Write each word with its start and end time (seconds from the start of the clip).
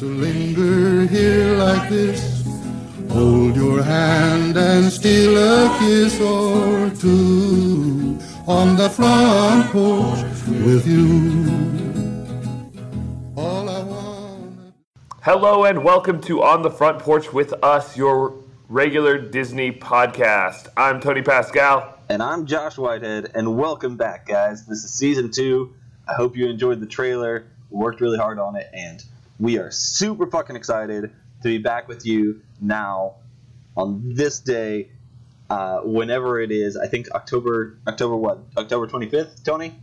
to 0.00 0.06
linger 0.06 1.06
here 1.08 1.58
like 1.58 1.90
this. 1.90 2.42
Hold 3.10 3.54
your 3.54 3.82
hand 3.82 4.56
and 4.56 4.90
steal 4.90 5.36
a 5.36 5.78
kiss 5.78 6.18
or 6.22 6.88
two 6.88 8.18
on 8.46 8.76
the 8.76 8.88
front 8.88 9.70
porch 9.70 10.24
with 10.46 10.86
you. 10.86 11.44
All 13.36 13.68
I 13.68 13.82
want. 13.82 14.72
Hello 15.20 15.64
and 15.64 15.84
welcome 15.84 16.18
to 16.22 16.42
On 16.44 16.62
the 16.62 16.70
Front 16.70 17.00
Porch 17.00 17.30
with 17.34 17.52
us, 17.62 17.94
your 17.94 18.42
regular 18.70 19.18
Disney 19.18 19.70
podcast. 19.70 20.68
I'm 20.78 21.00
Tony 21.00 21.20
Pascal. 21.20 21.98
And 22.08 22.22
I'm 22.22 22.46
Josh 22.46 22.78
Whitehead, 22.78 23.32
and 23.34 23.58
welcome 23.58 23.98
back, 23.98 24.26
guys. 24.26 24.64
This 24.64 24.82
is 24.82 24.94
season 24.94 25.30
two. 25.30 25.74
I 26.08 26.14
hope 26.14 26.38
you 26.38 26.48
enjoyed 26.48 26.80
the 26.80 26.86
trailer. 26.86 27.48
We 27.68 27.80
worked 27.80 28.00
really 28.00 28.16
hard 28.16 28.38
on 28.38 28.56
it, 28.56 28.70
and 28.72 29.04
we 29.40 29.58
are 29.58 29.70
super 29.70 30.26
fucking 30.26 30.54
excited 30.54 31.10
to 31.42 31.48
be 31.48 31.58
back 31.58 31.88
with 31.88 32.04
you 32.04 32.42
now 32.60 33.16
on 33.76 34.14
this 34.14 34.38
day, 34.40 34.90
uh, 35.48 35.80
whenever 35.80 36.38
it 36.40 36.52
is. 36.52 36.76
I 36.76 36.86
think 36.86 37.10
October, 37.12 37.78
October 37.88 38.16
what? 38.16 38.40
October 38.56 38.86
25th, 38.86 39.42
Tony? 39.42 39.74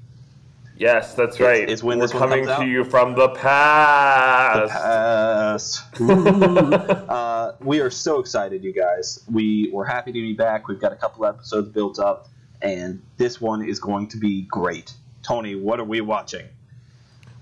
Yes, 0.77 1.15
that's 1.15 1.39
right. 1.39 1.67
it's 1.67 1.81
when 1.81 1.97
We're 1.97 2.05
this 2.05 2.13
one 2.13 2.29
coming 2.29 2.45
to 2.45 2.53
out? 2.53 2.67
you 2.67 2.83
from 2.83 3.15
the 3.15 3.29
past. 3.29 4.71
Pass. 4.71 5.83
uh, 5.99 7.55
we 7.59 7.79
are 7.79 7.89
so 7.89 8.19
excited, 8.19 8.63
you 8.63 8.73
guys. 8.73 9.25
We 9.31 9.71
we're 9.73 9.85
happy 9.85 10.11
to 10.11 10.21
be 10.21 10.33
back. 10.33 10.67
We've 10.67 10.79
got 10.79 10.93
a 10.93 10.95
couple 10.95 11.25
episodes 11.25 11.69
built 11.69 11.97
up, 11.97 12.27
and 12.61 13.01
this 13.17 13.41
one 13.41 13.67
is 13.67 13.79
going 13.79 14.09
to 14.09 14.17
be 14.17 14.43
great. 14.43 14.93
Tony, 15.23 15.55
what 15.55 15.79
are 15.79 15.83
we 15.83 15.99
watching? 16.01 16.45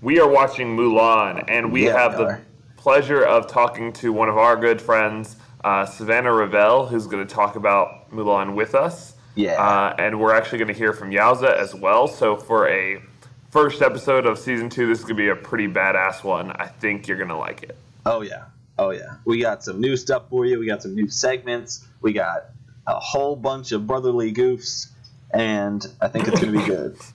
We 0.06 0.20
are 0.20 0.28
watching 0.28 0.76
Mulan, 0.76 1.42
and 1.48 1.72
we 1.72 1.86
Yeah, 1.86 1.98
have 1.98 2.16
we 2.16 2.26
the 2.26 2.40
pleasure 2.76 3.24
of 3.24 3.48
talking 3.48 3.92
to 3.94 4.12
one 4.12 4.28
of 4.28 4.38
our 4.38 4.54
good 4.56 4.80
friends, 4.80 5.34
uh, 5.64 5.84
Savannah 5.84 6.32
Ravel, 6.32 6.86
who's 6.86 7.08
going 7.08 7.26
to 7.26 7.34
talk 7.34 7.56
about 7.56 8.08
Mulan 8.12 8.54
with 8.54 8.76
us. 8.76 9.16
Yeah. 9.34 9.60
Uh, 9.60 9.96
and 9.98 10.20
we're 10.20 10.32
actually 10.32 10.58
going 10.58 10.68
to 10.68 10.74
hear 10.74 10.92
from 10.92 11.10
Yowza 11.10 11.52
as 11.56 11.74
well. 11.74 12.06
So 12.06 12.36
for 12.36 12.68
a 12.68 13.02
first 13.50 13.82
episode 13.82 14.26
of 14.26 14.38
season 14.38 14.70
two, 14.70 14.86
this 14.86 15.00
is 15.00 15.04
going 15.04 15.16
to 15.16 15.22
be 15.24 15.28
a 15.28 15.34
pretty 15.34 15.66
badass 15.66 16.22
one. 16.22 16.52
I 16.52 16.66
think 16.68 17.08
you're 17.08 17.18
going 17.18 17.30
to 17.30 17.36
like 17.36 17.64
it. 17.64 17.76
Oh 18.06 18.20
yeah, 18.20 18.44
oh 18.78 18.90
yeah. 18.90 19.16
We 19.24 19.40
got 19.40 19.64
some 19.64 19.80
new 19.80 19.96
stuff 19.96 20.28
for 20.30 20.46
you. 20.46 20.60
We 20.60 20.66
got 20.66 20.84
some 20.84 20.94
new 20.94 21.08
segments. 21.08 21.84
We 22.00 22.12
got 22.12 22.50
a 22.86 23.00
whole 23.00 23.34
bunch 23.34 23.72
of 23.72 23.88
brotherly 23.88 24.32
goofs, 24.32 24.86
and 25.32 25.84
I 26.00 26.06
think 26.06 26.28
it's 26.28 26.40
going 26.40 26.52
to 26.52 26.60
be 26.60 26.64
good. 26.64 26.96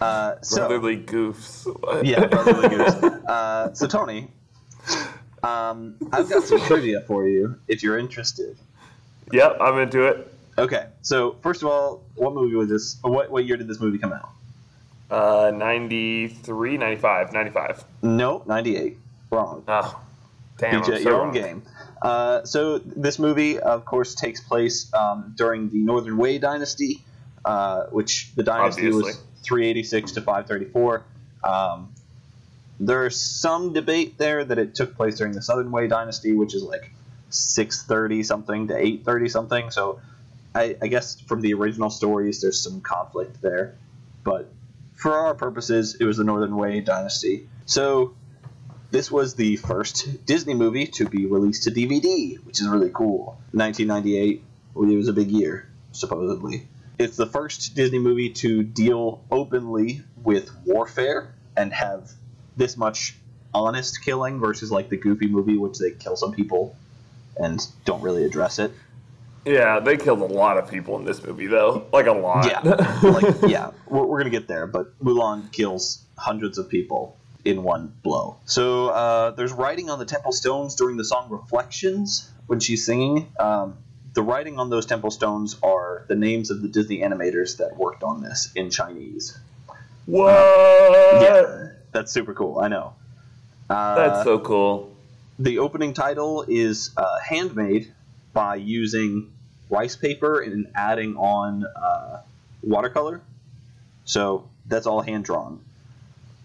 Uh, 0.00 0.40
so 0.40 0.66
Brotherly 0.68 0.96
goofs. 0.98 1.66
yeah, 2.04 2.26
brotherly 2.26 2.68
goofs. 2.76 3.24
Uh, 3.26 3.74
so 3.74 3.86
Tony, 3.86 4.28
um, 5.42 5.96
I've 6.12 6.28
got 6.28 6.42
some 6.44 6.60
trivia 6.60 7.02
for 7.02 7.28
you 7.28 7.56
if 7.68 7.82
you're 7.82 7.98
interested. 7.98 8.56
Yep, 9.32 9.58
I'm 9.60 9.78
into 9.78 10.06
it. 10.06 10.32
Okay, 10.58 10.86
so 11.02 11.36
first 11.42 11.62
of 11.62 11.68
all, 11.68 12.02
what 12.16 12.34
movie 12.34 12.54
was 12.56 12.68
this? 12.68 12.96
What 13.02 13.30
what 13.30 13.44
year 13.44 13.56
did 13.56 13.68
this 13.68 13.80
movie 13.80 13.98
come 13.98 14.12
out? 14.12 14.30
Uh, 15.10 15.50
93, 15.54 16.76
95, 16.76 17.32
95. 17.32 17.84
No, 18.02 18.42
ninety 18.46 18.76
eight. 18.76 18.96
Wrong. 19.30 19.64
Oh, 19.68 20.00
damn. 20.58 20.78
You 20.80 20.84
so 20.84 20.96
your 20.98 21.20
own 21.22 21.32
game. 21.32 21.62
Uh, 22.02 22.44
so 22.44 22.78
this 22.78 23.18
movie, 23.18 23.58
of 23.58 23.84
course, 23.84 24.14
takes 24.14 24.40
place 24.40 24.92
um, 24.94 25.34
during 25.36 25.68
the 25.70 25.78
Northern 25.78 26.16
Wei 26.16 26.38
dynasty, 26.38 27.02
uh, 27.44 27.84
which 27.86 28.32
the 28.36 28.42
dynasty 28.42 28.86
Obviously. 28.86 29.02
was 29.12 29.20
386 29.42 30.12
to 30.12 30.20
534. 30.20 31.04
Um, 31.42 31.92
there's 32.78 33.20
some 33.20 33.72
debate 33.72 34.16
there 34.18 34.44
that 34.44 34.58
it 34.58 34.74
took 34.74 34.96
place 34.96 35.18
during 35.18 35.34
the 35.34 35.42
Southern 35.42 35.70
Wei 35.70 35.86
dynasty, 35.86 36.32
which 36.32 36.54
is 36.54 36.62
like 36.62 36.92
630 37.28 38.22
something 38.22 38.68
to 38.68 38.76
830 38.76 39.28
something. 39.28 39.70
So 39.70 40.00
I, 40.54 40.76
I 40.80 40.88
guess 40.88 41.20
from 41.20 41.42
the 41.42 41.54
original 41.54 41.90
stories, 41.90 42.40
there's 42.40 42.60
some 42.60 42.80
conflict 42.80 43.40
there. 43.42 43.74
But 44.24 44.50
for 44.94 45.12
our 45.12 45.34
purposes, 45.34 45.96
it 46.00 46.04
was 46.04 46.16
the 46.16 46.24
Northern 46.24 46.56
Wei 46.56 46.80
dynasty. 46.80 47.48
So 47.66 48.14
this 48.90 49.10
was 49.10 49.34
the 49.34 49.56
first 49.56 50.26
Disney 50.26 50.54
movie 50.54 50.86
to 50.86 51.08
be 51.08 51.26
released 51.26 51.64
to 51.64 51.70
DVD, 51.70 52.44
which 52.44 52.60
is 52.60 52.68
really 52.68 52.90
cool. 52.92 53.40
1998, 53.52 54.42
it 54.74 54.96
was 54.96 55.08
a 55.08 55.12
big 55.12 55.30
year, 55.30 55.68
supposedly. 55.92 56.66
It's 57.00 57.16
the 57.16 57.26
first 57.26 57.74
Disney 57.74 57.98
movie 57.98 58.28
to 58.28 58.62
deal 58.62 59.24
openly 59.30 60.02
with 60.22 60.50
warfare 60.66 61.34
and 61.56 61.72
have 61.72 62.10
this 62.58 62.76
much 62.76 63.16
honest 63.54 64.04
killing 64.04 64.38
versus 64.38 64.70
like 64.70 64.90
the 64.90 64.98
Goofy 64.98 65.26
movie, 65.26 65.56
which 65.56 65.78
they 65.78 65.92
kill 65.92 66.14
some 66.14 66.32
people 66.32 66.76
and 67.38 67.58
don't 67.86 68.02
really 68.02 68.24
address 68.24 68.58
it. 68.58 68.72
Yeah, 69.46 69.80
they 69.80 69.96
killed 69.96 70.20
a 70.20 70.26
lot 70.26 70.58
of 70.58 70.70
people 70.70 70.98
in 70.98 71.06
this 71.06 71.24
movie, 71.24 71.46
though. 71.46 71.86
Like 71.90 72.06
a 72.06 72.12
lot. 72.12 72.44
Yeah, 72.44 72.60
like 73.02 73.34
yeah, 73.50 73.70
we're, 73.86 74.04
we're 74.04 74.18
gonna 74.18 74.28
get 74.28 74.46
there, 74.46 74.66
but 74.66 74.98
Mulan 75.02 75.50
kills 75.52 76.04
hundreds 76.18 76.58
of 76.58 76.68
people 76.68 77.16
in 77.46 77.62
one 77.62 77.94
blow. 78.02 78.36
So 78.44 78.88
uh, 78.88 79.30
there's 79.30 79.52
writing 79.54 79.88
on 79.88 79.98
the 79.98 80.04
temple 80.04 80.32
stones 80.32 80.74
during 80.74 80.98
the 80.98 81.04
song 81.06 81.30
"Reflections" 81.30 82.30
when 82.46 82.60
she's 82.60 82.84
singing. 82.84 83.32
Um, 83.40 83.78
the 84.14 84.22
writing 84.22 84.58
on 84.58 84.70
those 84.70 84.86
temple 84.86 85.10
stones 85.10 85.56
are 85.62 86.04
the 86.08 86.14
names 86.16 86.50
of 86.50 86.62
the 86.62 86.68
Disney 86.68 86.98
animators 87.00 87.58
that 87.58 87.76
worked 87.76 88.02
on 88.02 88.22
this 88.22 88.50
in 88.54 88.70
Chinese. 88.70 89.38
what? 90.06 90.32
Yeah, 91.22 91.68
that's 91.92 92.12
super 92.12 92.34
cool. 92.34 92.58
I 92.58 92.68
know. 92.68 92.94
Uh, 93.68 93.94
That's 93.94 94.24
so 94.24 94.40
cool. 94.40 94.90
the 95.38 95.58
opening 95.60 95.94
title 95.94 96.44
is 96.48 96.90
uh, 96.96 97.20
handmade 97.20 97.92
by 98.32 98.56
using 98.56 99.30
rice 99.68 99.94
paper 99.94 100.40
and 100.40 100.66
adding 100.74 101.16
on 101.16 101.64
uh, 101.64 102.20
watercolor. 102.62 103.20
So 104.04 104.48
that's 104.66 104.86
all 104.86 105.02
hand 105.02 105.24
drawn. 105.24 105.60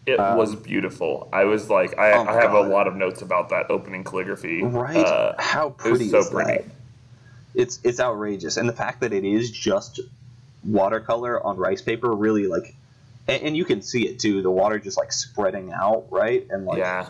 It 0.05 0.19
um, 0.19 0.37
was 0.37 0.55
beautiful. 0.55 1.27
I 1.33 1.45
was 1.45 1.67
like, 1.67 1.97
I, 1.97 2.11
Oh 2.13 2.25
I 2.27 2.33
have 2.33 2.51
God. 2.51 2.67
a 2.67 2.69
lot 2.69 2.85
of 2.87 2.95
notes 2.95 3.23
about 3.23 3.49
that 3.49 3.71
opening 3.71 4.03
calligraphy. 4.03 4.61
Right? 4.61 4.95
Uh, 4.97 5.33
How 5.39 5.69
it 5.69 5.73
was 5.77 5.81
pretty 5.97 6.09
so 6.09 6.19
is 6.19 6.29
pretty. 6.29 6.51
that? 6.51 6.65
It's 7.55 7.79
it's 7.83 7.99
outrageous, 7.99 8.57
and 8.57 8.67
the 8.67 8.73
fact 8.73 9.01
that 9.01 9.13
it 9.13 9.23
is 9.23 9.49
just 9.51 9.99
watercolor 10.63 11.43
on 11.45 11.57
rice 11.57 11.81
paper 11.81 12.11
really 12.11 12.47
like, 12.47 12.75
and, 13.27 13.43
and 13.43 13.57
you 13.57 13.65
can 13.65 13.81
see 13.81 14.07
it 14.07 14.19
too. 14.19 14.41
The 14.41 14.51
water 14.51 14.79
just 14.79 14.97
like 14.97 15.11
spreading 15.11 15.71
out, 15.71 16.05
right? 16.09 16.45
And 16.49 16.65
like 16.65 16.79
yeah. 16.79 17.07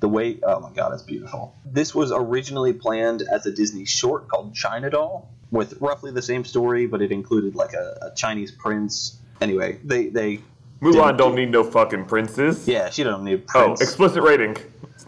the 0.00 0.08
way 0.08 0.38
oh 0.42 0.60
my 0.60 0.70
god 0.70 0.92
it's 0.92 1.02
beautiful 1.02 1.54
this 1.64 1.94
was 1.94 2.12
originally 2.12 2.72
planned 2.74 3.22
as 3.22 3.46
a 3.46 3.50
disney 3.50 3.86
short 3.86 4.28
called 4.28 4.54
china 4.54 4.90
doll 4.90 5.26
with 5.50 5.80
roughly 5.80 6.10
the 6.12 6.20
same 6.20 6.44
story 6.44 6.86
but 6.86 7.00
it 7.00 7.10
included 7.10 7.54
like 7.54 7.72
a, 7.72 7.98
a 8.02 8.14
chinese 8.14 8.50
prince 8.52 9.18
anyway 9.40 9.78
they 9.84 10.08
they 10.08 10.38
Mulan 10.82 11.16
don't 11.16 11.34
need 11.34 11.50
no 11.50 11.64
fucking 11.64 12.04
princes. 12.04 12.68
yeah 12.68 12.90
she 12.90 13.02
don't 13.04 13.24
need 13.24 13.44
Oh, 13.54 13.72
explicit 13.72 14.22
rating. 14.22 14.58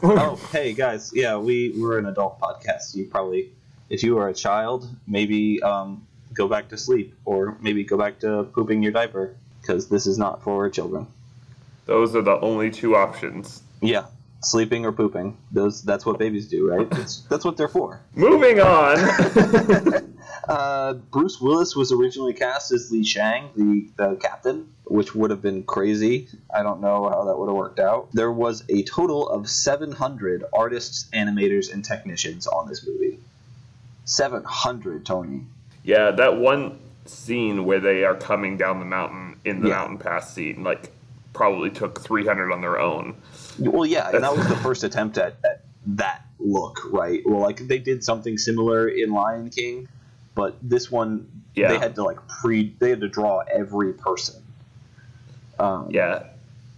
oh 0.03 0.37
hey 0.53 0.73
guys 0.73 1.13
yeah 1.15 1.37
we 1.37 1.75
we're 1.77 1.99
an 1.99 2.07
adult 2.07 2.41
podcast 2.41 2.95
you 2.95 3.05
probably 3.05 3.51
if 3.91 4.03
you 4.03 4.19
are 4.19 4.29
a 4.29 4.35
child 4.35 4.89
maybe 5.07 5.63
um, 5.63 6.07
go 6.35 6.49
back 6.49 6.69
to 6.69 6.77
sleep 6.79 7.15
or 7.25 7.57
maybe 7.61 7.85
go 7.85 7.97
back 7.97 8.19
to 8.21 8.45
pooping 8.55 8.83
your 8.83 8.93
diaper 8.93 9.35
because 9.61 9.89
this 9.89 10.07
is 10.07 10.19
not 10.19 10.43
for 10.43 10.69
children 10.71 11.07
Those 11.87 12.15
are 12.17 12.23
the 12.23 12.39
only 12.41 12.71
two 12.71 12.97
options. 12.97 13.63
yeah 13.81 14.07
sleeping 14.41 14.87
or 14.87 14.93
pooping 14.93 15.37
those 15.51 15.83
that's 15.83 16.07
what 16.07 16.17
babies 16.19 16.47
do 16.49 16.69
right 16.71 16.89
that's, 16.91 17.23
that's 17.23 17.45
what 17.45 17.57
they're 17.57 17.67
for 17.69 18.01
Moving 18.15 18.61
on. 18.61 18.97
Uh, 20.49 20.95
Bruce 20.95 21.39
Willis 21.43 21.77
was 21.77 21.93
originally 21.93 22.33
cast 22.33 22.73
as 22.73 22.91
Li 22.91 23.05
Shang, 23.05 23.51
the, 23.55 23.91
the 23.99 24.17
captain, 24.17 24.73
which 24.85 25.15
would 25.15 25.31
have 25.31 25.43
been 25.43 25.63
crazy. 25.63 26.27
I 26.55 26.63
don't 26.63 26.81
know 26.81 27.07
how 27.11 27.25
that 27.25 27.39
would 27.39 27.49
have 27.49 27.57
worked 27.57 27.79
out. 27.79 28.09
There 28.15 28.33
was 28.33 28.65
a 28.71 28.83
total 28.85 29.29
of 29.29 29.47
700 29.51 30.45
artists, 30.55 31.07
animators, 31.13 31.71
and 31.71 31.85
technicians 31.85 32.47
on 32.47 32.67
this 32.67 32.87
movie. 32.87 33.19
700, 34.09 35.05
Tony. 35.07 35.43
yeah, 35.85 36.11
that 36.11 36.39
one 36.39 36.79
scene 37.07 37.65
where 37.65 37.81
they 37.81 38.05
are 38.05 38.15
coming 38.15 38.57
down 38.57 38.79
the 38.81 38.85
mountain 38.85 39.37
in 39.45 39.61
the 39.61 39.69
Yeah. 39.69 39.75
mountain 39.77 39.99
pass 39.99 40.33
scene, 40.35 40.63
like, 40.65 40.91
probably 41.33 41.71
took 41.71 42.01
300 42.01 42.51
on 42.53 42.61
their 42.61 42.79
own. 42.79 43.15
Well, 43.59 43.87
yeah, 43.87 44.11
and 44.11 44.23
that 44.25 44.37
was 44.37 44.47
the 44.49 44.57
first 44.67 44.83
attempt 44.85 45.19
at, 45.19 45.37
at 45.45 45.65
that 45.87 46.27
look, 46.41 46.81
right? 46.91 47.23
Well, 47.25 47.41
like 47.41 47.59
they 47.67 47.79
did 47.79 48.03
something 48.05 48.37
similar 48.39 48.89
in 48.89 49.13
Lion 49.13 49.51
King, 49.51 49.89
but 50.35 50.57
this 50.63 50.91
one 50.91 51.29
Yeah. 51.55 51.69
they 51.69 51.79
had 51.79 51.95
to 51.97 52.03
like 52.03 52.19
pre 52.29 52.75
they 52.79 52.91
had 52.91 53.01
to 53.01 53.09
draw 53.09 53.41
every 53.51 53.93
person. 53.93 54.43
Um, 55.59 55.89
Yeah, 55.91 56.25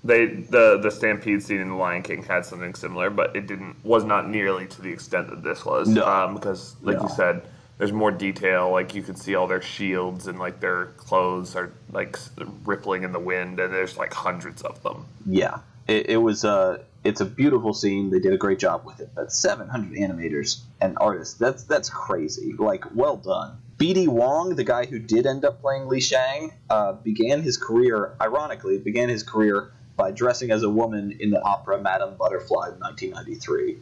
they 0.03 0.27
the 0.27 0.79
the 0.83 0.91
stampede 0.91 1.43
scene 1.43 1.61
in 1.61 1.69
The 1.69 1.75
Lion 1.75 2.03
King 2.03 2.23
had 2.23 2.45
something 2.47 2.75
similar, 2.75 3.11
but 3.11 3.37
it 3.37 3.47
didn't 3.47 3.77
was 3.85 4.05
not 4.05 4.29
nearly 4.29 4.67
to 4.67 4.83
the 4.83 4.91
extent 4.91 5.29
that 5.29 5.43
this 5.43 5.65
was. 5.65 5.89
No. 5.89 6.07
um, 6.07 6.35
because 6.35 6.77
like 6.83 6.97
No. 6.97 7.03
you 7.05 7.09
said, 7.11 7.43
there's 7.79 7.93
more 7.93 8.11
detail. 8.11 8.71
Like 8.71 8.95
you 8.95 9.03
could 9.03 9.19
see 9.19 9.35
all 9.35 9.47
their 9.47 9.63
shields 9.63 10.27
and 10.27 10.39
like 10.39 10.61
their 10.61 10.87
clothes 10.97 11.55
are 11.57 11.73
like 11.93 12.19
rippling 12.65 13.03
in 13.03 13.13
the 13.13 13.19
wind, 13.21 13.61
and 13.61 13.73
there's 13.73 13.97
like 13.97 14.13
hundreds 14.15 14.63
of 14.63 14.83
them. 14.83 15.05
Yeah, 15.27 15.59
it, 15.87 16.11
it 16.11 16.17
was 16.17 16.45
uh, 16.45 16.83
it's 17.05 17.21
a 17.21 17.27
beautiful 17.27 17.75
scene. 17.75 18.11
They 18.11 18.21
did 18.21 18.33
a 18.33 18.39
great 18.39 18.59
job 18.59 18.85
with 18.87 19.01
it. 19.01 19.11
That's 19.15 19.39
700 19.39 19.99
animators 19.99 20.61
and 20.81 20.97
artists. 21.01 21.35
That's 21.35 21.65
that's 21.65 21.91
crazy. 21.91 22.55
Like, 22.59 22.85
well 22.95 23.17
done. 23.17 23.59
BD 23.77 24.09
Wong, 24.09 24.57
the 24.57 24.65
guy 24.65 24.85
who 24.85 24.99
did 24.99 25.27
end 25.27 25.43
up 25.43 25.63
playing 25.63 25.89
Li 25.89 26.01
Shang, 26.03 26.53
uh, 26.69 26.93
began 26.93 27.41
his 27.41 27.57
career, 27.57 28.15
ironically, 28.21 28.77
began 28.77 29.09
his 29.09 29.23
career 29.23 29.73
by 30.01 30.11
dressing 30.11 30.51
as 30.51 30.63
a 30.63 30.71
woman 30.71 31.15
in 31.21 31.29
the 31.29 31.43
opera 31.43 31.79
Madame 31.79 32.15
Butterfly 32.17 32.69
in 32.69 32.81
1993. 32.81 33.77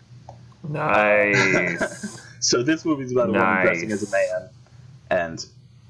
Nice. 0.69 2.25
So 2.41 2.63
this 2.63 2.85
movie's 2.85 3.11
about 3.11 3.31
a 3.31 3.33
woman 3.33 3.63
dressing 3.63 3.91
as 3.91 4.01
a 4.05 4.11
man, 4.13 4.49
and 5.11 5.45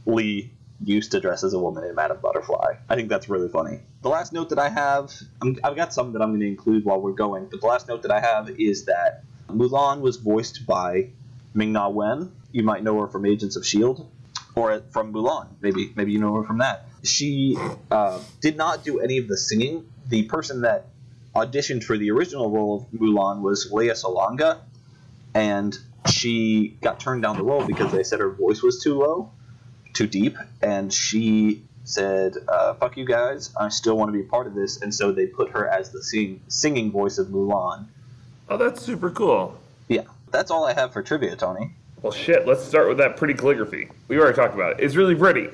Lee 0.07 0.51
used 0.83 1.13
to 1.13 1.21
dress 1.21 1.45
as 1.45 1.53
a 1.53 1.59
woman 1.59 1.85
in 1.85 1.95
Madame 1.95 2.17
Butterfly. 2.23 2.77
I 2.89 2.95
think 2.95 3.11
that's 3.11 3.29
really 3.29 3.51
funny. 3.51 3.81
The 4.01 4.09
last 4.09 4.33
note 4.33 4.49
that 4.49 4.59
I 4.59 4.71
have, 4.71 5.13
I'm, 5.43 5.59
I've 5.63 5.77
got 5.77 5.93
some 5.93 6.15
that 6.15 6.23
I'm 6.23 6.31
going 6.31 6.41
to 6.41 6.47
include 6.47 6.87
while 6.87 7.03
we're 7.03 7.13
going, 7.13 7.49
but 7.51 7.61
the 7.61 7.67
last 7.67 7.87
note 7.87 8.01
that 8.01 8.11
I 8.11 8.21
have 8.21 8.49
is 8.49 8.87
that 8.87 9.25
Mulan 9.49 10.01
was 10.01 10.17
voiced 10.17 10.65
by 10.67 11.11
Ming 11.53 11.73
Na 11.73 11.91
Wen. 11.91 12.33
You 12.53 12.63
might 12.63 12.83
know 12.83 12.99
her 13.03 13.09
from 13.09 13.27
Agents 13.27 13.57
of 13.57 13.67
Shield, 13.67 14.11
or 14.55 14.81
from 14.91 15.13
Mulan. 15.13 15.49
Maybe 15.61 15.93
maybe 15.97 16.13
you 16.13 16.19
know 16.19 16.35
her 16.37 16.45
from 16.45 16.59
that. 16.59 16.87
She 17.05 17.59
uh, 17.91 18.19
did 18.41 18.57
not 18.57 18.85
do 18.85 19.01
any 19.01 19.19
of 19.19 19.29
the 19.29 19.37
singing. 19.37 19.85
The 20.09 20.23
person 20.25 20.63
that 20.63 20.87
auditioned 21.35 21.85
for 21.85 21.97
the 21.97 22.11
original 22.11 22.51
role 22.51 22.77
of 22.77 23.01
Mulan 23.01 23.43
was 23.43 23.71
Lea 23.71 23.89
Salonga, 23.91 24.59
and 25.35 25.77
she 26.11 26.77
got 26.81 26.99
turned 27.01 27.23
down 27.23 27.37
the 27.37 27.45
role 27.45 27.65
because 27.67 27.93
they 27.93 28.03
said 28.03 28.21
her 28.21 28.31
voice 28.31 28.63
was 28.63 28.83
too 28.83 28.99
low, 28.99 29.31
too 29.93 30.07
deep, 30.07 30.37
and 30.63 30.93
she 30.93 31.63
said, 31.85 32.35
uh, 32.49 32.75
"Fuck 32.75 32.97
you 32.97 33.05
guys, 33.05 33.51
I 33.59 33.69
still 33.69 33.97
want 33.97 34.09
to 34.09 34.13
be 34.13 34.21
a 34.21 34.29
part 34.29 34.47
of 34.47 34.55
this," 34.55 34.81
and 34.81 34.95
so 34.95 35.13
they 35.13 35.27
put 35.27 35.51
her 35.51 35.69
as 35.69 35.91
the 35.91 36.03
sing- 36.03 36.41
singing 36.49 36.91
voice 36.91 37.19
of 37.19 37.29
Mulan. 37.29 37.87
oh, 38.51 38.57
that's 38.57 38.83
super 38.83 39.11
cool. 39.11 39.59
Yeah, 39.89 40.05
that's 40.31 40.51
all 40.51 40.65
I 40.65 40.73
have 40.73 40.93
for 40.93 41.03
trivia, 41.03 41.37
Tony. 41.37 41.73
Well, 42.03 42.13
shit. 42.13 42.47
Let's 42.47 42.65
start 42.65 42.89
with 42.89 42.99
that 42.99 43.17
pretty 43.17 43.35
calligraphy. 43.35 43.89
We 44.07 44.19
already 44.19 44.37
talked 44.37 44.55
about 44.55 44.73
it. 44.79 44.85
It's 44.85 44.95
really 44.97 45.15
pretty. 45.15 45.49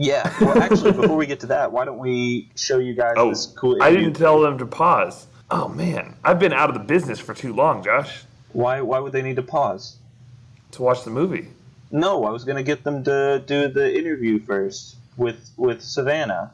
Yeah, 0.00 0.32
well, 0.40 0.62
actually, 0.62 0.92
before 0.92 1.16
we 1.16 1.26
get 1.26 1.40
to 1.40 1.46
that, 1.48 1.72
why 1.72 1.84
don't 1.84 1.98
we 1.98 2.48
show 2.54 2.78
you 2.78 2.94
guys 2.94 3.14
Oh, 3.16 3.30
this 3.30 3.46
cool? 3.46 3.82
I 3.82 3.90
didn't 3.90 4.14
tell 4.14 4.40
them 4.40 4.56
to 4.58 4.66
pause. 4.66 5.26
Oh 5.50 5.68
man, 5.68 6.14
I've 6.22 6.38
been 6.38 6.52
out 6.52 6.70
of 6.70 6.74
the 6.74 6.84
business 6.84 7.18
for 7.18 7.34
too 7.34 7.52
long, 7.52 7.82
Josh, 7.82 8.22
Why? 8.52 8.80
Why 8.80 9.00
would 9.00 9.12
they 9.12 9.22
need 9.22 9.36
to 9.36 9.42
pause? 9.42 9.96
to 10.70 10.82
watch 10.82 11.02
the 11.02 11.10
movie. 11.10 11.48
No, 11.90 12.24
I 12.24 12.30
was 12.30 12.44
gonna 12.44 12.62
get 12.62 12.84
them 12.84 13.02
to 13.04 13.42
do 13.44 13.68
the 13.68 13.98
interview 13.98 14.38
first 14.38 14.96
with 15.16 15.50
with 15.56 15.82
Savannah. 15.82 16.52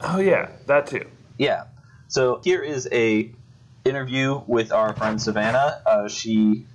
Oh 0.00 0.18
yeah, 0.18 0.48
that 0.66 0.86
too. 0.88 1.06
Yeah. 1.38 1.64
So 2.08 2.40
here 2.44 2.60
is 2.60 2.88
a 2.92 3.30
interview 3.84 4.42
with 4.46 4.72
our 4.72 4.92
friend 4.94 5.22
Savannah. 5.22 5.80
Uh, 5.86 6.08
she 6.08 6.66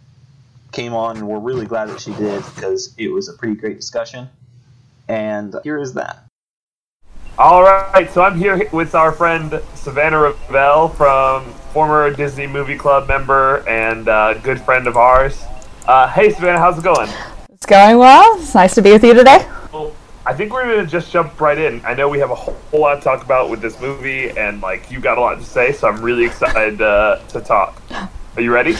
came 0.72 0.94
on, 0.94 1.18
and 1.18 1.28
we're 1.28 1.40
really 1.40 1.66
glad 1.66 1.90
that 1.90 2.00
she 2.00 2.14
did 2.14 2.44
because 2.56 2.96
it 2.98 3.10
was 3.10 3.28
a 3.30 3.34
pretty 3.34 3.56
great 3.56 3.76
discussion. 3.76 4.30
And 5.14 5.56
here 5.64 5.78
is 5.78 5.94
that. 5.94 6.26
All 7.38 7.62
right, 7.62 8.10
so 8.10 8.24
I'm 8.24 8.36
here 8.36 8.68
with 8.72 8.96
our 8.96 9.12
friend 9.12 9.62
Savannah 9.76 10.20
Ravel 10.20 10.90
from 10.90 11.46
former 11.72 12.12
Disney 12.12 12.48
Movie 12.48 12.76
Club 12.76 13.08
member 13.08 13.58
and 13.70 14.08
uh, 14.10 14.34
good 14.40 14.60
friend 14.60 14.88
of 14.88 14.98
ours. 14.98 15.44
Uh, 15.88 16.08
hey 16.10 16.32
Savannah, 16.32 16.58
how's 16.58 16.80
it 16.80 16.84
going? 16.84 17.10
It's 17.52 17.68
going 17.68 18.00
well. 18.00 18.40
It's 18.40 18.56
nice 18.56 18.74
to 18.74 18.82
be 18.82 18.92
with 18.92 19.04
you 19.04 19.14
today. 19.14 19.48
Well, 19.72 19.96
I 20.26 20.34
think 20.34 20.52
we're 20.52 20.64
gonna 20.64 20.88
just 20.88 21.12
jump 21.12 21.40
right 21.40 21.60
in. 21.60 21.86
I 21.86 21.94
know 21.94 22.10
we 22.10 22.18
have 22.18 22.32
a 22.32 22.36
whole, 22.36 22.58
whole 22.72 22.82
lot 22.82 22.96
to 22.96 23.02
talk 23.02 23.24
about 23.24 23.52
with 23.52 23.62
this 23.62 23.80
movie, 23.80 24.32
and 24.32 24.62
like 24.62 24.90
you 24.90 25.00
got 25.00 25.20
a 25.20 25.22
lot 25.22 25.36
to 25.36 25.46
say, 25.46 25.74
so 25.74 25.88
I'm 25.88 26.02
really 26.02 26.26
excited 26.26 26.82
uh, 26.82 27.20
to 27.30 27.40
talk. 27.40 27.80
Are 28.36 28.42
you 28.42 28.52
ready? 28.52 28.76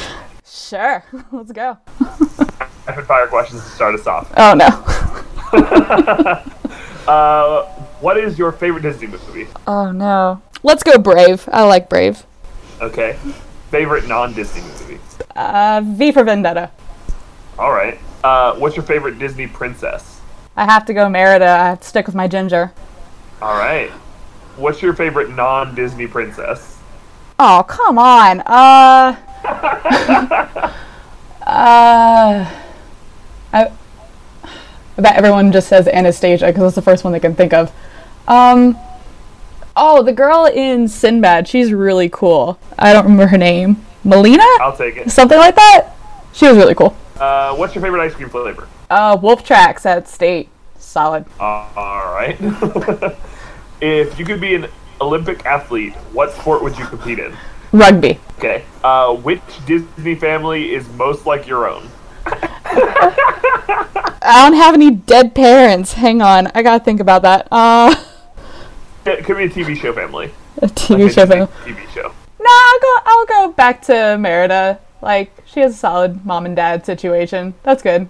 Sure. 0.48 1.06
Let's 1.32 1.52
go. 1.52 1.78
Rapid 2.88 3.06
fire 3.06 3.28
questions 3.28 3.64
to 3.64 3.70
start 3.70 3.94
us 3.94 4.08
off. 4.08 4.34
Oh 4.36 4.56
no. 4.56 5.30
Uh, 7.08 7.66
what 8.00 8.18
is 8.18 8.38
your 8.40 8.52
favorite 8.52 8.82
Disney 8.82 9.08
movie? 9.08 9.48
Oh 9.68 9.92
no. 9.92 10.42
Let's 10.64 10.84
go 10.84 10.98
Brave. 10.98 11.48
I 11.52 11.64
like 11.64 11.90
Brave. 11.90 12.26
Okay. 12.82 13.18
Favorite 13.72 14.08
non-Disney 14.08 14.62
movie? 14.62 15.00
Uh, 15.36 15.82
V 15.84 16.12
for 16.14 16.24
Vendetta. 16.24 16.72
All 17.60 17.72
right. 17.72 18.00
Uh, 18.24 18.56
what's 18.56 18.76
your 18.78 18.86
favorite 18.86 19.20
Disney 19.20 19.48
princess? 19.48 20.22
I 20.56 20.66
have 20.66 20.86
to 20.86 20.94
go 20.94 21.10
Merida. 21.10 21.46
I 21.46 21.68
have 21.70 21.82
to 21.82 21.88
stick 21.88 22.06
with 22.06 22.16
my 22.16 22.28
ginger. 22.28 22.72
All 23.42 23.58
right. 23.58 23.90
What's 24.56 24.82
your 24.82 24.94
favorite 24.94 25.30
non-Disney 25.32 26.08
princess? 26.08 26.78
Oh 27.40 27.66
come 27.68 27.98
on. 27.98 28.40
Uh. 28.42 29.18
uh. 31.46 32.60
I. 33.52 33.72
Bet 34.96 35.16
everyone 35.16 35.52
just 35.52 35.68
says 35.68 35.88
Anastasia 35.88 36.48
because 36.48 36.62
that's 36.62 36.76
the 36.76 36.82
first 36.82 37.04
one 37.04 37.14
they 37.14 37.20
can 37.20 37.36
think 37.36 37.54
of. 37.54 37.72
Um. 38.28 38.78
Oh, 39.76 40.04
the 40.04 40.14
girl 40.14 40.46
in 40.46 40.88
Sinbad. 40.88 41.48
She's 41.48 41.74
really 41.74 42.08
cool. 42.08 42.60
I 42.78 42.94
don't 42.94 43.04
remember 43.06 43.28
her 43.28 43.38
name. 43.38 43.84
Melina? 44.04 44.44
I'll 44.62 44.76
take 44.76 44.98
it. 44.98 45.10
Something 45.10 45.40
like 45.40 45.56
that. 45.56 45.96
She 46.34 46.48
was 46.48 46.58
really 46.58 46.76
cool. 46.76 46.96
Uh, 47.20 47.56
what's 47.56 47.74
your 47.74 47.82
favorite 47.82 48.04
ice 48.04 48.14
cream 48.14 48.30
flavor? 48.30 48.68
Uh, 48.90 49.18
Wolf 49.20 49.44
Tracks 49.44 49.86
at 49.86 50.08
State. 50.08 50.50
Solid. 50.78 51.26
Uh, 51.40 51.70
all 51.76 52.14
right. 52.14 52.38
if 53.82 54.20
you 54.20 54.26
could 54.26 54.42
be 54.42 54.56
an 54.56 54.68
Olympic 55.02 55.46
athlete, 55.46 55.94
what 56.12 56.32
sport 56.34 56.62
would 56.64 56.78
you 56.78 56.86
compete 56.86 57.20
in? 57.20 57.36
Rugby. 57.72 58.20
Okay. 58.38 58.66
Uh, 58.84 59.16
which 59.16 59.42
Disney 59.66 60.16
family 60.16 60.74
is 60.76 60.88
most 60.90 61.26
like 61.26 61.48
your 61.48 61.68
own? 61.68 61.90
I 62.66 64.48
don't 64.48 64.58
have 64.58 64.74
any 64.74 64.92
dead 64.92 65.36
parents. 65.36 65.94
Hang 65.94 66.22
on. 66.22 66.48
I 66.56 66.62
gotta 66.64 66.84
think 66.84 67.00
about 67.00 67.22
that. 67.24 67.48
Uh, 67.52 67.94
It 69.06 69.26
could 69.26 69.38
be 69.38 69.44
a 69.46 69.50
TV 69.50 69.76
show 69.80 69.94
family. 69.94 70.32
a 70.62 70.68
TV 70.68 71.04
Like 71.06 71.14
show. 71.14 71.26
Thing. 71.26 71.48
TV 71.66 71.90
show. 71.94 72.12
No, 72.40 72.50
I'll 72.50 72.80
go. 72.80 72.98
I'll 73.06 73.26
go 73.26 73.48
back 73.54 73.82
to 73.84 74.18
Merida. 74.18 74.80
Like 75.02 75.32
she 75.46 75.60
has 75.60 75.74
a 75.74 75.78
solid 75.78 76.26
mom 76.26 76.46
and 76.46 76.56
dad 76.56 76.86
situation. 76.86 77.54
That's 77.64 77.84
good. 77.84 78.08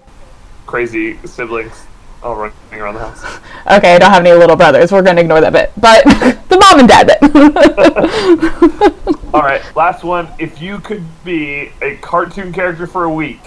Crazy 0.67 1.17
siblings 1.25 1.85
all 2.21 2.35
running 2.35 2.53
around 2.73 2.93
the 2.93 2.99
house. 3.01 3.23
Okay, 3.77 3.95
I 3.95 3.99
don't 3.99 4.11
have 4.11 4.25
any 4.25 4.33
little 4.37 4.55
brothers. 4.57 4.91
We're 4.91 5.01
gonna 5.01 5.21
ignore 5.21 5.39
that 5.41 5.53
bit. 5.53 5.71
But 5.77 6.03
the 6.49 6.57
mom 6.57 6.79
and 6.79 6.87
dad 6.87 7.07
bit. 7.07 7.19
All 9.33 9.41
right, 9.41 9.61
last 9.75 10.03
one. 10.03 10.27
If 10.37 10.61
you 10.61 10.79
could 10.79 11.03
be 11.23 11.71
a 11.81 11.95
cartoon 11.97 12.51
character 12.53 12.85
for 12.85 13.05
a 13.05 13.09
week, 13.09 13.39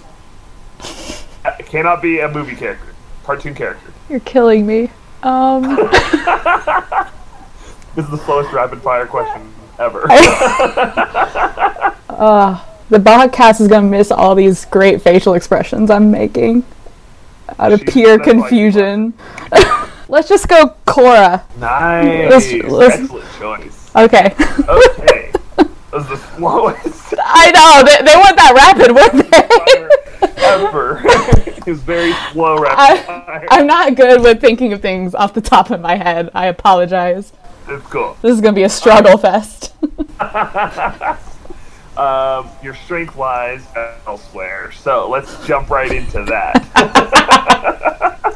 cannot 1.66 2.02
be 2.02 2.20
a 2.20 2.28
movie 2.28 2.56
character. 2.56 2.94
Cartoon 3.24 3.54
character. 3.54 3.92
You're 4.08 4.20
killing 4.20 4.66
me. 4.66 4.90
Um, 5.22 5.64
This 7.96 8.04
is 8.04 8.10
the 8.10 8.18
slowest 8.18 8.52
rapid 8.52 8.82
fire 8.82 9.06
question 9.06 9.50
ever. 9.78 10.00
the 12.88 12.98
podcast 12.98 13.58
is 13.62 13.68
gonna 13.68 13.88
miss 13.88 14.10
all 14.10 14.34
these 14.34 14.66
great 14.66 15.00
facial 15.00 15.32
expressions 15.32 15.90
I'm 15.90 16.10
making 16.10 16.62
out 17.58 17.72
of 17.72 17.80
She's- 17.80 17.92
pure 17.94 18.18
confusion. 18.18 19.14
Let's 20.08 20.28
just 20.28 20.46
go 20.46 20.74
Korra. 20.86 21.42
nice. 21.58 22.52
Let's- 22.52 22.52
let's- 22.70 22.98
Excellent 23.00 23.32
choice. 23.38 23.90
Okay. 23.96 24.34
Okay. 24.68 25.32
that 25.56 25.68
was 25.90 26.06
the 26.08 26.18
slowest 26.36 27.14
I 27.18 27.50
know 27.50 27.82
they, 27.82 27.96
they 28.04 28.14
weren't 28.14 28.36
that 28.36 28.52
rapid, 28.54 28.92
were 28.92 29.08
they? 29.22 29.88
Fire 30.46 30.66
ever. 30.68 31.02
it 31.46 31.66
was 31.66 31.80
very 31.82 32.12
slow 32.32 32.58
rapid 32.58 32.78
I, 32.78 33.02
fire. 33.02 33.46
I'm 33.50 33.66
not 33.66 33.94
good 33.94 34.22
with 34.22 34.40
thinking 34.40 34.72
of 34.72 34.82
things 34.82 35.14
off 35.14 35.34
the 35.34 35.40
top 35.40 35.70
of 35.70 35.80
my 35.80 35.96
head. 35.96 36.30
I 36.34 36.46
apologize. 36.46 37.32
It's 37.68 37.86
cool. 37.86 38.16
This 38.22 38.32
is 38.32 38.40
gonna 38.40 38.54
be 38.54 38.62
a 38.62 38.68
struggle 38.68 39.18
fest. 39.18 39.74
Um, 41.96 42.50
your 42.62 42.74
strength 42.74 43.16
lies 43.16 43.66
elsewhere. 44.06 44.70
So 44.72 45.08
let's 45.08 45.46
jump 45.46 45.70
right 45.70 45.90
into 45.90 46.24
that. 46.24 46.60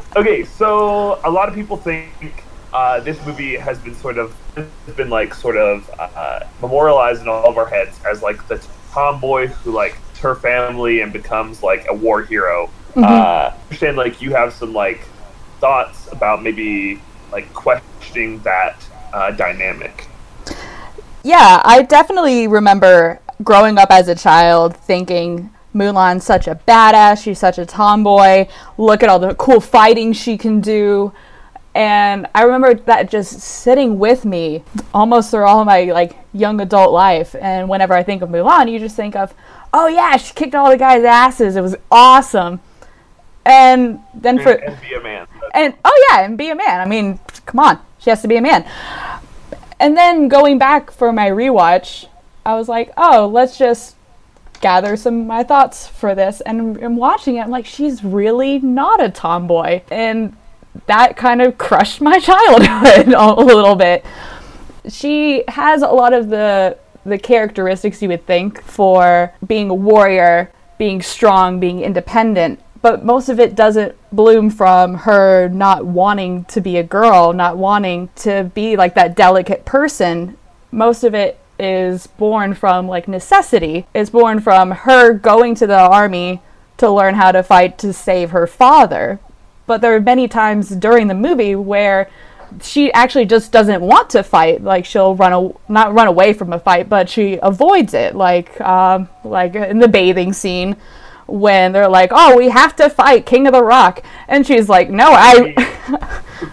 okay, 0.15 0.43
so 0.43 1.21
a 1.23 1.29
lot 1.29 1.47
of 1.47 1.53
people 1.53 1.77
think 1.77 2.43
uh, 2.73 3.01
this 3.01 3.23
movie 3.23 3.55
has 3.55 3.77
been 3.77 3.93
sort 3.95 4.17
of 4.17 4.35
has 4.55 4.95
been 4.95 5.11
like 5.11 5.35
sort 5.35 5.57
of 5.57 5.87
uh, 5.99 6.39
memorialized 6.59 7.21
in 7.21 7.27
all 7.27 7.47
of 7.47 7.57
our 7.57 7.67
heads 7.67 7.99
as 8.03 8.23
like 8.23 8.47
the 8.47 8.65
tomboy 8.91 9.47
who 9.47 9.71
like 9.71 9.95
her 10.21 10.35
family 10.35 11.01
and 11.01 11.11
becomes 11.11 11.61
like 11.63 11.85
a 11.89 11.93
war 11.93 12.23
hero. 12.23 12.69
Uh, 12.95 13.53
understand 13.63 13.97
like 13.97 14.21
you 14.21 14.31
have 14.31 14.53
some 14.53 14.73
like 14.73 15.01
thoughts 15.59 16.11
about 16.11 16.43
maybe 16.43 17.01
like 17.31 17.51
questioning 17.53 18.39
that 18.39 18.75
uh, 19.13 19.31
dynamic. 19.31 20.07
yeah, 21.23 21.61
I 21.63 21.83
definitely 21.83 22.47
remember 22.47 23.19
growing 23.43 23.77
up 23.77 23.89
as 23.91 24.07
a 24.07 24.15
child 24.15 24.75
thinking 24.75 25.49
Mulan's 25.73 26.25
such 26.25 26.47
a 26.47 26.55
badass. 26.67 27.23
She's 27.23 27.39
such 27.39 27.57
a 27.57 27.65
tomboy. 27.65 28.47
Look 28.77 29.03
at 29.03 29.09
all 29.09 29.19
the 29.19 29.35
cool 29.35 29.61
fighting 29.61 30.13
she 30.13 30.37
can 30.37 30.59
do. 30.61 31.13
And 31.73 32.27
I 32.35 32.43
remember 32.43 32.73
that 32.73 33.09
just 33.09 33.39
sitting 33.39 33.97
with 33.97 34.25
me 34.25 34.63
almost 34.93 35.31
through 35.31 35.45
all 35.45 35.63
my 35.63 35.83
like 35.85 36.17
young 36.33 36.59
adult 36.59 36.91
life. 36.91 37.33
And 37.39 37.69
whenever 37.69 37.93
I 37.93 38.03
think 38.03 38.21
of 38.21 38.29
Mulan, 38.29 38.69
you 38.69 38.79
just 38.79 38.97
think 38.97 39.15
of, 39.15 39.33
oh 39.73 39.87
yeah, 39.87 40.17
she 40.17 40.33
kicked 40.33 40.55
all 40.55 40.69
the 40.69 40.77
guys' 40.77 41.03
asses. 41.03 41.55
It 41.55 41.61
was 41.61 41.75
awesome. 41.89 42.59
And 43.45 44.01
then 44.13 44.39
for 44.39 44.51
and 44.51 44.79
be 44.81 44.93
a 44.93 45.01
man. 45.01 45.27
and 45.53 45.73
oh 45.83 46.07
yeah, 46.09 46.21
and 46.21 46.37
be 46.37 46.49
a 46.49 46.55
man. 46.55 46.79
I 46.79 46.85
mean, 46.85 47.19
come 47.45 47.59
on, 47.59 47.79
she 47.99 48.09
has 48.09 48.21
to 48.21 48.27
be 48.27 48.37
a 48.37 48.41
man. 48.41 48.69
And 49.79 49.97
then 49.97 50.27
going 50.27 50.59
back 50.59 50.91
for 50.91 51.11
my 51.11 51.27
rewatch, 51.29 52.05
I 52.45 52.55
was 52.55 52.69
like, 52.69 52.91
oh, 52.97 53.27
let's 53.27 53.57
just 53.57 53.95
gather 54.61 54.95
some 54.95 55.21
of 55.21 55.25
my 55.27 55.43
thoughts 55.43 55.87
for 55.87 56.13
this. 56.13 56.41
And 56.41 56.77
I'm 56.83 56.95
watching 56.95 57.37
it, 57.37 57.41
I'm 57.41 57.49
like, 57.49 57.65
she's 57.65 58.03
really 58.03 58.59
not 58.59 59.03
a 59.03 59.09
tomboy, 59.09 59.81
and 59.89 60.37
that 60.85 61.17
kind 61.17 61.41
of 61.41 61.57
crushed 61.57 61.99
my 61.99 62.19
childhood 62.19 63.07
a 63.17 63.33
little 63.33 63.75
bit. 63.75 64.05
She 64.87 65.43
has 65.47 65.81
a 65.81 65.87
lot 65.87 66.13
of 66.13 66.29
the 66.29 66.77
the 67.05 67.17
characteristics 67.17 68.01
you 68.01 68.09
would 68.09 68.25
think 68.25 68.61
for 68.63 69.33
being 69.45 69.69
a 69.69 69.75
warrior, 69.75 70.51
being 70.77 71.01
strong, 71.01 71.59
being 71.59 71.81
independent, 71.81 72.59
but 72.81 73.05
most 73.05 73.29
of 73.29 73.39
it 73.39 73.55
doesn't 73.55 73.95
bloom 74.11 74.49
from 74.49 74.95
her 74.95 75.47
not 75.49 75.85
wanting 75.85 76.45
to 76.45 76.61
be 76.61 76.77
a 76.77 76.83
girl, 76.83 77.33
not 77.33 77.57
wanting 77.57 78.09
to 78.15 78.51
be 78.55 78.75
like 78.75 78.95
that 78.95 79.15
delicate 79.15 79.65
person. 79.65 80.37
Most 80.71 81.03
of 81.03 81.13
it 81.13 81.39
is 81.59 82.07
born 82.07 82.55
from 82.55 82.87
like 82.87 83.07
necessity. 83.07 83.85
It's 83.93 84.09
born 84.09 84.39
from 84.39 84.71
her 84.71 85.13
going 85.13 85.53
to 85.55 85.67
the 85.67 85.79
army 85.79 86.41
to 86.77 86.89
learn 86.89 87.13
how 87.15 87.31
to 87.31 87.43
fight 87.43 87.77
to 87.79 87.93
save 87.93 88.31
her 88.31 88.47
father. 88.47 89.19
But 89.67 89.81
there 89.81 89.95
are 89.95 90.01
many 90.01 90.27
times 90.27 90.69
during 90.69 91.07
the 91.07 91.13
movie 91.13 91.55
where 91.55 92.09
she 92.61 92.91
actually 92.93 93.25
just 93.25 93.51
doesn't 93.51 93.81
want 93.81 94.09
to 94.11 94.23
fight. 94.23 94.63
Like 94.63 94.85
she'll 94.85 95.15
run 95.15 95.33
a, 95.33 95.71
not 95.71 95.93
run 95.93 96.07
away 96.07 96.33
from 96.33 96.53
a 96.53 96.59
fight, 96.59 96.89
but 96.89 97.09
she 97.09 97.39
avoids 97.41 97.93
it. 97.93 98.15
Like 98.15 98.59
um, 98.61 99.09
like 99.23 99.55
in 99.55 99.79
the 99.79 99.87
bathing 99.87 100.33
scene 100.33 100.75
when 101.27 101.71
they're 101.71 101.87
like, 101.87 102.11
"Oh, 102.13 102.37
we 102.37 102.49
have 102.49 102.75
to 102.77 102.89
fight 102.89 103.25
King 103.25 103.47
of 103.47 103.53
the 103.53 103.63
Rock," 103.63 104.03
and 104.27 104.45
she's 104.45 104.69
like, 104.69 104.89
"No, 104.89 105.11
I." 105.11 105.53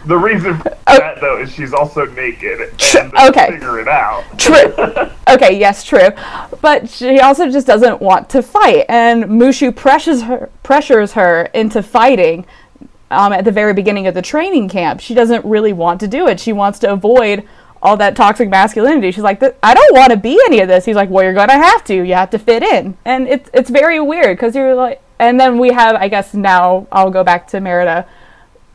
The 0.04 0.16
reason 0.16 0.58
for 0.58 0.64
that 0.86 1.20
though 1.20 1.40
is 1.40 1.52
she's 1.52 1.72
also 1.72 2.04
naked 2.06 2.60
and 2.96 3.14
okay. 3.14 3.52
figure 3.52 3.80
it 3.80 3.88
out. 3.88 4.24
true. 4.38 4.74
Okay, 5.28 5.58
yes, 5.58 5.84
true. 5.84 6.08
But 6.62 6.88
she 6.88 7.20
also 7.20 7.50
just 7.50 7.66
doesn't 7.66 8.00
want 8.00 8.30
to 8.30 8.42
fight, 8.42 8.86
and 8.88 9.24
Mushu 9.24 9.76
pressures 9.76 10.22
her 10.22 10.48
pressures 10.62 11.12
her 11.12 11.50
into 11.52 11.82
fighting. 11.82 12.46
Um, 13.10 13.32
at 13.32 13.44
the 13.44 13.52
very 13.52 13.72
beginning 13.72 14.06
of 14.06 14.14
the 14.14 14.20
training 14.20 14.68
camp, 14.68 15.00
she 15.00 15.14
doesn't 15.14 15.44
really 15.44 15.72
want 15.72 16.00
to 16.00 16.08
do 16.08 16.28
it. 16.28 16.38
She 16.38 16.52
wants 16.52 16.78
to 16.80 16.92
avoid 16.92 17.48
all 17.82 17.96
that 17.96 18.16
toxic 18.16 18.48
masculinity. 18.48 19.10
She's 19.12 19.24
like, 19.24 19.42
I 19.62 19.74
don't 19.74 19.94
want 19.94 20.10
to 20.10 20.16
be 20.16 20.38
any 20.46 20.60
of 20.60 20.68
this. 20.68 20.84
He's 20.84 20.96
like, 20.96 21.10
well, 21.10 21.24
you're 21.24 21.32
gonna 21.32 21.52
have 21.54 21.84
to. 21.84 21.94
You 21.94 22.14
have 22.14 22.30
to 22.30 22.38
fit 22.38 22.62
in, 22.62 22.96
and 23.04 23.28
it's 23.28 23.48
it's 23.54 23.70
very 23.70 24.00
weird 24.00 24.36
because 24.36 24.54
you're 24.54 24.74
like, 24.74 25.00
and 25.18 25.40
then 25.40 25.58
we 25.58 25.72
have, 25.72 25.96
I 25.96 26.08
guess 26.08 26.34
now 26.34 26.86
I'll 26.92 27.10
go 27.10 27.24
back 27.24 27.46
to 27.48 27.60
Merida. 27.60 28.06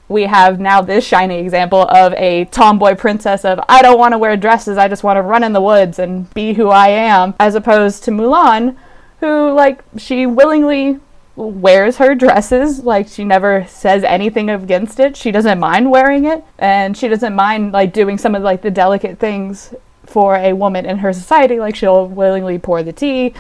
We 0.10 0.24
have 0.24 0.60
now 0.60 0.82
this 0.82 1.06
shining 1.06 1.44
example 1.44 1.84
of 1.84 2.14
a 2.14 2.46
tomboy 2.46 2.96
princess 2.96 3.46
of 3.46 3.60
I 3.70 3.82
don't 3.82 3.98
want 3.98 4.14
to 4.14 4.18
wear 4.18 4.36
dresses. 4.36 4.78
I 4.78 4.88
just 4.88 5.04
want 5.04 5.18
to 5.18 5.22
run 5.22 5.44
in 5.44 5.54
the 5.54 5.62
woods 5.62 6.00
and 6.00 6.32
be 6.34 6.54
who 6.54 6.70
I 6.70 6.90
am, 6.90 7.34
as 7.40 7.56
opposed 7.56 8.04
to 8.06 8.12
Mulan, 8.12 8.76
who 9.20 9.54
like 9.54 9.84
she 9.98 10.26
willingly 10.26 11.00
wears 11.36 11.98
her 11.98 12.14
dresses 12.14 12.84
like 12.84 13.08
she 13.08 13.24
never 13.24 13.66
says 13.68 14.04
anything 14.04 14.50
against 14.50 15.00
it. 15.00 15.18
She 15.18 15.32
doesn't 15.32 15.60
mind 15.60 15.90
wearing 15.90 16.26
it 16.26 16.44
and 16.60 16.96
she 16.96 17.08
doesn't 17.08 17.36
mind 17.36 17.72
like 17.72 17.92
doing 17.94 18.18
some 18.18 18.36
of 18.36 18.44
like 18.44 18.62
the 18.62 18.72
delicate 18.72 19.20
things 19.20 19.74
for 20.06 20.36
a 20.36 20.54
woman 20.54 20.86
in 20.86 21.00
her 21.00 21.12
society 21.12 21.60
like 21.60 21.76
she'll 21.76 22.08
willingly 22.08 22.60
pour 22.60 22.84
the 22.84 22.94
tea. 22.94 23.34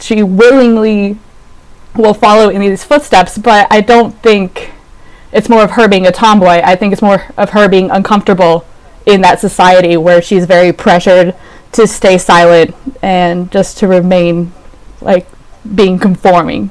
She 0.00 0.22
willingly 0.22 1.18
will 1.94 2.14
follow 2.14 2.50
in 2.50 2.60
these 2.60 2.84
footsteps 2.84 3.38
but 3.38 3.66
i 3.72 3.80
don't 3.80 4.12
think 4.22 4.70
it's 5.32 5.48
more 5.48 5.62
of 5.62 5.72
her 5.72 5.88
being 5.88 6.06
a 6.06 6.12
tomboy. 6.12 6.60
I 6.62 6.76
think 6.76 6.92
it's 6.92 7.02
more 7.02 7.24
of 7.36 7.50
her 7.50 7.68
being 7.68 7.90
uncomfortable 7.90 8.64
in 9.04 9.20
that 9.22 9.40
society 9.40 9.96
where 9.96 10.22
she's 10.22 10.46
very 10.46 10.72
pressured 10.72 11.34
to 11.72 11.86
stay 11.86 12.16
silent 12.16 12.74
and 13.02 13.50
just 13.50 13.78
to 13.78 13.88
remain 13.88 14.52
like 15.00 15.26
being 15.74 15.98
conforming 15.98 16.70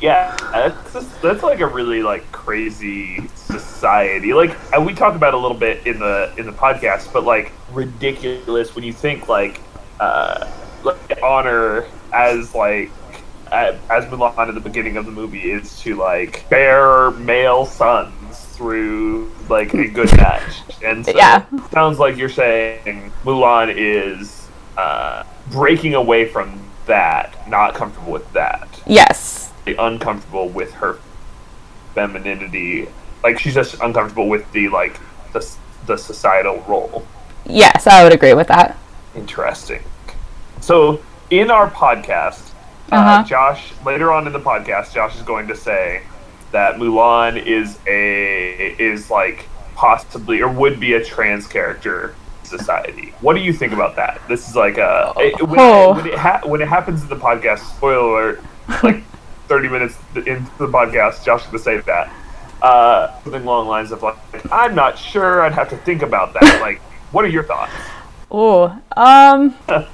Yeah, 0.00 0.36
that's 0.52 0.92
just, 0.92 1.22
that's 1.22 1.42
like 1.42 1.60
a 1.60 1.66
really 1.66 2.02
like 2.02 2.30
crazy 2.32 3.26
society. 3.34 4.32
Like 4.32 4.56
and 4.72 4.86
we 4.86 4.94
talk 4.94 5.14
about 5.16 5.28
it 5.28 5.34
a 5.34 5.38
little 5.38 5.56
bit 5.56 5.86
in 5.86 5.98
the 5.98 6.32
in 6.36 6.46
the 6.46 6.52
podcast, 6.52 7.12
but 7.12 7.24
like 7.24 7.52
ridiculous 7.72 8.74
when 8.74 8.84
you 8.84 8.92
think 8.92 9.28
like 9.28 9.60
uh 10.00 10.48
like 10.84 11.20
honor 11.22 11.86
as 12.12 12.54
like 12.54 12.90
as 13.50 14.04
Mulan 14.06 14.36
at 14.48 14.54
the 14.54 14.60
beginning 14.60 14.96
of 14.98 15.06
the 15.06 15.10
movie 15.12 15.50
is 15.50 15.78
to 15.80 15.96
like 15.96 16.48
bear 16.50 17.10
male 17.12 17.64
sons 17.66 18.38
through 18.56 19.32
like 19.48 19.72
a 19.74 19.88
good 19.88 20.14
match. 20.16 20.62
And 20.84 21.04
so 21.04 21.12
Yeah. 21.16 21.44
sounds 21.72 21.98
like 21.98 22.16
you're 22.16 22.28
saying 22.28 23.10
Mulan 23.24 23.72
is 23.74 24.46
uh 24.76 25.24
breaking 25.50 25.94
away 25.94 26.26
from 26.28 26.60
that, 26.86 27.48
not 27.48 27.74
comfortable 27.74 28.12
with 28.12 28.32
that 28.32 28.68
yes 28.86 29.47
uncomfortable 29.76 30.48
with 30.48 30.72
her 30.74 30.98
femininity. 31.94 32.88
Like 33.22 33.38
she's 33.38 33.54
just 33.54 33.74
uncomfortable 33.80 34.28
with 34.28 34.50
the 34.52 34.68
like 34.68 34.98
the 35.32 35.46
the 35.86 35.96
societal 35.96 36.62
role. 36.68 37.06
yes 37.46 37.86
i 37.86 38.02
would 38.04 38.12
agree 38.12 38.34
with 38.34 38.48
that 38.48 38.76
Interesting. 39.16 39.82
So 40.60 41.00
in 41.30 41.50
our 41.50 41.68
podcast, 41.70 42.50
uh 42.92 42.96
Uh-huh. 42.96 43.24
Josh 43.24 43.72
later 43.84 44.12
on 44.12 44.26
in 44.26 44.32
the 44.32 44.38
podcast, 44.38 44.92
Josh 44.94 45.16
is 45.16 45.22
going 45.22 45.48
to 45.48 45.56
say 45.56 46.02
that 46.52 46.76
Mulan 46.76 47.42
is 47.44 47.78
a 47.86 48.76
is 48.78 49.10
like 49.10 49.48
possibly 49.74 50.40
or 50.42 50.48
would 50.48 50.78
be 50.78 50.92
a 50.94 51.04
trans 51.04 51.46
character 51.46 52.14
society. 52.44 53.12
What 53.20 53.34
do 53.34 53.40
you 53.40 53.52
think 53.52 53.72
about 53.72 53.96
that? 53.96 54.20
This 54.28 54.48
is 54.48 54.54
like 54.54 54.76
a 54.78 55.12
it- 55.16 55.42
when, 55.42 55.58
Oh. 55.58 55.94
when 55.96 56.06
it 56.06 56.14
ha- 56.14 56.42
when 56.44 56.60
it 56.60 56.68
happens 56.68 57.02
in 57.02 57.08
the 57.08 57.16
podcast. 57.28 57.60
Spoiler 57.76 58.10
alert! 58.12 58.42
Like 58.82 59.02
thirty 59.48 59.68
minutes 59.68 59.96
into 60.14 60.50
the 60.58 60.68
podcast, 60.68 61.24
Josh 61.24 61.42
is 61.42 61.46
going 61.46 61.58
to 61.58 61.64
say 61.64 61.78
that 61.78 62.12
uh, 62.62 63.20
something 63.22 63.42
along 63.42 63.66
the 63.66 63.70
lines 63.70 63.92
of 63.92 64.02
like, 64.02 64.16
"I'm 64.52 64.74
not 64.74 64.98
sure. 64.98 65.42
I'd 65.42 65.52
have 65.52 65.70
to 65.70 65.76
think 65.78 66.02
about 66.02 66.34
that." 66.34 66.60
like, 66.60 66.80
what 67.12 67.24
are 67.24 67.28
your 67.28 67.44
thoughts? 67.44 67.72
Oh, 68.30 68.64
um, 68.96 69.54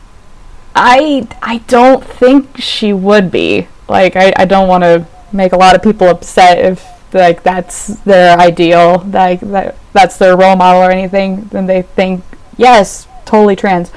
I 0.75 1.28
I 1.42 1.58
don't 1.68 2.04
think 2.04 2.58
she 2.58 2.92
would 2.92 3.30
be. 3.30 3.68
Like, 3.88 4.16
I, 4.16 4.32
I 4.37 4.44
don't 4.44 4.68
want 4.68 4.82
to 4.82 5.06
make 5.32 5.52
a 5.52 5.56
lot 5.56 5.75
of 5.75 5.82
people 5.82 6.08
upset 6.08 6.58
if 6.58 6.84
like 7.12 7.42
that's 7.42 7.88
their 8.00 8.38
ideal, 8.38 9.04
like 9.06 9.40
that 9.40 9.76
that's 9.92 10.16
their 10.16 10.37
role 10.37 10.56
model 10.56 10.82
or 10.82 10.90
anything. 10.90 11.44
Then 11.52 11.66
they 11.66 11.82
think 11.82 12.25
yes, 12.56 13.06
totally 13.25 13.56
trans. 13.56 13.90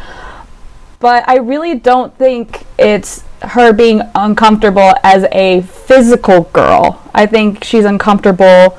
But 0.99 1.27
I 1.27 1.37
really 1.37 1.75
don't 1.75 2.15
think 2.17 2.65
it's 2.77 3.23
her 3.41 3.71
being 3.71 4.01
uncomfortable 4.15 4.93
as 5.03 5.25
a 5.31 5.61
physical 5.61 6.43
girl. 6.53 7.03
I 7.13 7.25
think 7.27 7.63
she's 7.63 7.85
uncomfortable 7.85 8.77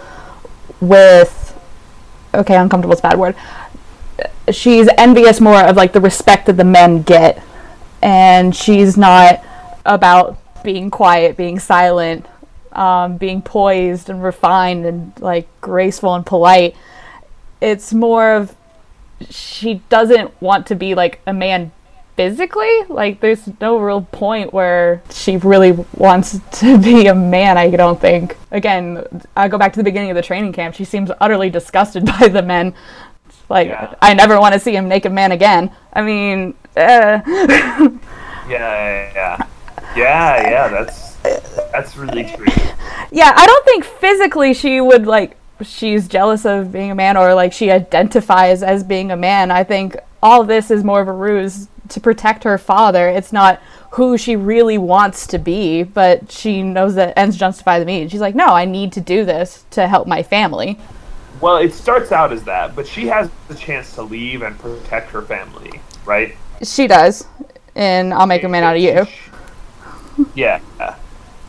with 0.81 1.37
okay, 2.35 2.57
uncomfortable 2.57 2.93
is 2.93 3.01
a 3.01 3.03
bad 3.03 3.19
word 3.19 3.35
she's 4.53 4.89
envious 4.97 5.41
more 5.41 5.61
of 5.63 5.77
like 5.77 5.93
the 5.93 6.01
respect 6.01 6.47
that 6.47 6.57
the 6.57 6.65
men 6.65 7.03
get 7.03 7.43
and 8.03 8.55
she's 8.55 8.97
not 8.97 9.45
about 9.85 10.39
being 10.63 10.91
quiet 10.91 11.37
being 11.37 11.59
silent 11.59 12.27
um, 12.73 13.17
being 13.17 13.43
poised 13.43 14.09
and 14.11 14.23
refined 14.23 14.85
and 14.87 15.13
like 15.21 15.49
graceful 15.61 16.15
and 16.15 16.25
polite 16.25 16.77
it's 17.61 17.93
more 17.93 18.35
of 18.35 18.55
she 19.29 19.83
doesn't 19.89 20.41
want 20.41 20.67
to 20.67 20.75
be 20.75 20.95
like 20.95 21.21
a 21.27 21.33
man 21.33 21.73
physically 22.19 22.83
like 22.89 23.21
there's 23.21 23.49
no 23.61 23.79
real 23.79 24.03
point 24.03 24.53
where 24.53 25.01
she 25.09 25.37
really 25.37 25.71
wants 25.95 26.41
to 26.51 26.77
be 26.91 27.07
a 27.07 27.15
man 27.15 27.57
i 27.57 27.71
don't 27.71 28.01
think 28.01 28.37
again 28.51 29.05
i 29.37 29.47
go 29.47 29.57
back 29.57 29.73
to 29.73 29.79
the 29.79 29.85
beginning 29.85 30.11
of 30.11 30.17
the 30.17 30.23
training 30.23 30.53
camp 30.53 30.75
she 30.75 30.85
seems 30.85 31.13
utterly 31.21 31.49
disgusted 31.49 32.05
by 32.19 32.27
the 32.27 32.43
men 32.43 32.75
like 33.49 33.69
Yeah. 33.69 33.95
i 34.03 34.15
never 34.15 34.41
want 34.41 34.53
to 34.53 34.59
see 34.59 34.75
him 34.75 34.89
naked 34.89 35.13
man 35.13 35.31
again 35.31 35.71
i 35.93 36.03
mean 36.03 36.55
uh, 36.77 37.21
Yeah, 37.27 37.93
yeah, 38.49 39.13
yeah, 39.15 39.47
yeah. 39.97 40.51
yeah 40.51 40.69
that's 40.69 41.15
that's 41.71 41.97
really 41.97 42.25
true. 42.25 42.47
yeah 43.13 43.33
i 43.37 43.47
don't 43.47 43.65
think 43.65 43.85
physically 43.85 44.55
she 44.55 44.81
would 44.81 45.07
like 45.07 45.37
she's 45.63 46.09
jealous 46.09 46.45
of 46.45 46.73
being 46.73 46.91
a 46.91 46.97
man 46.97 47.17
or 47.17 47.33
like 47.33 47.53
she 47.53 47.71
identifies 47.71 48.65
as 48.65 48.83
being 48.83 49.13
a 49.13 49.17
man 49.17 49.53
i 49.53 49.63
think 49.63 49.97
all 50.21 50.43
this 50.43 50.69
is 50.73 50.83
more 50.83 51.01
of 51.01 51.07
a 51.07 51.13
ruse 51.13 51.69
to 51.89 52.01
protect 52.01 52.45
her 52.45 52.59
father 52.59 53.09
it's 53.09 53.33
not 53.33 53.61
who 53.93 54.19
she 54.19 54.37
really 54.37 54.79
wants 54.79 55.27
to 55.27 55.39
be 55.39 55.83
but 55.83 56.31
she 56.31 56.63
knows 56.63 56.95
that 56.95 57.17
ends 57.19 57.37
justify 57.37 57.79
the 57.79 57.85
means 57.85 58.11
she's 58.11 58.21
like 58.21 58.35
no 58.35 58.47
i 58.49 58.65
need 58.65 58.93
to 58.93 59.01
do 59.01 59.25
this 59.25 59.65
to 59.71 59.87
help 59.89 60.07
my 60.07 60.23
family 60.23 60.79
Well, 61.41 61.59
it 61.59 61.73
starts 61.73 62.11
out 62.11 62.33
as 62.33 62.43
that, 62.45 62.75
but 62.75 62.85
she 62.85 63.07
has 63.07 63.31
the 63.47 63.55
chance 63.55 63.95
to 63.95 64.03
leave 64.03 64.43
and 64.43 64.59
protect 64.59 65.11
her 65.13 65.23
family, 65.23 65.81
right? 66.05 66.35
She 66.65 66.89
does, 66.89 67.25
and 67.77 68.13
I'll 68.13 68.27
make 68.27 68.43
a 68.43 68.49
man 68.49 68.65
out 68.65 68.75
of 68.75 68.83
you. 68.83 69.07
Yeah. 70.35 70.59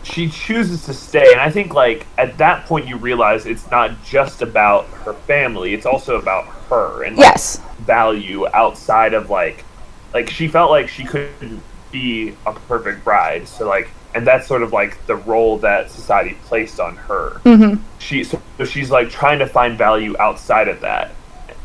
She 0.03 0.29
chooses 0.29 0.85
to 0.85 0.93
stay, 0.93 1.31
and 1.31 1.41
I 1.41 1.49
think 1.49 1.73
like 1.73 2.05
at 2.19 2.37
that 2.37 2.65
point 2.67 2.87
you 2.87 2.97
realize 2.97 3.47
it's 3.47 3.69
not 3.71 4.03
just 4.03 4.43
about 4.43 4.85
her 5.05 5.13
family; 5.13 5.73
it's 5.73 5.87
also 5.87 6.17
about 6.19 6.45
her 6.69 7.03
and 7.03 7.17
like, 7.17 7.25
Yes. 7.25 7.59
value 7.79 8.47
outside 8.53 9.15
of 9.15 9.31
like, 9.31 9.65
like 10.13 10.29
she 10.29 10.47
felt 10.47 10.71
like 10.71 10.87
she 10.87 11.03
couldn't 11.05 11.61
be 11.91 12.35
a 12.45 12.53
perfect 12.53 13.03
bride, 13.03 13.47
so 13.47 13.67
like, 13.67 13.89
and 14.13 14.25
that's 14.25 14.47
sort 14.47 14.63
of 14.63 14.73
like 14.73 15.05
the 15.07 15.15
role 15.15 15.57
that 15.59 15.89
society 15.91 16.37
placed 16.45 16.79
on 16.79 16.95
her. 16.95 17.41
Mm-hmm. 17.45 17.81
She 17.99 18.23
so 18.23 18.39
she's 18.65 18.91
like 18.91 19.09
trying 19.09 19.39
to 19.39 19.47
find 19.47 19.77
value 19.77 20.15
outside 20.19 20.67
of 20.67 20.81
that, 20.81 21.11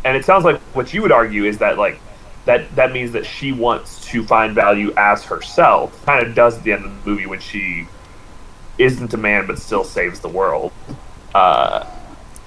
and 0.04 0.16
it 0.16 0.24
sounds 0.24 0.44
like 0.44 0.60
what 0.74 0.92
you 0.92 1.02
would 1.02 1.12
argue 1.12 1.44
is 1.44 1.58
that 1.58 1.78
like 1.78 1.98
that 2.44 2.74
that 2.76 2.92
means 2.92 3.12
that 3.12 3.24
she 3.24 3.52
wants 3.52 4.04
to 4.06 4.24
find 4.24 4.54
value 4.54 4.92
as 4.96 5.24
herself. 5.24 6.04
Kind 6.04 6.26
of 6.26 6.34
does 6.34 6.58
at 6.58 6.64
the 6.64 6.72
end 6.72 6.84
of 6.84 7.04
the 7.04 7.10
movie 7.10 7.26
when 7.26 7.40
she 7.40 7.86
isn't 8.78 9.14
a 9.14 9.16
man 9.16 9.46
but 9.46 9.58
still 9.58 9.84
saves 9.84 10.20
the 10.20 10.28
world. 10.28 10.72
Uh, 11.34 11.86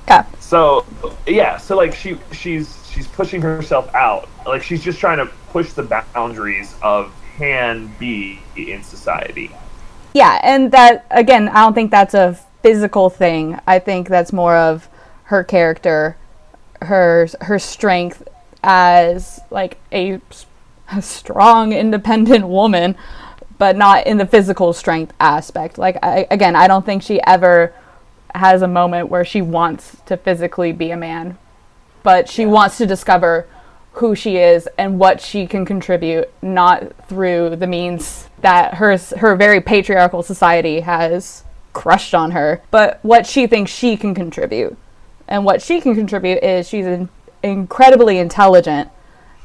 Yeah. 0.08 0.26
so 0.40 0.86
yeah, 1.26 1.58
so 1.58 1.76
like 1.76 1.94
she 1.94 2.18
she's 2.32 2.87
she's 2.98 3.08
pushing 3.08 3.42
herself 3.42 3.94
out. 3.94 4.28
Like 4.46 4.64
she's 4.64 4.84
just 4.84 5.00
trying 5.00 5.20
to 5.20 5.28
push 5.50 5.74
the 5.74 5.84
boundaries 5.84 6.76
of 6.82 7.14
can 7.38 7.94
be 8.00 8.40
in 8.56 8.82
society. 8.82 9.52
Yeah, 10.14 10.40
and 10.42 10.72
that 10.72 11.06
again, 11.12 11.48
I 11.50 11.62
don't 11.62 11.74
think 11.74 11.92
that's 11.92 12.16
a 12.16 12.34
physical 12.64 13.10
thing. 13.10 13.60
I 13.68 13.78
think 13.78 14.10
that's 14.10 14.34
more 14.34 14.58
of 14.58 14.90
her 15.26 15.44
character, 15.44 16.18
her 16.82 17.28
her 17.42 17.60
strength 17.60 18.28
as 18.64 19.40
like 19.52 19.78
a 19.92 20.20
strong, 21.00 21.74
independent 21.74 22.48
woman, 22.48 22.96
but 23.60 23.78
not 23.78 24.08
in 24.08 24.18
the 24.18 24.26
physical 24.26 24.74
strength 24.74 25.14
aspect. 25.20 25.78
Like 25.78 25.98
I, 26.02 26.26
again, 26.32 26.56
I 26.56 26.68
don't 26.68 26.86
think 26.86 27.04
she 27.04 27.22
ever 27.28 27.76
has 28.34 28.64
a 28.64 28.68
moment 28.68 29.10
where 29.10 29.24
she 29.24 29.44
wants 29.44 29.98
to 30.08 30.18
physically 30.18 30.72
be 30.72 30.90
a 30.90 30.98
man, 30.98 31.38
but 32.08 32.30
she 32.30 32.46
wants 32.46 32.78
to 32.78 32.86
discover 32.86 33.46
who 33.92 34.16
she 34.16 34.38
is 34.38 34.66
and 34.78 34.98
what 34.98 35.20
she 35.20 35.46
can 35.46 35.66
contribute, 35.66 36.32
not 36.42 36.94
through 37.10 37.54
the 37.58 37.68
means 37.68 38.30
that 38.40 38.76
her 38.76 38.98
her 39.18 39.36
very 39.36 39.60
patriarchal 39.60 40.24
society 40.24 40.80
has 40.80 41.44
crushed 41.74 42.16
on 42.16 42.32
her, 42.32 42.62
but 42.72 42.98
what 43.02 43.28
she 43.28 43.46
thinks 43.46 43.72
she 43.72 43.98
can 43.98 44.16
contribute. 44.16 44.78
And 45.28 45.44
what 45.44 45.62
she 45.62 45.82
can 45.82 45.96
contribute 45.96 46.42
is 46.42 46.70
she's 46.70 46.86
in, 46.86 47.10
incredibly 47.44 48.20
intelligent. 48.20 48.90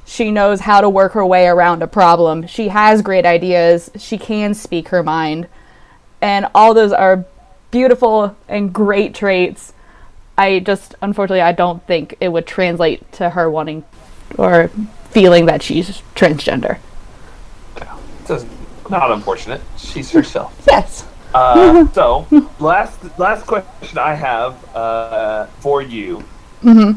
She 0.04 0.30
knows 0.30 0.60
how 0.60 0.80
to 0.82 0.88
work 0.88 1.14
her 1.14 1.26
way 1.26 1.48
around 1.48 1.82
a 1.82 1.88
problem. 1.88 2.46
She 2.46 2.68
has 2.68 3.02
great 3.02 3.26
ideas. 3.26 3.90
She 3.98 4.18
can 4.18 4.54
speak 4.54 4.90
her 4.90 5.02
mind. 5.02 5.48
And 6.20 6.46
all 6.54 6.74
those 6.74 6.92
are 6.92 7.24
beautiful 7.72 8.36
and 8.46 8.72
great 8.72 9.16
traits. 9.16 9.72
I 10.36 10.60
just, 10.60 10.94
unfortunately, 11.02 11.42
I 11.42 11.52
don't 11.52 11.86
think 11.86 12.16
it 12.20 12.28
would 12.28 12.46
translate 12.46 13.10
to 13.12 13.30
her 13.30 13.50
wanting 13.50 13.84
or 14.38 14.68
feeling 15.10 15.46
that 15.46 15.62
she's 15.62 16.02
transgender. 16.14 16.78
It's 18.28 18.46
not 18.88 19.10
unfortunate. 19.10 19.60
She's 19.76 20.10
herself. 20.12 20.64
Yes. 20.66 21.06
Uh, 21.34 21.88
so 21.92 22.26
last 22.60 23.18
last 23.18 23.46
question 23.46 23.98
I 23.98 24.14
have 24.14 24.76
uh, 24.76 25.46
for 25.60 25.82
you. 25.82 26.24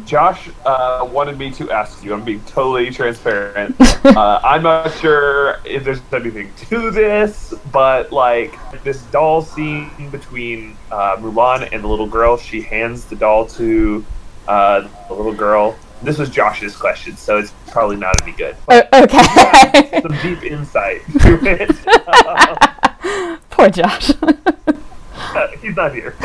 Josh 0.05 0.50
uh, 0.65 1.07
wanted 1.12 1.38
me 1.38 1.51
to 1.51 1.72
ask 1.72 2.03
you. 2.03 2.13
I'm 2.13 2.24
being 2.24 2.41
totally 2.41 2.91
transparent. 2.91 3.75
uh, 4.05 4.39
I'm 4.43 4.63
not 4.63 4.93
sure 4.95 5.60
if 5.65 5.84
there's 5.84 6.01
anything 6.13 6.51
to 6.69 6.91
this, 6.91 7.53
but 7.72 8.12
like 8.12 8.53
this 8.84 9.01
doll 9.05 9.41
scene 9.41 9.90
between 10.11 10.77
uh, 10.92 11.18
Mulan 11.18 11.70
and 11.72 11.83
the 11.83 11.87
little 11.87 12.07
girl, 12.07 12.37
she 12.37 12.61
hands 12.61 13.05
the 13.05 13.16
doll 13.16 13.48
to 13.48 14.05
uh, 14.48 14.87
the 15.07 15.13
little 15.13 15.33
girl. 15.33 15.75
This 16.03 16.18
was 16.20 16.29
Josh's 16.29 16.75
question, 16.75 17.18
so 17.18 17.37
it's 17.37 17.51
probably 17.72 17.96
not 17.96 18.22
any 18.22 18.33
good. 18.33 18.55
Okay. 18.70 20.01
Some 20.01 20.18
deep 20.22 20.44
insight 20.44 21.01
to 21.22 21.40
it. 21.44 23.40
Poor 23.50 23.70
Josh. 23.70 24.11
He's 25.61 25.75
not 25.75 25.94
here. 25.94 26.16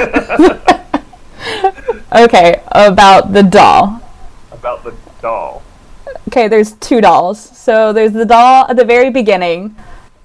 Okay, 2.13 2.63
about 2.73 3.33
the 3.33 3.43
doll. 3.43 4.01
About 4.53 4.85
the 4.85 4.95
doll. 5.21 5.63
Okay, 6.29 6.49
there's 6.49 6.73
two 6.75 7.01
dolls. 7.01 7.41
So 7.41 7.93
there's 7.93 8.13
the 8.13 8.27
doll 8.27 8.67
at 8.69 8.77
the 8.77 8.85
very 8.85 9.11
beginning 9.11 9.75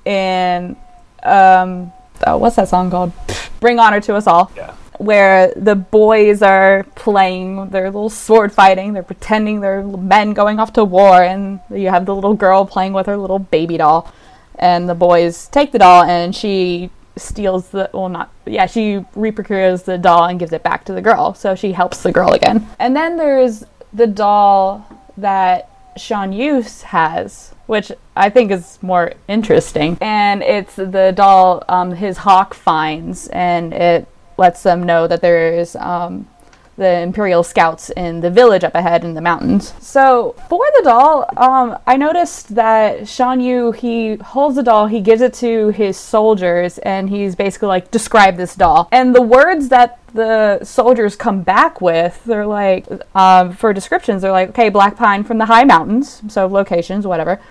in 0.06 0.76
um 1.24 1.92
oh, 2.28 2.38
what's 2.38 2.56
that 2.56 2.70
song 2.70 2.92
called? 2.92 3.12
Bring 3.60 3.80
Honor 3.80 4.02
to 4.02 4.16
Us 4.16 4.28
All. 4.28 4.52
Yeah. 4.56 4.74
Where 4.98 5.54
the 5.56 5.76
boys 5.76 6.42
are 6.42 6.84
playing 6.96 7.70
their 7.70 7.86
little 7.86 8.10
sword 8.10 8.54
fighting, 8.54 8.94
they're 8.94 9.04
pretending 9.04 9.60
they're 9.60 9.84
men 9.84 10.34
going 10.34 10.60
off 10.60 10.72
to 10.74 10.86
war, 10.86 11.22
and 11.22 11.60
you 11.70 11.90
have 11.90 12.06
the 12.06 12.16
little 12.16 12.34
girl 12.34 12.66
playing 12.66 12.94
with 12.94 13.08
her 13.08 13.18
little 13.18 13.40
baby 13.40 13.78
doll. 13.78 14.14
And 14.58 14.88
the 14.88 14.96
boys 14.96 15.48
take 15.48 15.74
the 15.74 15.80
doll, 15.80 16.04
and 16.04 16.34
she 16.34 16.90
steals 17.18 17.70
the 17.70 17.90
well, 17.94 18.10
not 18.10 18.32
yeah, 18.46 18.66
she 18.66 19.06
reprocures 19.16 19.84
the 19.84 19.98
doll 19.98 20.26
and 20.26 20.40
gives 20.40 20.54
it 20.54 20.64
back 20.64 20.84
to 20.86 20.94
the 20.94 21.02
girl. 21.02 21.34
So 21.34 21.56
she 21.56 21.72
helps 21.72 22.04
the 22.04 22.12
girl 22.12 22.34
again. 22.34 22.68
And 22.80 22.96
then 22.96 23.18
there's 23.18 23.64
the 23.94 24.08
doll 24.08 24.86
that 25.18 25.70
Sean 25.98 26.32
Hughes 26.32 26.84
has, 26.84 27.54
which 27.68 27.92
I 28.16 28.30
think 28.30 28.52
is 28.52 28.80
more 28.82 29.14
interesting. 29.28 29.98
And 30.02 30.44
it's 30.44 30.76
the 30.76 31.14
doll 31.16 31.64
um, 31.70 31.92
his 31.94 32.18
hawk 32.18 32.54
finds, 32.54 33.28
and 33.30 33.74
it 33.74 34.08
lets 34.38 34.64
them 34.64 34.84
know 34.84 35.08
that 35.08 35.22
there 35.22 35.54
is 35.54 35.76
um, 35.78 36.28
the 36.78 37.00
Imperial 37.00 37.42
scouts 37.42 37.90
in 37.92 38.20
the 38.20 38.30
village 38.30 38.64
up 38.64 38.76
ahead 38.76 39.06
in 39.06 39.14
the 39.14 39.22
mountains. 39.22 39.74
So 39.80 40.36
for 40.50 40.66
the 40.78 40.84
doll, 40.84 41.26
um, 41.38 41.78
I 41.88 41.96
noticed 41.96 42.54
that 42.56 43.08
Shan 43.08 43.40
Yu 43.40 43.72
he 43.72 44.16
holds 44.16 44.58
the 44.58 44.64
doll, 44.64 44.88
he 44.88 45.00
gives 45.00 45.22
it 45.22 45.34
to 45.36 45.70
his 45.70 45.98
soldiers, 45.98 46.78
and 46.80 47.10
he's 47.10 47.36
basically 47.36 47.70
like, 47.70 47.92
describe 47.92 48.36
this 48.36 48.56
doll. 48.56 48.90
And 48.92 49.16
the 49.16 49.22
words 49.22 49.70
that 49.70 50.00
the 50.14 50.64
soldiers 50.64 51.16
come 51.16 51.44
back 51.44 51.82
with, 51.82 52.24
they're 52.26 52.48
like, 52.48 52.86
um, 53.16 53.54
for 53.54 53.74
descriptions, 53.74 54.22
they're 54.22 54.32
like, 54.32 54.50
okay, 54.50 54.70
black 54.70 54.98
pine 54.98 55.24
from 55.24 55.38
the 55.38 55.46
high 55.46 55.64
mountains, 55.64 56.22
so 56.28 56.46
locations, 56.46 57.08
whatever. 57.08 57.42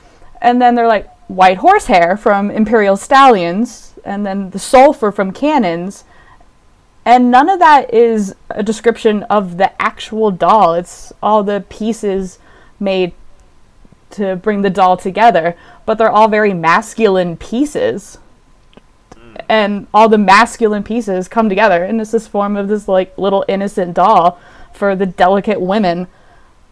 And 0.43 0.61
then 0.61 0.75
they're 0.75 0.89
like, 0.89 1.09
white 1.29 1.59
horsehair 1.59 2.19
from 2.19 2.51
Imperial 2.51 2.99
stallions, 2.99 3.95
and 4.05 4.27
then 4.27 4.51
the 4.51 4.59
sulfur 4.59 5.11
from 5.11 5.33
cannons. 5.33 6.05
And 7.05 7.31
none 7.31 7.51
of 7.51 7.59
that 7.59 7.93
is 7.93 8.35
a 8.51 8.63
description 8.63 9.25
of 9.25 9.59
the 9.59 9.81
actual 9.81 10.31
doll. 10.31 10.75
It's 10.75 11.13
all 11.23 11.43
the 11.43 11.65
pieces 11.69 12.39
made 12.81 13.13
to 14.11 14.37
bring 14.37 14.63
the 14.63 14.71
doll 14.71 14.97
together, 14.97 15.57
but 15.85 15.99
they're 15.99 16.11
all 16.11 16.29
very 16.29 16.55
masculine 16.55 17.37
pieces. 17.37 18.19
Hmm. 19.15 19.35
And 19.49 19.87
all 19.93 20.09
the 20.09 20.19
masculine 20.19 20.83
pieces 20.83 21.29
come 21.29 21.49
together 21.49 21.85
in 21.85 21.99
this, 21.99 22.13
this 22.13 22.27
form 22.27 22.57
of 22.57 22.69
this 22.69 22.89
like 22.89 23.17
little 23.19 23.45
innocent 23.49 23.95
doll 23.95 24.39
for 24.73 24.97
the 24.97 25.07
delicate 25.07 25.61
women, 25.61 26.07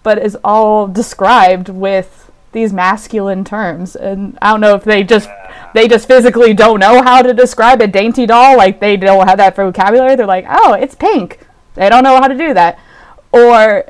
but 0.02 0.18
is 0.18 0.36
all 0.42 0.86
described 0.88 1.68
with 1.68 2.30
these 2.52 2.72
masculine 2.72 3.44
terms. 3.44 3.96
And 3.96 4.38
I 4.40 4.50
don't 4.50 4.60
know 4.60 4.74
if 4.74 4.84
they 4.84 5.02
just 5.02 5.28
they 5.74 5.88
just 5.88 6.06
physically 6.06 6.54
don't 6.54 6.80
know 6.80 7.02
how 7.02 7.22
to 7.22 7.32
describe 7.32 7.80
a 7.80 7.86
dainty 7.86 8.26
doll, 8.26 8.56
like 8.56 8.80
they 8.80 8.96
don't 8.96 9.26
have 9.26 9.38
that 9.38 9.56
vocabulary. 9.56 10.16
They're 10.16 10.26
like, 10.26 10.46
oh, 10.48 10.74
it's 10.74 10.94
pink. 10.94 11.38
They 11.74 11.88
don't 11.88 12.04
know 12.04 12.16
how 12.16 12.28
to 12.28 12.36
do 12.36 12.54
that. 12.54 12.78
Or 13.32 13.84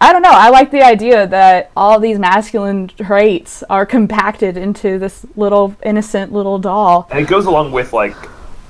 I 0.00 0.12
don't 0.12 0.22
know. 0.22 0.32
I 0.32 0.50
like 0.50 0.70
the 0.70 0.82
idea 0.82 1.26
that 1.26 1.70
all 1.76 1.98
these 2.00 2.18
masculine 2.18 2.88
traits 2.88 3.62
are 3.70 3.86
compacted 3.86 4.56
into 4.56 4.98
this 4.98 5.24
little 5.36 5.76
innocent 5.82 6.32
little 6.32 6.58
doll. 6.58 7.08
And 7.10 7.20
it 7.20 7.28
goes 7.28 7.46
along 7.46 7.72
with 7.72 7.92
like 7.92 8.16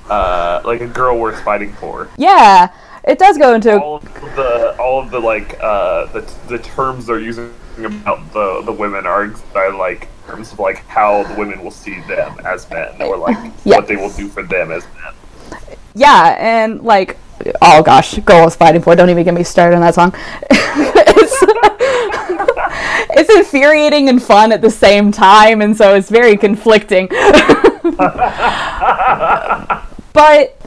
uh, 0.09 0.61
like 0.63 0.81
a 0.81 0.87
girl 0.87 1.17
worth 1.17 1.41
fighting 1.43 1.73
for. 1.73 2.09
Yeah, 2.17 2.71
it 3.03 3.19
does 3.19 3.37
go 3.37 3.53
into 3.53 3.79
All 3.79 3.97
of 3.97 4.03
the 4.03 4.75
all 4.79 5.01
of 5.01 5.11
the 5.11 5.19
like 5.19 5.57
uh, 5.61 6.05
the 6.07 6.21
the 6.47 6.59
terms 6.59 7.07
they're 7.07 7.19
using 7.19 7.53
about 7.77 8.31
the 8.33 8.61
the 8.65 8.71
women 8.71 9.05
are, 9.05 9.33
are 9.55 9.73
like 9.77 10.07
terms 10.25 10.51
of 10.51 10.59
like 10.59 10.77
how 10.87 11.23
the 11.23 11.35
women 11.35 11.63
will 11.63 11.71
see 11.71 11.99
them 12.01 12.37
as 12.45 12.69
men 12.69 13.01
or 13.01 13.17
like 13.17 13.37
Yeah. 13.63 13.77
what 13.77 13.87
they 13.87 13.95
will 13.95 14.11
do 14.11 14.27
for 14.27 14.43
them 14.43 14.71
as 14.71 14.83
men. 14.95 15.13
yeah, 15.93 16.35
and 16.39 16.81
like 16.81 17.17
oh 17.61 17.81
gosh, 17.83 18.17
girl 18.19 18.45
was 18.45 18.55
fighting 18.55 18.81
for. 18.81 18.95
Don't 18.95 19.09
even 19.09 19.23
get 19.23 19.33
me 19.33 19.43
started 19.43 19.75
on 19.75 19.81
that 19.81 19.95
song. 19.95 20.13
it's, 20.49 21.35
it's 23.19 23.35
infuriating 23.35 24.09
and 24.09 24.21
fun 24.21 24.51
at 24.51 24.61
the 24.61 24.69
same 24.69 25.11
time, 25.11 25.61
and 25.61 25.75
so 25.75 25.95
it's 25.95 26.09
very 26.09 26.37
conflicting. 26.37 27.07
but 30.13 30.57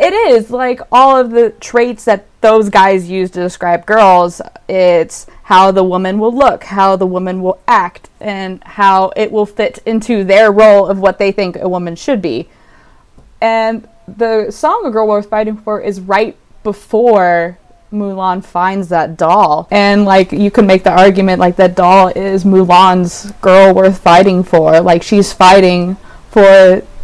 it 0.00 0.12
is 0.12 0.50
like 0.50 0.80
all 0.92 1.16
of 1.16 1.30
the 1.30 1.50
traits 1.60 2.04
that 2.04 2.26
those 2.40 2.68
guys 2.68 3.08
use 3.08 3.30
to 3.32 3.40
describe 3.40 3.84
girls. 3.86 4.40
It's 4.68 5.26
how 5.48 5.70
the 5.70 5.82
woman 5.82 6.18
will 6.18 6.34
look, 6.34 6.64
how 6.64 6.94
the 6.94 7.06
woman 7.06 7.40
will 7.40 7.58
act, 7.66 8.10
and 8.20 8.62
how 8.64 9.10
it 9.16 9.32
will 9.32 9.46
fit 9.46 9.78
into 9.86 10.22
their 10.22 10.52
role 10.52 10.86
of 10.86 10.98
what 10.98 11.18
they 11.18 11.32
think 11.32 11.56
a 11.56 11.66
woman 11.66 11.96
should 11.96 12.20
be. 12.20 12.46
And 13.40 13.88
the 14.06 14.50
song 14.50 14.84
"A 14.84 14.90
Girl 14.90 15.08
Worth 15.08 15.30
Fighting 15.30 15.56
For" 15.56 15.80
is 15.80 16.02
right 16.02 16.36
before 16.62 17.56
Mulan 17.90 18.44
finds 18.44 18.90
that 18.90 19.16
doll. 19.16 19.66
And 19.70 20.04
like 20.04 20.32
you 20.32 20.50
can 20.50 20.66
make 20.66 20.84
the 20.84 20.92
argument 20.92 21.40
like 21.40 21.56
that 21.56 21.74
doll 21.74 22.08
is 22.08 22.44
Mulan's 22.44 23.32
girl 23.40 23.72
worth 23.72 23.98
fighting 24.00 24.42
for. 24.42 24.82
Like 24.82 25.02
she's 25.02 25.32
fighting 25.32 25.96
for 26.30 26.42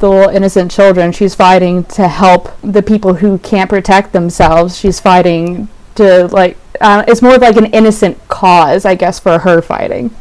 the 0.01 0.09
little 0.11 0.29
innocent 0.29 0.71
children. 0.71 1.13
She's 1.13 1.35
fighting 1.35 1.85
to 1.85 2.09
help 2.09 2.51
the 2.61 2.83
people 2.83 3.15
who 3.15 3.39
can't 3.39 3.71
protect 3.71 4.13
themselves. 4.13 4.77
She's 4.77 5.01
fighting 5.01 5.69
to 5.95 6.27
like 6.27 6.59
uh, 6.81 7.05
it's 7.09 7.23
more 7.23 7.35
of 7.37 7.41
like 7.43 7.57
an 7.57 7.67
innocent 7.67 8.17
cause, 8.29 8.85
I 8.85 8.95
guess, 8.95 9.19
for 9.21 9.39
her 9.39 9.61
fighting. 9.63 10.15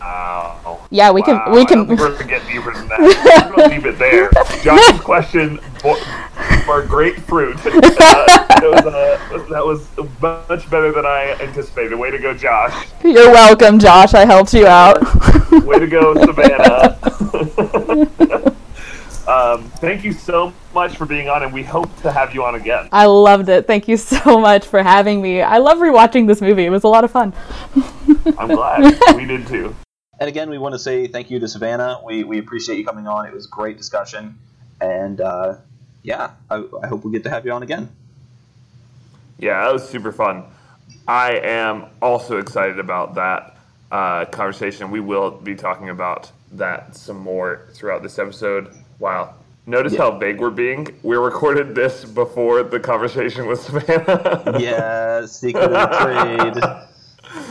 Wow. 0.00 0.80
Yeah, 0.90 1.10
we 1.10 1.22
can- 1.22 1.40
we 1.52 1.64
can- 1.64 1.86
we're 1.86 1.96
gonna 2.12 2.24
get 2.24 2.46
deeper 2.46 2.72
than 2.74 2.88
that. 2.88 3.00
We're 3.56 3.56
gonna 3.56 3.68
leave 3.74 3.86
it 3.86 3.98
there. 3.98 4.30
Josh's 4.62 5.00
question 5.00 5.58
for, 5.80 5.96
for 6.64 6.82
grapefruit. 6.86 7.58
Uh, 8.62 8.70
that, 8.70 8.70
was, 8.70 8.86
uh, 8.86 9.18
that 9.50 9.66
was 9.66 9.88
much 10.48 10.70
better 10.70 10.92
than 10.92 11.04
I 11.04 11.36
anticipated. 11.40 11.96
Way 11.96 12.12
to 12.12 12.18
go, 12.18 12.32
Josh. 12.32 12.86
You're 13.02 13.32
welcome, 13.32 13.80
Josh. 13.80 14.14
I 14.14 14.24
helped 14.24 14.54
you 14.54 14.68
out. 14.68 15.00
Way 15.64 15.80
to 15.80 15.86
go, 15.88 16.14
Savannah. 16.24 16.96
um, 19.28 19.70
thank 19.76 20.04
you 20.04 20.12
so 20.12 20.52
much 20.74 20.96
for 20.96 21.06
being 21.06 21.28
on, 21.28 21.42
and 21.42 21.52
we 21.52 21.62
hope 21.62 21.94
to 22.02 22.10
have 22.10 22.34
you 22.34 22.44
on 22.44 22.54
again. 22.54 22.88
I 22.92 23.06
loved 23.06 23.48
it. 23.48 23.66
Thank 23.66 23.88
you 23.88 23.96
so 23.96 24.40
much 24.40 24.66
for 24.66 24.82
having 24.82 25.22
me. 25.22 25.42
I 25.42 25.58
love 25.58 25.78
rewatching 25.78 26.26
this 26.26 26.40
movie. 26.40 26.64
It 26.64 26.70
was 26.70 26.84
a 26.84 26.88
lot 26.88 27.04
of 27.04 27.10
fun. 27.10 27.32
I'm 28.38 28.48
glad 28.48 28.98
we 29.16 29.24
did 29.24 29.46
too. 29.46 29.74
And 30.20 30.28
again, 30.28 30.50
we 30.50 30.58
want 30.58 30.74
to 30.74 30.78
say 30.78 31.06
thank 31.06 31.30
you 31.30 31.38
to 31.40 31.48
Savannah. 31.48 32.00
We, 32.04 32.22
we 32.22 32.38
appreciate 32.38 32.78
you 32.78 32.84
coming 32.84 33.08
on. 33.08 33.26
It 33.26 33.34
was 33.34 33.46
a 33.46 33.48
great 33.48 33.76
discussion. 33.76 34.38
And 34.80 35.20
uh, 35.20 35.56
yeah, 36.02 36.32
I, 36.50 36.64
I 36.82 36.86
hope 36.86 37.04
we 37.04 37.10
get 37.10 37.24
to 37.24 37.30
have 37.30 37.44
you 37.44 37.52
on 37.52 37.62
again. 37.62 37.88
Yeah, 39.38 39.64
that 39.64 39.72
was 39.72 39.88
super 39.88 40.12
fun. 40.12 40.44
I 41.08 41.32
am 41.38 41.86
also 42.00 42.38
excited 42.38 42.78
about 42.78 43.14
that 43.16 43.56
uh, 43.90 44.24
conversation. 44.26 44.90
We 44.90 45.00
will 45.00 45.32
be 45.32 45.54
talking 45.56 45.88
about 45.88 46.30
that 46.52 46.94
some 46.94 47.18
more 47.18 47.68
throughout 47.72 48.02
this 48.02 48.18
episode. 48.18 48.72
Wow. 49.02 49.34
Notice 49.66 49.96
how 49.96 50.16
vague 50.16 50.38
we're 50.40 50.50
being. 50.50 50.86
We 51.02 51.16
recorded 51.16 51.74
this 51.74 52.04
before 52.04 52.62
the 52.62 52.78
conversation 52.78 53.46
with 53.48 53.60
Savannah. 53.60 54.56
Yeah, 54.60 55.26
secret 55.26 55.64
of 55.64 55.72
the 55.72 56.82
trade. 57.32 57.42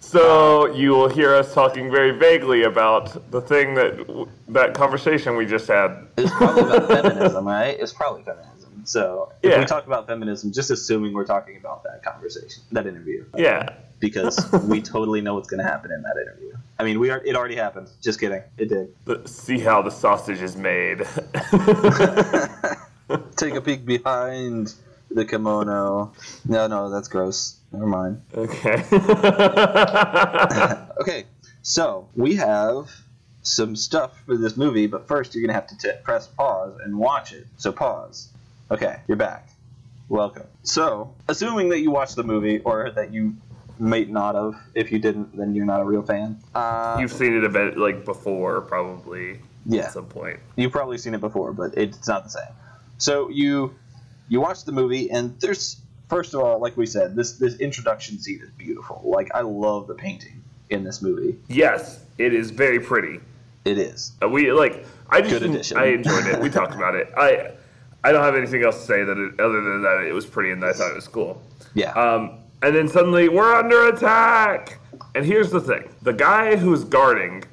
so 0.00 0.66
you 0.74 0.90
will 0.90 1.08
hear 1.08 1.32
us 1.32 1.54
talking 1.54 1.92
very 1.92 2.10
vaguely 2.10 2.64
about 2.64 3.30
the 3.30 3.40
thing 3.40 3.74
that 3.74 4.26
that 4.48 4.74
conversation 4.74 5.36
we 5.36 5.46
just 5.46 5.68
had. 5.68 6.08
It's 6.16 6.30
probably 6.32 6.62
about 6.62 6.88
feminism, 6.88 7.46
right? 7.46 7.76
It's 7.78 7.92
probably 7.92 8.24
feminism. 8.24 8.82
So 8.84 9.32
if 9.42 9.50
Yeah. 9.52 9.60
we 9.60 9.64
talk 9.66 9.86
about 9.86 10.08
feminism, 10.08 10.52
just 10.52 10.70
assuming 10.72 11.12
we're 11.12 11.24
talking 11.24 11.56
about 11.56 11.84
that 11.84 12.02
conversation, 12.04 12.64
that 12.72 12.86
interview, 12.88 13.24
Yeah. 13.36 13.74
Because 14.06 14.50
we 14.64 14.80
totally 14.80 15.20
know 15.20 15.34
what's 15.34 15.48
going 15.48 15.62
to 15.62 15.68
happen 15.68 15.90
in 15.92 16.02
that 16.02 16.16
interview. 16.20 16.52
I 16.78 16.84
mean, 16.84 17.00
we 17.00 17.10
are. 17.10 17.22
It 17.24 17.34
already 17.36 17.56
happened. 17.56 17.88
Just 18.02 18.20
kidding. 18.20 18.42
It 18.58 18.68
did. 18.68 18.94
The- 19.04 19.26
see 19.26 19.58
how 19.58 19.82
the 19.82 19.90
sausage 19.90 20.42
is 20.42 20.56
made. 20.56 20.98
Take 23.36 23.54
a 23.54 23.60
peek 23.60 23.84
behind 23.84 24.74
the 25.10 25.24
kimono. 25.24 26.12
No, 26.46 26.66
no, 26.66 26.90
that's 26.90 27.08
gross. 27.08 27.56
Never 27.72 27.86
mind. 27.86 28.22
okay. 28.34 28.82
Okay, 31.00 31.24
so 31.62 32.08
we 32.16 32.36
have 32.36 32.90
some 33.42 33.76
stuff 33.76 34.18
for 34.26 34.36
this 34.36 34.56
movie, 34.56 34.86
but 34.86 35.06
first 35.06 35.34
you're 35.34 35.42
gonna 35.42 35.52
have 35.52 35.66
to 35.68 35.76
t- 35.78 35.92
press 36.02 36.26
pause 36.26 36.78
and 36.84 36.98
watch 36.98 37.32
it. 37.32 37.46
So 37.58 37.70
pause. 37.70 38.28
Okay, 38.70 39.00
you're 39.06 39.16
back. 39.16 39.48
Welcome. 40.08 40.46
So, 40.62 41.14
assuming 41.28 41.68
that 41.70 41.80
you 41.80 41.90
watched 41.90 42.16
the 42.16 42.22
movie, 42.22 42.60
or 42.60 42.90
that 42.92 43.12
you 43.12 43.34
might 43.78 44.08
not 44.08 44.34
have, 44.34 44.54
if 44.74 44.90
you 44.92 44.98
didn't, 44.98 45.36
then 45.36 45.54
you're 45.54 45.66
not 45.66 45.80
a 45.80 45.84
real 45.84 46.02
fan. 46.02 46.38
Uh, 46.54 46.96
You've 47.00 47.12
seen 47.12 47.34
it 47.36 47.44
a 47.44 47.48
bit 47.48 47.76
like 47.78 48.04
before, 48.04 48.60
probably 48.62 49.40
yeah, 49.66 49.82
at 49.84 49.92
some 49.92 50.06
point. 50.06 50.38
you've 50.56 50.72
probably 50.72 50.98
seen 50.98 51.14
it 51.14 51.20
before, 51.20 51.52
but 51.52 51.76
it's 51.76 52.08
not 52.08 52.24
the 52.24 52.30
same. 52.30 52.52
So 52.98 53.28
you 53.28 53.74
you 54.28 54.40
watch 54.40 54.64
the 54.64 54.72
movie, 54.72 55.10
and 55.10 55.38
there's 55.40 55.80
first 56.08 56.34
of 56.34 56.40
all, 56.40 56.60
like 56.60 56.76
we 56.76 56.86
said, 56.86 57.14
this 57.16 57.32
this 57.38 57.56
introduction 57.58 58.18
scene 58.18 58.40
is 58.42 58.50
beautiful. 58.50 59.02
Like 59.04 59.30
I 59.34 59.40
love 59.42 59.86
the 59.86 59.94
painting 59.94 60.42
in 60.70 60.82
this 60.84 61.02
movie. 61.02 61.36
Yes, 61.48 62.00
it 62.18 62.32
is 62.34 62.50
very 62.50 62.80
pretty. 62.80 63.20
It 63.64 63.78
is. 63.78 64.12
Uh, 64.22 64.28
We 64.28 64.52
like. 64.52 64.84
I 65.10 65.20
just 65.20 65.32
Good 65.40 65.42
addition. 65.50 65.76
I 65.78 65.86
enjoyed 65.86 66.26
it. 66.26 66.40
We 66.40 66.48
talked 66.50 66.74
about 66.74 66.94
it. 66.94 67.08
I 67.16 67.52
I 68.02 68.12
don't 68.12 68.22
have 68.24 68.34
anything 68.36 68.62
else 68.64 68.80
to 68.80 68.86
say 68.86 69.04
that 69.04 69.16
it, 69.18 69.40
other 69.40 69.60
than 69.60 69.82
that 69.82 70.04
it 70.08 70.12
was 70.12 70.24
pretty 70.26 70.50
and 70.52 70.64
I 70.64 70.72
thought 70.72 70.90
it 70.90 70.94
was 70.96 71.08
cool. 71.08 71.42
Yeah. 71.74 71.90
Um, 71.92 72.38
and 72.62 72.74
then 72.74 72.88
suddenly 72.88 73.28
we're 73.28 73.54
under 73.54 73.88
attack. 73.88 74.78
And 75.14 75.24
here's 75.24 75.50
the 75.50 75.60
thing: 75.60 75.88
the 76.02 76.12
guy 76.12 76.56
who's 76.56 76.84
guarding 76.84 77.44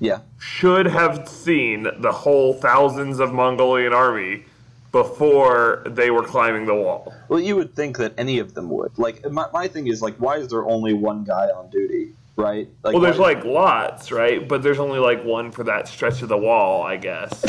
yeah. 0.00 0.20
should 0.38 0.86
have 0.86 1.28
seen 1.28 1.88
the 1.98 2.12
whole 2.12 2.54
thousands 2.54 3.20
of 3.20 3.32
Mongolian 3.32 3.92
army 3.92 4.44
before 4.92 5.82
they 5.86 6.10
were 6.10 6.22
climbing 6.22 6.64
the 6.64 6.74
wall. 6.74 7.14
Well, 7.28 7.40
you 7.40 7.56
would 7.56 7.74
think 7.74 7.98
that 7.98 8.14
any 8.16 8.38
of 8.38 8.54
them 8.54 8.70
would. 8.70 8.96
Like, 8.98 9.30
my, 9.30 9.46
my 9.52 9.68
thing 9.68 9.88
is, 9.88 10.00
like, 10.00 10.16
why 10.16 10.36
is 10.36 10.48
there 10.48 10.64
only 10.64 10.94
one 10.94 11.24
guy 11.24 11.48
on 11.48 11.68
duty, 11.70 12.12
right? 12.36 12.68
Like, 12.82 12.94
Well, 12.94 13.02
there's 13.02 13.18
like 13.18 13.44
lots, 13.44 14.10
right? 14.10 14.48
But 14.48 14.62
there's 14.62 14.78
only 14.78 14.98
like 14.98 15.22
one 15.22 15.50
for 15.50 15.64
that 15.64 15.88
stretch 15.88 16.22
of 16.22 16.28
the 16.28 16.38
wall, 16.38 16.82
I 16.82 16.96
guess. 16.96 17.44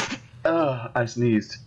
Ugh, 0.45 0.91
I 0.93 1.05
sneezed. 1.05 1.57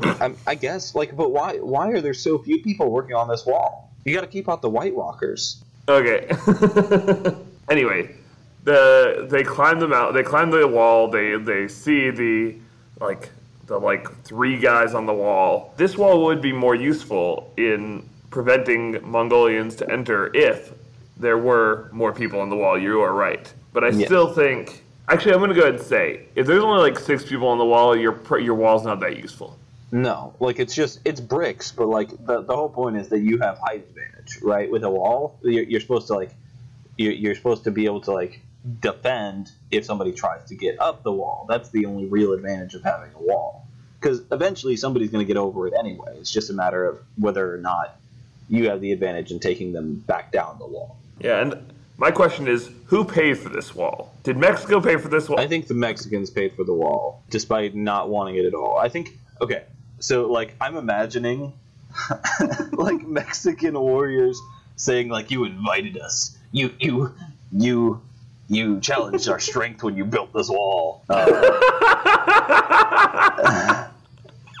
I, 0.00 0.34
I 0.46 0.54
guess, 0.54 0.94
like, 0.94 1.16
but 1.16 1.30
why? 1.30 1.56
Why 1.56 1.88
are 1.88 2.00
there 2.00 2.14
so 2.14 2.38
few 2.38 2.62
people 2.62 2.90
working 2.90 3.16
on 3.16 3.28
this 3.28 3.46
wall? 3.46 3.90
You 4.06 4.14
got 4.14 4.20
to 4.20 4.28
keep 4.28 4.48
out 4.48 4.62
the 4.62 4.70
White 4.70 4.94
Walkers. 4.94 5.64
Okay. 5.88 6.28
anyway, 7.68 8.14
the 8.62 9.26
they 9.28 9.42
climb 9.42 9.80
them 9.80 9.92
out. 9.92 10.14
They 10.14 10.22
climb 10.22 10.50
the 10.52 10.66
wall. 10.66 11.08
They 11.08 11.36
they 11.36 11.66
see 11.66 12.10
the 12.10 12.54
like 13.00 13.30
the 13.66 13.78
like 13.78 14.08
three 14.22 14.58
guys 14.58 14.94
on 14.94 15.06
the 15.06 15.12
wall. 15.12 15.74
This 15.76 15.96
wall 15.98 16.24
would 16.24 16.40
be 16.40 16.52
more 16.52 16.76
useful 16.76 17.52
in 17.56 18.08
preventing 18.30 19.00
Mongolians 19.02 19.74
to 19.76 19.90
enter 19.90 20.30
if 20.36 20.72
there 21.16 21.38
were 21.38 21.88
more 21.92 22.12
people 22.12 22.38
on 22.40 22.48
the 22.48 22.56
wall. 22.56 22.78
You 22.78 23.00
are 23.00 23.12
right, 23.12 23.52
but 23.72 23.82
I 23.82 23.88
Yeah. 23.88 24.06
still 24.06 24.32
think. 24.32 24.84
Actually, 25.08 25.32
I'm 25.34 25.38
going 25.38 25.50
to 25.50 25.54
go 25.56 25.62
ahead 25.62 25.74
and 25.76 25.82
say 25.82 26.26
if 26.36 26.46
there's 26.46 26.62
only 26.62 26.80
like 26.80 26.98
six 26.98 27.24
people 27.24 27.48
on 27.48 27.58
the 27.58 27.64
wall, 27.64 27.96
your 27.96 28.20
your 28.38 28.54
wall's 28.54 28.84
not 28.84 29.00
that 29.00 29.16
useful. 29.16 29.58
No, 29.92 30.34
like 30.40 30.58
it's 30.58 30.74
just 30.74 31.00
it's 31.04 31.20
bricks, 31.20 31.70
but 31.70 31.86
like 31.86 32.08
the, 32.26 32.42
the 32.42 32.54
whole 32.54 32.68
point 32.68 32.96
is 32.96 33.08
that 33.10 33.20
you 33.20 33.38
have 33.38 33.58
height 33.58 33.86
advantage, 33.88 34.38
right? 34.42 34.70
With 34.70 34.82
a 34.82 34.90
wall, 34.90 35.38
you're, 35.42 35.62
you're 35.62 35.80
supposed 35.80 36.08
to 36.08 36.14
like 36.14 36.30
you're, 36.96 37.12
you're 37.12 37.34
supposed 37.34 37.64
to 37.64 37.70
be 37.70 37.84
able 37.84 38.00
to 38.02 38.12
like 38.12 38.40
defend 38.80 39.52
if 39.70 39.84
somebody 39.84 40.12
tries 40.12 40.44
to 40.48 40.56
get 40.56 40.80
up 40.80 41.04
the 41.04 41.12
wall. 41.12 41.46
That's 41.48 41.70
the 41.70 41.86
only 41.86 42.06
real 42.06 42.32
advantage 42.32 42.74
of 42.74 42.82
having 42.82 43.10
a 43.14 43.22
wall, 43.22 43.68
because 44.00 44.22
eventually 44.32 44.76
somebody's 44.76 45.10
going 45.10 45.24
to 45.24 45.32
get 45.32 45.38
over 45.38 45.68
it 45.68 45.74
anyway. 45.78 46.16
It's 46.18 46.32
just 46.32 46.50
a 46.50 46.54
matter 46.54 46.84
of 46.84 46.98
whether 47.16 47.54
or 47.54 47.58
not 47.58 47.96
you 48.48 48.68
have 48.68 48.80
the 48.80 48.90
advantage 48.92 49.30
in 49.30 49.38
taking 49.38 49.72
them 49.72 49.94
back 49.94 50.32
down 50.32 50.58
the 50.58 50.66
wall. 50.66 50.96
Yeah, 51.20 51.40
and 51.40 51.72
my 51.96 52.10
question 52.10 52.48
is, 52.48 52.70
who 52.86 53.04
paid 53.04 53.38
for 53.38 53.48
this 53.50 53.74
wall? 53.74 54.12
Did 54.24 54.36
Mexico 54.36 54.80
pay 54.80 54.96
for 54.96 55.08
this 55.08 55.28
wall? 55.28 55.38
I 55.38 55.46
think 55.46 55.68
the 55.68 55.74
Mexicans 55.74 56.28
paid 56.28 56.54
for 56.54 56.64
the 56.64 56.74
wall, 56.74 57.22
despite 57.30 57.76
not 57.76 58.08
wanting 58.08 58.34
it 58.34 58.44
at 58.44 58.54
all. 58.54 58.78
I 58.78 58.88
think 58.88 59.16
okay, 59.40 59.62
so 59.98 60.30
like 60.30 60.54
I'm 60.60 60.76
imagining 60.76 61.52
like 62.72 63.06
Mexican 63.06 63.78
warriors 63.78 64.40
saying 64.76 65.08
like 65.08 65.30
you 65.30 65.44
invited 65.44 65.98
us, 65.98 66.36
you 66.52 66.72
you 66.78 67.14
you 67.52 68.00
you 68.48 68.80
challenged 68.80 69.28
our 69.28 69.40
strength 69.40 69.82
when 69.82 69.96
you 69.96 70.04
built 70.04 70.32
this 70.32 70.48
wall. 70.48 71.02
Uh, 71.08 71.26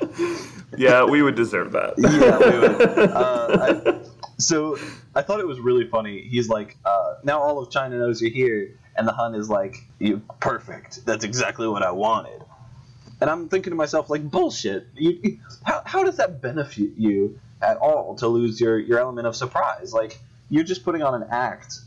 yeah, 0.76 1.04
we 1.04 1.22
would 1.22 1.36
deserve 1.36 1.72
that. 1.72 1.94
yeah, 1.98 2.38
we 2.38 2.58
would. 2.58 2.82
Uh, 3.10 3.58
I, 3.60 4.00
so 4.38 4.76
I 5.14 5.22
thought 5.22 5.40
it 5.40 5.46
was 5.46 5.60
really 5.60 5.86
funny. 5.86 6.22
He's 6.22 6.48
like, 6.48 6.76
uh, 6.84 7.14
now 7.22 7.40
all 7.40 7.58
of 7.58 7.70
China 7.70 7.98
knows 7.98 8.20
you're 8.20 8.30
here, 8.30 8.70
and 8.96 9.06
the 9.06 9.12
Hun 9.12 9.34
is 9.34 9.48
like, 9.48 9.84
you 9.98 10.20
perfect. 10.40 11.06
That's 11.06 11.24
exactly 11.24 11.68
what 11.68 11.82
I 11.82 11.92
wanted. 11.92 12.42
And 13.20 13.30
I'm 13.30 13.48
thinking 13.48 13.70
to 13.70 13.76
myself, 13.76 14.10
like, 14.10 14.30
bullshit. 14.30 14.88
You, 14.94 15.18
you- 15.22 15.38
how, 15.64 15.82
how 15.84 16.04
does 16.04 16.16
that 16.18 16.40
benefit 16.42 16.90
you 16.96 17.40
at 17.62 17.76
all 17.78 18.14
to 18.16 18.28
lose 18.28 18.60
your, 18.60 18.78
your 18.78 18.98
element 18.98 19.26
of 19.26 19.34
surprise? 19.34 19.92
Like, 19.92 20.18
you're 20.50 20.64
just 20.64 20.84
putting 20.84 21.02
on 21.02 21.20
an 21.22 21.28
act 21.30 21.80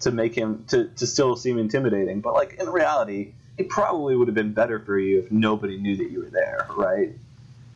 to 0.00 0.10
make 0.10 0.34
him 0.34 0.64
to, 0.68 0.88
to 0.96 1.06
still 1.06 1.34
seem 1.36 1.58
intimidating. 1.58 2.20
But 2.20 2.34
like 2.34 2.54
in 2.60 2.68
reality, 2.68 3.32
it 3.58 3.68
probably 3.68 4.14
would 4.16 4.28
have 4.28 4.34
been 4.34 4.52
better 4.52 4.78
for 4.78 4.98
you 4.98 5.18
if 5.20 5.32
nobody 5.32 5.76
knew 5.76 5.96
that 5.96 6.10
you 6.10 6.20
were 6.20 6.30
there, 6.30 6.66
right? 6.76 7.10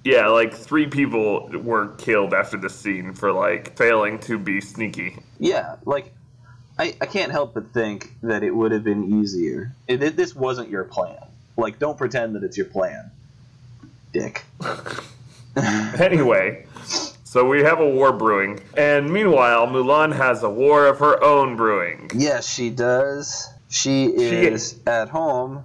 Yeah, 0.04 0.28
like 0.28 0.54
three 0.54 0.86
people 0.86 1.48
were 1.48 1.88
killed 1.96 2.32
after 2.32 2.56
the 2.58 2.70
scene 2.70 3.12
for 3.14 3.32
like 3.32 3.76
failing 3.76 4.20
to 4.20 4.38
be 4.38 4.60
sneaky. 4.60 5.16
Yeah, 5.40 5.76
like 5.84 6.12
I, 6.78 6.94
I 7.00 7.06
can't 7.06 7.32
help 7.32 7.54
but 7.54 7.70
think 7.72 8.12
that 8.22 8.44
it 8.44 8.54
would 8.54 8.70
have 8.70 8.84
been 8.84 9.20
easier. 9.20 9.74
It, 9.88 10.02
it- 10.02 10.16
this 10.16 10.34
wasn't 10.36 10.68
your 10.70 10.84
plan. 10.84 11.18
Like, 11.56 11.78
don't 11.78 11.96
pretend 11.96 12.34
that 12.36 12.42
it's 12.44 12.56
your 12.56 12.66
plan, 12.66 13.10
Dick. 14.12 14.44
Anyway, 15.98 16.66
so 17.24 17.48
we 17.48 17.62
have 17.62 17.80
a 17.80 17.88
war 17.88 18.12
brewing, 18.12 18.60
and 18.76 19.10
meanwhile, 19.10 19.66
Mulan 19.66 20.14
has 20.14 20.42
a 20.42 20.50
war 20.50 20.86
of 20.86 20.98
her 20.98 21.22
own 21.24 21.56
brewing. 21.56 22.10
Yes, 22.14 22.46
she 22.46 22.68
does. 22.68 23.48
She 23.70 24.04
is 24.04 24.78
at 24.86 25.08
home, 25.08 25.64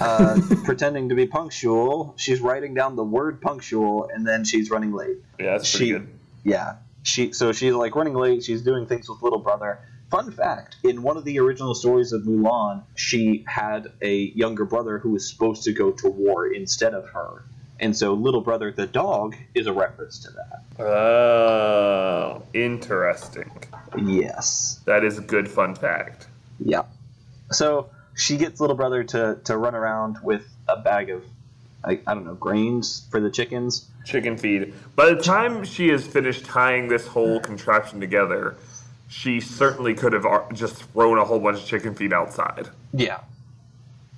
uh, 0.00 0.40
pretending 0.64 1.10
to 1.10 1.14
be 1.14 1.26
punctual. 1.26 2.14
She's 2.16 2.40
writing 2.40 2.72
down 2.72 2.96
the 2.96 3.04
word 3.04 3.42
punctual, 3.42 4.08
and 4.12 4.26
then 4.26 4.44
she's 4.44 4.70
running 4.70 4.92
late. 4.92 5.18
Yeah, 5.38 5.52
that's 5.58 5.70
pretty 5.70 5.86
She, 5.86 5.92
good. 5.92 6.08
yeah, 6.44 6.76
she. 7.02 7.32
So 7.32 7.52
she's 7.52 7.74
like 7.74 7.94
running 7.94 8.14
late. 8.14 8.44
She's 8.44 8.62
doing 8.62 8.86
things 8.86 9.10
with 9.10 9.20
little 9.20 9.40
brother. 9.40 9.78
Fun 10.10 10.30
fact: 10.32 10.76
in 10.84 11.02
one 11.02 11.16
of 11.16 11.24
the 11.24 11.38
original 11.38 11.74
stories 11.74 12.12
of 12.12 12.22
Mulan, 12.22 12.82
she 12.94 13.44
had 13.46 13.92
a 14.00 14.14
younger 14.14 14.64
brother 14.64 14.98
who 14.98 15.10
was 15.10 15.28
supposed 15.28 15.64
to 15.64 15.72
go 15.72 15.90
to 15.90 16.08
war 16.08 16.46
instead 16.46 16.94
of 16.94 17.06
her, 17.10 17.44
and 17.78 17.96
so 17.96 18.14
little 18.14 18.40
brother 18.40 18.72
the 18.72 18.86
dog 18.86 19.36
is 19.54 19.66
a 19.66 19.72
reference 19.72 20.18
to 20.20 20.30
that. 20.30 20.82
Oh, 20.82 22.42
interesting. 22.54 23.50
Yes. 23.96 24.80
That 24.84 25.04
is 25.04 25.18
a 25.18 25.22
good 25.22 25.48
fun 25.48 25.74
fact. 25.74 26.26
Yeah. 26.58 26.82
So 27.50 27.90
she 28.14 28.36
gets 28.36 28.60
little 28.60 28.76
brother 28.76 29.04
to, 29.04 29.38
to 29.44 29.56
run 29.56 29.74
around 29.74 30.18
with 30.22 30.46
a 30.68 30.76
bag 30.76 31.10
of, 31.10 31.24
I, 31.84 32.00
I 32.06 32.14
don't 32.14 32.24
know, 32.26 32.34
grains 32.34 33.06
for 33.10 33.20
the 33.20 33.30
chickens. 33.30 33.88
Chicken 34.04 34.36
feed. 34.38 34.74
By 34.96 35.12
the 35.12 35.20
time 35.20 35.64
she 35.64 35.88
has 35.88 36.06
finished 36.06 36.44
tying 36.44 36.88
this 36.88 37.06
whole 37.06 37.40
contraption 37.40 38.00
together, 38.00 38.56
she 39.08 39.40
certainly 39.40 39.94
could 39.94 40.12
have 40.12 40.52
just 40.52 40.76
thrown 40.92 41.18
a 41.18 41.24
whole 41.24 41.40
bunch 41.40 41.58
of 41.60 41.66
chicken 41.66 41.94
feed 41.94 42.12
outside. 42.12 42.68
Yeah. 42.92 43.20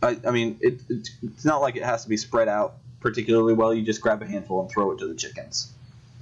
I, 0.02 0.18
I 0.26 0.30
mean, 0.30 0.58
it, 0.60 0.80
it, 0.88 1.08
it's 1.22 1.44
not 1.44 1.60
like 1.60 1.76
it 1.76 1.82
has 1.84 2.02
to 2.04 2.08
be 2.08 2.16
spread 2.16 2.48
out 2.48 2.74
particularly 3.00 3.54
well. 3.54 3.72
You 3.72 3.82
just 3.82 4.00
grab 4.00 4.22
a 4.22 4.26
handful 4.26 4.60
and 4.62 4.70
throw 4.70 4.90
it 4.92 4.98
to 4.98 5.06
the 5.06 5.14
chickens. 5.14 5.72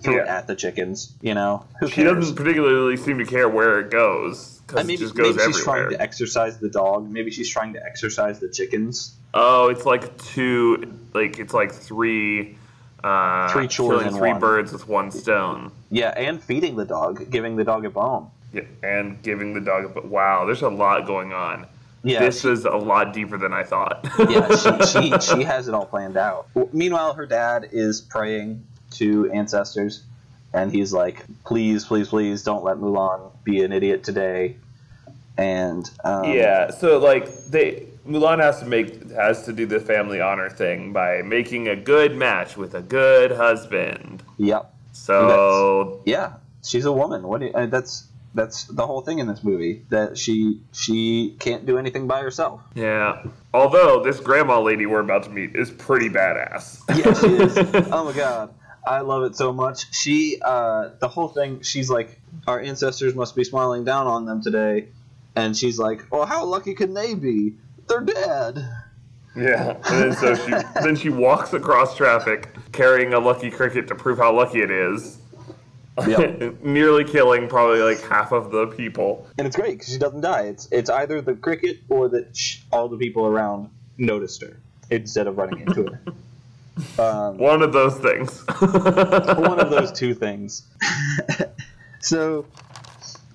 Throw 0.03 0.15
it 0.15 0.25
Yeah. 0.27 0.37
at 0.39 0.47
the 0.47 0.55
chickens, 0.55 1.13
you 1.23 1.35
know? 1.35 1.65
Who 1.81 1.89
She 1.89 1.95
cares? 2.03 2.15
doesn't 2.19 2.37
particularly 2.37 2.97
seem 2.97 3.19
to 3.19 3.25
care 3.25 3.49
where 3.49 3.81
it 3.81 3.91
goes 3.91 4.61
I 4.77 4.83
mean, 4.83 4.97
it 4.97 5.01
just 5.01 5.15
goes 5.17 5.35
maybe 5.35 5.53
she's 5.53 5.63
trying 5.65 5.89
to 5.91 6.01
exercise 6.01 6.59
the 6.59 6.69
dog. 6.69 7.11
Maybe 7.11 7.31
she's 7.31 7.49
trying 7.49 7.73
to 7.73 7.83
exercise 7.85 8.39
the 8.39 8.49
chickens. 8.51 9.15
Oh, 9.33 9.69
it's 9.69 9.87
like 9.87 10.17
two, 10.23 10.93
like 11.15 11.39
it's 11.39 11.55
like 11.55 11.73
three, 11.73 12.59
uh, 13.03 13.49
Three 13.49 13.67
chores 13.67 14.03
killing 14.03 14.15
three 14.19 14.31
one. 14.33 14.41
birds 14.41 14.73
with 14.73 14.87
one 14.87 15.11
stone. 15.11 15.73
Yeah, 15.91 16.11
and 16.11 16.43
feeding 16.43 16.77
the 16.77 16.85
dog, 16.85 17.31
giving 17.31 17.57
the 17.57 17.65
dog 17.65 17.87
a 17.87 17.91
bone. 17.91 18.31
Yeah, 18.53 18.63
and 18.83 19.23
giving 19.23 19.55
the 19.55 19.61
dog 19.61 19.85
a. 19.85 19.89
But 19.89 20.07
wow, 20.07 20.45
there's 20.45 20.63
a 20.63 20.69
lot 20.69 21.07
going 21.07 21.33
on. 21.33 21.67
Yeah, 22.03 22.21
this 22.21 22.45
is 22.45 22.65
a 22.65 22.71
lot 22.77 23.13
deeper 23.13 23.37
than 23.37 23.53
I 23.53 23.65
thought. 23.65 24.09
yeah, 24.31 24.49
she, 24.57 25.11
she, 25.11 25.21
she 25.37 25.43
has 25.43 25.69
it 25.69 25.75
all 25.75 25.87
planned 25.87 26.17
out. 26.17 26.49
Meanwhile, 26.73 27.15
her 27.15 27.27
dad 27.27 27.69
is 27.73 28.01
praying 28.01 28.65
to 28.93 29.31
ancestors, 29.33 30.05
and 30.55 30.73
he's 30.73 30.93
like, 30.93 31.25
"Please, 31.45 31.85
please, 31.85 32.09
please, 32.09 32.43
don't 32.43 32.65
let 32.65 32.79
Mulan 32.79 33.31
be 33.45 33.63
an 33.63 33.73
idiot 33.73 34.03
today." 34.05 34.57
And 35.37 35.89
um, 36.05 36.25
Yeah, 36.25 36.71
so 36.71 36.99
like 36.99 37.33
they 37.47 37.87
Mulan 38.09 38.41
has 38.41 38.61
to 38.61 38.67
make 38.67 39.11
has 39.13 39.45
to 39.45 39.53
do 39.53 39.67
the 39.67 39.79
family 39.79 40.21
honor 40.21 40.49
thing 40.49 40.93
by 40.93 41.23
making 41.23 41.69
a 41.69 41.77
good 41.77 42.17
match 42.17 42.57
with 42.57 42.75
a 42.75 42.81
good 42.81 43.33
husband. 43.33 44.23
yep, 44.39 44.73
So 44.93 46.01
yeah, 46.07 46.35
she's 46.65 46.87
a 46.87 46.93
woman. 46.93 47.23
What? 47.23 47.41
Do 47.41 47.47
you, 47.47 47.67
that's 47.67 48.09
that's 48.35 48.65
the 48.65 48.87
whole 48.87 49.01
thing 49.01 49.19
in 49.19 49.27
this 49.27 49.43
movie 49.43 49.85
that 49.89 50.19
she 50.19 50.61
she 50.73 51.37
can't 51.39 51.67
do 51.67 51.79
anything 51.79 52.07
by 52.07 52.21
herself. 52.21 52.61
yeah. 52.75 53.23
Although 53.55 54.03
this 54.03 54.21
grandma 54.21 54.61
lady 54.61 54.87
we're 54.87 55.01
about 55.01 55.25
to 55.25 55.31
meet 55.31 55.57
is 55.57 55.71
pretty 55.71 56.09
badass. 56.09 56.83
Yeah, 56.91 57.15
she 57.15 57.27
is. 57.27 57.89
oh 57.93 58.05
my 58.05 58.13
god. 58.13 58.55
I 58.87 59.01
love 59.01 59.25
it 59.25 59.37
so 59.37 59.53
much. 59.53 59.93
She, 59.95 60.39
uh, 60.41 60.91
the 60.99 61.09
whole 61.09 61.29
thing, 61.29 61.61
she's 61.61 61.91
like, 61.91 62.19
our 62.47 62.59
ancestors 62.59 63.15
must 63.15 63.37
be 63.37 63.45
smiling 63.45 63.85
down 63.85 64.07
on 64.07 64.25
them 64.25 64.43
today. 64.43 64.89
And 65.37 65.55
she's 65.55 65.79
like, 65.79 66.11
well, 66.11 66.25
how 66.25 66.45
lucky 66.47 66.75
can 66.75 66.95
they 66.95 67.15
be? 67.15 67.55
They're 67.87 68.01
dead. 68.01 68.67
Yeah, 69.37 69.77
and 69.89 70.03
then 70.03 70.13
so 70.15 70.35
she 70.35 70.53
then 70.83 70.97
she 70.97 71.11
walks 71.11 71.53
across 71.53 71.97
traffic 71.97 72.49
carrying 72.73 73.15
a 73.15 73.21
lucky 73.21 73.51
cricket 73.51 73.87
to 73.89 73.95
prove 73.95 74.19
how 74.19 74.35
lucky 74.35 74.61
it 74.63 74.71
is. 74.71 75.19
Yep. 76.07 76.61
Nearly 76.63 77.05
killing 77.05 77.49
probably 77.49 77.81
like 77.81 78.01
half 78.03 78.33
of 78.33 78.51
the 78.51 78.67
people. 78.69 79.27
And 79.39 79.47
it's 79.47 79.57
great 79.57 79.73
because 79.79 79.93
she 79.93 79.99
doesn't 79.99 80.21
die. 80.21 80.43
It's 80.43 80.69
it's 80.71 80.91
either 80.91 81.21
the 81.21 81.35
cricket 81.35 81.79
or 81.89 82.09
that 82.11 82.37
sh- 82.37 82.61
all 82.71 82.89
the 82.89 82.97
people 82.97 83.27
around 83.27 83.71
noticed 83.97 84.43
her 84.43 84.57
instead 84.91 85.27
of 85.27 85.37
running 85.39 85.61
into 85.61 85.85
her. 85.85 86.01
Um, 86.97 87.39
One 87.39 87.61
of 87.63 87.73
those 87.73 87.97
things. 87.99 88.45
one 88.61 89.59
of 89.59 89.69
those 89.69 89.91
two 89.91 90.15
things. 90.15 90.63
so 91.99 92.47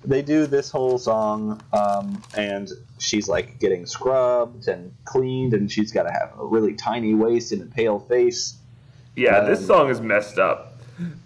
they 0.02 0.22
do 0.22 0.46
this 0.46 0.70
whole 0.70 0.96
song, 0.98 1.62
um, 1.74 2.22
and 2.34 2.70
she's 2.98 3.28
like 3.28 3.58
getting 3.58 3.84
scrubbed 3.84 4.68
and 4.68 4.94
cleaned, 5.04 5.52
and 5.52 5.70
she's 5.70 5.92
got 5.92 6.04
to 6.04 6.10
have 6.10 6.32
a 6.38 6.44
really 6.46 6.74
tiny 6.74 7.14
waist 7.14 7.52
and 7.52 7.60
a 7.60 7.66
pale 7.66 7.98
face. 7.98 8.54
Yeah, 9.16 9.40
this 9.40 9.60
Um, 9.60 9.66
song 9.66 9.90
is 9.90 10.00
messed 10.00 10.38
up. 10.38 10.73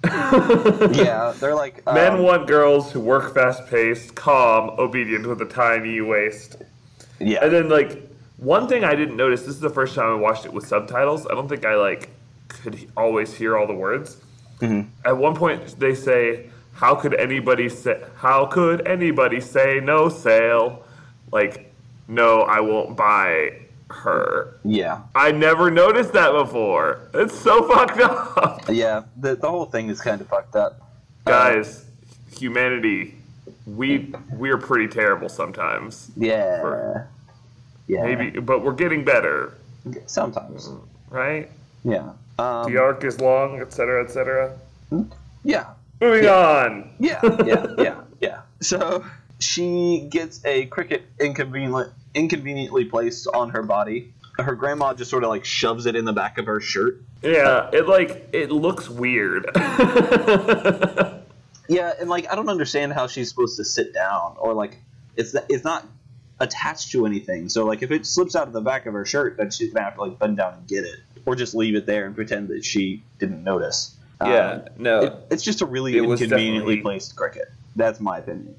Yeah, 0.05 1.35
they're 1.39 1.55
like 1.55 1.83
um, 1.87 1.95
Men 1.95 2.23
want 2.23 2.47
girls 2.47 2.93
who 2.93 3.01
work 3.01 3.35
fast 3.35 3.67
paced, 3.69 4.15
calm, 4.15 4.71
obedient 4.79 5.27
with 5.27 5.41
a 5.43 5.47
tiny 5.47 6.01
waist. 6.01 6.57
Yeah, 7.21 7.45
And 7.45 7.53
then 7.53 7.69
like 7.69 8.09
one 8.39 8.69
thing 8.69 8.85
I 8.85 8.95
didn't 8.95 9.17
notice, 9.17 9.43
this 9.43 9.51
is 9.51 9.61
the 9.61 9.71
first 9.71 9.95
time 9.95 10.11
I 10.11 10.15
watched 10.15 10.47
it 10.47 10.53
with 10.53 10.67
subtitles. 10.67 11.27
I 11.27 11.35
don't 11.35 11.49
think 11.49 11.65
I 11.65 11.75
like 11.75 12.11
could 12.49 12.91
always 12.97 13.35
hear 13.35 13.57
all 13.57 13.67
the 13.67 13.75
words. 13.75 14.17
Mm-hmm. 14.61 14.89
At 15.05 15.17
one 15.17 15.35
point 15.35 15.79
they 15.79 15.95
say, 15.95 16.51
"How 16.73 16.95
could 16.95 17.15
anybody 17.15 17.69
say 17.69 18.03
how 18.17 18.47
could 18.47 18.87
anybody 18.87 19.41
say 19.41 19.81
no 19.81 20.09
sale?" 20.09 20.85
Like, 21.31 21.73
"No, 22.09 22.43
I 22.43 22.61
won't 22.61 22.97
buy 22.97 23.68
her." 23.91 24.55
yeah, 24.65 25.03
I 25.15 25.33
never 25.33 25.71
noticed 25.71 26.13
that 26.13 26.33
before. 26.33 27.01
It's 27.15 27.39
so 27.39 27.67
fucked 27.73 28.01
up. 28.01 28.65
yeah. 28.69 29.05
The 29.17 29.37
the 29.37 29.49
whole 29.51 29.67
thing 29.67 29.89
is 29.89 30.01
kind 30.01 30.21
of 30.21 30.29
fucked 30.29 30.57
up. 30.57 30.81
Guys, 31.25 31.85
humanity, 32.37 33.15
we 33.67 34.15
we're 34.33 34.59
pretty 34.59 34.89
terrible 34.89 35.29
sometimes. 35.29 36.11
Yeah, 36.17 36.61
For- 36.61 37.09
yeah. 37.87 38.05
Maybe, 38.05 38.39
but 38.41 38.63
we're 38.65 38.73
getting 38.75 39.05
better, 39.05 39.55
sometimes. 40.07 40.69
right? 41.11 41.51
Yeah. 41.85 42.11
Um, 42.39 42.71
The 42.71 42.79
arc 42.79 43.03
is 43.05 43.21
long, 43.21 43.61
etc., 43.61 44.05
etc. 44.05 44.57
yeah. 45.43 45.67
Moving 46.01 46.27
on. 46.29 46.91
Yeah, 47.01 47.21
yeah, 47.45 47.67
yeah, 47.79 48.01
yeah. 48.21 48.41
So 48.61 49.05
she 49.39 50.07
gets 50.11 50.45
a 50.45 50.67
cricket 50.67 51.03
inconvenient, 51.21 51.93
inconveniently 52.15 52.85
placed 52.85 53.27
on 53.29 53.51
her 53.51 53.63
body. 53.63 54.13
Her 54.39 54.55
grandma 54.55 54.95
just 54.95 55.11
sort 55.11 55.25
of 55.25 55.31
like 55.31 55.45
shoves 55.45 55.87
it 55.87 55.97
in 55.97 56.05
the 56.05 56.13
back 56.13 56.39
of 56.39 56.47
her 56.47 56.61
shirt. 56.61 57.01
Yeah, 57.23 57.71
it 57.73 57.89
like 57.89 58.29
it 58.33 58.51
looks 58.51 58.89
weird. 58.89 59.47
Yeah, 61.71 61.93
and 62.01 62.09
like 62.09 62.33
I 62.33 62.35
don't 62.35 62.49
understand 62.49 62.95
how 62.95 63.09
she's 63.09 63.29
supposed 63.29 63.59
to 63.59 63.65
sit 63.65 63.93
down 63.93 64.37
or 64.39 64.55
like 64.55 64.79
it's 65.17 65.35
it's 65.51 65.65
not 65.65 65.87
attached 66.41 66.93
to 66.93 67.05
anything. 67.05 67.51
So 67.51 67.67
like 67.67 67.83
if 67.83 67.91
it 67.91 68.07
slips 68.07 68.35
out 68.35 68.47
of 68.47 68.55
the 68.55 68.63
back 68.63 68.87
of 68.87 68.95
her 68.95 69.05
shirt, 69.05 69.37
then 69.37 69.51
she's 69.51 69.75
gonna 69.75 69.85
have 69.85 69.97
to 69.97 70.01
like 70.01 70.19
bend 70.19 70.39
down 70.39 70.55
and 70.55 70.67
get 70.67 70.85
it, 70.85 70.97
or 71.27 71.37
just 71.37 71.55
leave 71.55 71.75
it 71.75 71.85
there 71.85 72.07
and 72.07 72.15
pretend 72.15 72.49
that 72.49 72.65
she 72.65 73.03
didn't 73.19 73.45
notice. 73.45 73.95
Um, 74.19 74.63
no. 74.79 75.01
it- 75.01 75.13
it's 75.31 75.43
just 75.43 75.61
a 75.61 75.67
really 75.67 75.95
It 75.97 76.03
inconveniently 76.05 76.79
placed 76.81 77.15
cricket. 77.17 77.49
That's 77.77 78.01
my 78.01 78.17
opinion. 78.19 78.57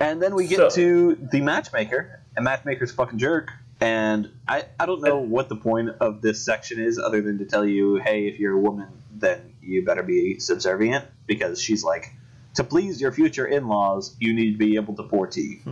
And 0.00 0.20
then 0.22 0.34
we 0.34 0.46
get 0.46 0.58
So- 0.58 0.68
to 0.70 1.14
the 1.32 1.40
matchmaker, 1.40 2.20
and 2.36 2.44
matchmaker's 2.44 2.90
a 2.90 2.94
fucking 2.94 3.18
jerk. 3.18 3.50
And 3.80 4.30
I, 4.48 4.64
I 4.78 4.86
don't 4.86 5.02
know 5.02 5.18
what 5.18 5.48
the 5.48 5.56
point 5.56 5.90
of 6.00 6.22
this 6.22 6.44
section 6.44 6.78
is, 6.80 6.98
other 6.98 7.20
than 7.22 7.38
to 7.38 7.44
tell 7.44 7.66
you, 7.66 7.96
hey, 7.96 8.26
if 8.28 8.38
you're 8.38 8.54
a 8.54 8.58
woman, 8.60 8.88
then 9.14 9.52
you 9.62 9.84
better 9.84 10.02
be 10.02 10.38
subservient, 10.38 11.04
because 11.26 11.60
she's 11.60 11.82
like, 11.84 12.12
to 12.54 12.64
please 12.64 13.00
your 13.00 13.10
future 13.12 13.44
in-laws, 13.46 14.14
you 14.20 14.32
need 14.32 14.52
to 14.52 14.58
be 14.58 14.76
able 14.76 14.94
to 14.94 15.02
pour 15.02 15.26
tea. 15.26 15.60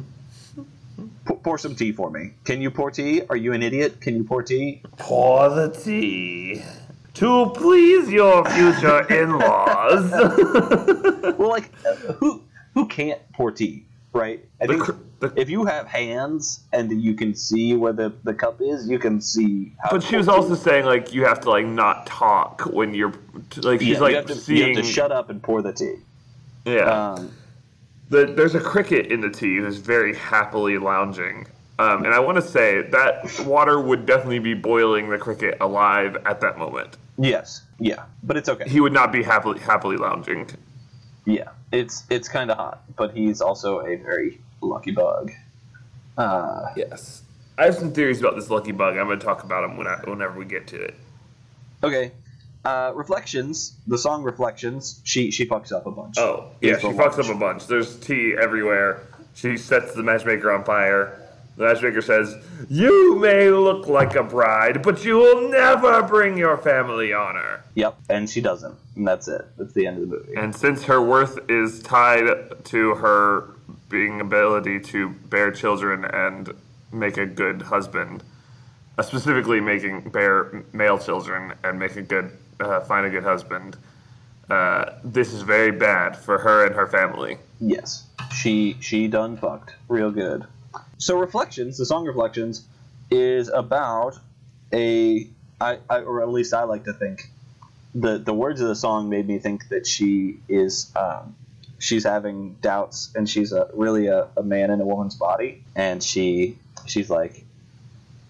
P- 1.26 1.34
pour 1.42 1.56
some 1.58 1.74
tea 1.76 1.92
for 1.92 2.10
me. 2.10 2.32
Can 2.44 2.60
you 2.60 2.70
pour 2.70 2.90
tea? 2.90 3.22
Are 3.30 3.36
you 3.36 3.52
an 3.52 3.62
idiot? 3.62 4.00
Can 4.00 4.16
you 4.16 4.24
pour 4.24 4.42
tea? 4.42 4.82
Pour 4.98 5.48
the 5.48 5.70
tea 5.70 6.62
to 7.14 7.50
please 7.50 8.10
your 8.10 8.44
future 8.50 9.00
in-laws. 9.22 10.10
Well, 11.38 11.48
like, 11.48 11.72
who 12.18 12.42
who 12.74 12.86
can't 12.88 13.20
pour 13.32 13.52
tea? 13.52 13.84
Right? 14.12 14.44
I 14.60 14.66
The 14.66 14.72
think 14.74 14.98
the- 15.20 15.32
if 15.40 15.48
you 15.48 15.64
have 15.64 15.86
hands 15.86 16.60
and 16.72 16.90
you 17.02 17.14
can 17.14 17.34
see 17.34 17.74
where 17.76 17.92
the, 17.92 18.12
the 18.24 18.34
cup 18.34 18.60
is, 18.60 18.88
you 18.88 18.98
can 18.98 19.20
see 19.20 19.72
how. 19.82 19.90
But 19.90 20.02
she 20.02 20.16
was 20.16 20.28
also 20.28 20.54
saying 20.54 20.84
like 20.86 21.12
you 21.14 21.24
have 21.24 21.40
to 21.42 21.50
like 21.50 21.66
not 21.66 22.06
talk 22.06 22.62
when 22.66 22.92
you're 22.94 23.14
like 23.62 23.80
she's 23.80 23.90
yeah, 23.94 23.98
like 24.00 24.10
you, 24.10 24.16
have 24.16 24.26
to, 24.26 24.34
seeing 24.34 24.68
you 24.70 24.76
have 24.76 24.84
to 24.84 24.90
shut 24.92 25.12
up 25.12 25.30
and 25.30 25.42
pour 25.42 25.62
the 25.62 25.72
tea. 25.72 25.96
yeah. 26.64 27.12
Um, 27.12 27.30
The, 28.10 28.26
there's 28.26 28.54
a 28.54 28.60
cricket 28.60 29.06
in 29.06 29.20
the 29.22 29.30
tea 29.30 29.56
who's 29.56 29.78
very 29.78 30.14
happily 30.14 30.76
lounging. 30.76 31.46
Um, 31.78 32.04
and 32.04 32.12
I 32.14 32.18
want 32.20 32.36
to 32.36 32.42
say 32.42 32.82
that 32.82 33.40
water 33.46 33.80
would 33.80 34.04
definitely 34.04 34.38
be 34.40 34.52
boiling 34.54 35.08
the 35.08 35.16
cricket 35.18 35.56
alive 35.60 36.16
at 36.26 36.40
that 36.42 36.58
moment. 36.58 36.96
yes, 37.18 37.62
yeah, 37.78 38.04
but 38.22 38.36
it's 38.36 38.48
okay. 38.50 38.68
He 38.68 38.80
would 38.80 38.92
not 38.92 39.10
be 39.12 39.22
happily 39.22 39.58
happily 39.60 39.96
lounging. 39.96 40.50
Yeah, 41.24 41.50
it's 41.70 42.04
it's 42.10 42.28
kind 42.28 42.50
of 42.50 42.56
hot, 42.56 42.82
but 42.96 43.14
he's 43.16 43.40
also 43.40 43.80
a 43.80 43.96
very 43.96 44.40
lucky 44.60 44.90
bug. 44.90 45.30
Uh, 46.18 46.68
Yes. 46.76 47.22
I 47.58 47.66
have 47.66 47.74
some 47.74 47.92
theories 47.92 48.18
about 48.20 48.34
this 48.34 48.48
lucky 48.50 48.72
bug. 48.72 48.96
I'm 48.96 49.06
going 49.06 49.18
to 49.18 49.24
talk 49.24 49.44
about 49.44 49.60
them 49.60 49.76
when 49.76 49.86
I, 49.86 49.96
whenever 50.04 50.38
we 50.38 50.46
get 50.46 50.66
to 50.68 50.82
it. 50.82 50.94
okay, 51.84 52.12
uh, 52.64 52.92
reflections. 52.94 53.74
The 53.86 53.98
song 53.98 54.22
reflections. 54.22 55.00
She 55.04 55.30
she 55.30 55.46
fucks 55.46 55.70
up 55.70 55.86
a 55.86 55.90
bunch. 55.90 56.16
Oh, 56.18 56.46
yeah, 56.60 56.78
she 56.78 56.86
fucks 56.88 57.16
launch. 57.18 57.28
up 57.28 57.36
a 57.36 57.38
bunch. 57.38 57.66
There's 57.66 57.98
tea 58.00 58.34
everywhere. 58.40 59.02
She 59.34 59.56
sets 59.58 59.94
the 59.94 60.02
matchmaker 60.02 60.50
on 60.50 60.64
fire. 60.64 61.21
The 61.56 61.64
matchmaker 61.64 62.00
says, 62.00 62.36
You 62.68 63.16
may 63.16 63.50
look 63.50 63.86
like 63.86 64.14
a 64.14 64.22
bride, 64.22 64.82
but 64.82 65.04
you 65.04 65.16
will 65.16 65.50
never 65.50 66.02
bring 66.02 66.36
your 66.36 66.56
family 66.56 67.12
honor. 67.12 67.62
Yep, 67.74 67.98
and 68.08 68.28
she 68.28 68.40
doesn't, 68.40 68.74
and 68.96 69.06
that's 69.06 69.28
it. 69.28 69.42
That's 69.58 69.72
the 69.74 69.86
end 69.86 70.02
of 70.02 70.08
the 70.08 70.16
movie. 70.16 70.34
And 70.34 70.54
since 70.54 70.84
her 70.84 71.02
worth 71.02 71.38
is 71.50 71.82
tied 71.82 72.64
to 72.64 72.94
her 72.94 73.50
being 73.88 74.20
ability 74.20 74.80
to 74.80 75.10
bear 75.10 75.50
children 75.50 76.04
and 76.06 76.50
make 76.90 77.18
a 77.18 77.26
good 77.26 77.62
husband, 77.62 78.22
uh, 78.96 79.02
specifically 79.02 79.60
making 79.60 80.08
bear 80.10 80.64
male 80.72 80.98
children 80.98 81.52
and 81.64 81.78
make 81.78 81.96
a 81.96 82.02
good 82.02 82.30
uh, 82.60 82.80
find 82.80 83.06
a 83.06 83.10
good 83.10 83.24
husband, 83.24 83.76
uh, 84.48 84.92
this 85.04 85.32
is 85.32 85.42
very 85.42 85.70
bad 85.70 86.16
for 86.16 86.38
her 86.38 86.66
and 86.66 86.74
her 86.74 86.86
family. 86.86 87.36
Yes, 87.60 88.06
she 88.34 88.76
she 88.80 89.08
done 89.08 89.36
fucked 89.36 89.74
real 89.88 90.10
good. 90.10 90.46
So 90.98 91.18
reflections, 91.18 91.78
the 91.78 91.86
song 91.86 92.06
reflections, 92.06 92.64
is 93.10 93.48
about 93.48 94.18
a 94.72 95.28
I, 95.60 95.78
I 95.88 96.00
or 96.00 96.22
at 96.22 96.30
least 96.30 96.54
I 96.54 96.64
like 96.64 96.84
to 96.84 96.92
think 96.92 97.28
the 97.94 98.18
the 98.18 98.32
words 98.32 98.60
of 98.60 98.68
the 98.68 98.74
song 98.74 99.08
made 99.08 99.26
me 99.26 99.38
think 99.38 99.68
that 99.68 99.86
she 99.86 100.38
is 100.48 100.92
um, 100.96 101.36
she's 101.78 102.04
having 102.04 102.54
doubts 102.60 103.12
and 103.14 103.28
she's 103.28 103.52
a 103.52 103.68
really 103.74 104.06
a, 104.06 104.28
a 104.36 104.42
man 104.42 104.70
in 104.70 104.80
a 104.80 104.84
woman's 104.84 105.14
body 105.14 105.62
and 105.76 106.02
she 106.02 106.58
she's 106.86 107.10
like 107.10 107.44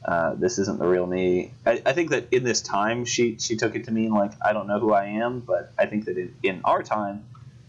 uh, 0.05 0.35
this 0.35 0.59
isn't 0.59 0.81
the 0.81 0.87
real 0.87 1.07
me. 1.07 1.53
I, 1.65 1.81
I 1.87 1.93
think 1.93 2.11
that 2.11 2.27
in 2.33 2.43
this 2.43 2.61
time 2.61 3.05
she 3.05 3.37
she 3.39 3.57
took 3.57 3.77
it 3.77 3.85
to 3.85 3.93
mean 3.93 4.11
like 4.11 4.33
I 4.45 4.53
don't 4.53 4.67
know 4.67 4.81
who 4.81 4.93
I 4.93 5.05
am, 5.05 5.41
but 5.41 5.73
I 5.79 5.87
think 5.87 6.07
that 6.07 6.19
in, 6.19 6.35
in 6.43 6.61
our 6.65 6.83
time 6.83 7.25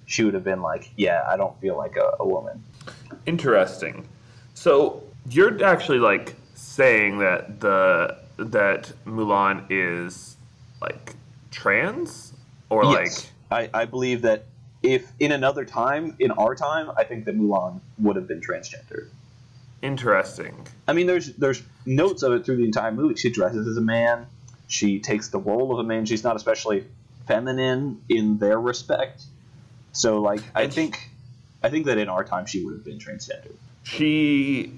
she 0.05 0.23
would 0.23 0.33
have 0.33 0.43
been 0.43 0.61
like, 0.61 0.89
yeah, 0.97 1.23
I 1.27 1.37
don't 1.37 1.59
feel 1.61 1.77
like 1.77 1.95
a, 1.95 2.15
a 2.19 2.27
woman. 2.27 2.63
Interesting. 3.25 4.07
So 4.63 5.03
you're 5.29 5.61
actually 5.61 5.99
like 5.99 6.35
saying 6.55 7.19
that 7.19 7.59
the 7.59 8.17
that 8.37 8.93
Mulan 9.05 9.65
is 9.69 10.37
like 10.81 11.15
trans 11.51 12.31
or 12.69 12.85
Yes. 12.85 13.29
I, 13.51 13.69
I 13.73 13.83
believe 13.83 14.21
that 14.21 14.45
if 14.81 15.11
in 15.19 15.33
another 15.33 15.65
time, 15.65 16.15
in 16.17 16.31
our 16.31 16.55
time, 16.55 16.89
I 16.95 17.03
think 17.03 17.25
that 17.25 17.37
Mulan 17.37 17.81
would 17.99 18.15
have 18.15 18.25
been 18.25 18.39
transgender. 18.39 19.09
interesting. 19.81 20.55
I 20.87 20.93
mean, 20.93 21.07
there's 21.07 21.33
there's 21.33 21.61
notes 21.85 22.23
of 22.23 22.31
it 22.31 22.45
through 22.45 22.55
the 22.55 22.63
entire 22.63 22.93
movie. 22.93 23.15
She 23.15 23.31
dresses 23.31 23.67
as 23.67 23.75
a 23.75 23.81
man. 23.81 24.27
She 24.69 25.01
takes 25.01 25.27
the 25.27 25.39
role 25.39 25.73
of 25.73 25.79
a 25.79 25.83
man. 25.83 26.05
She's 26.05 26.23
not 26.23 26.37
especially 26.37 26.85
feminine 27.27 28.01
in 28.07 28.37
their 28.37 28.61
respect. 28.61 29.23
So, 29.91 30.21
like, 30.21 30.41
I 30.55 30.67
think, 30.67 31.09
I 31.61 31.69
think 31.69 31.87
that 31.87 31.97
in 31.97 32.07
our 32.07 32.23
time 32.23 32.45
she 32.45 32.63
would 32.63 32.75
have 32.75 32.85
been 32.85 32.97
transgender. 32.97 33.51
She 33.83 34.73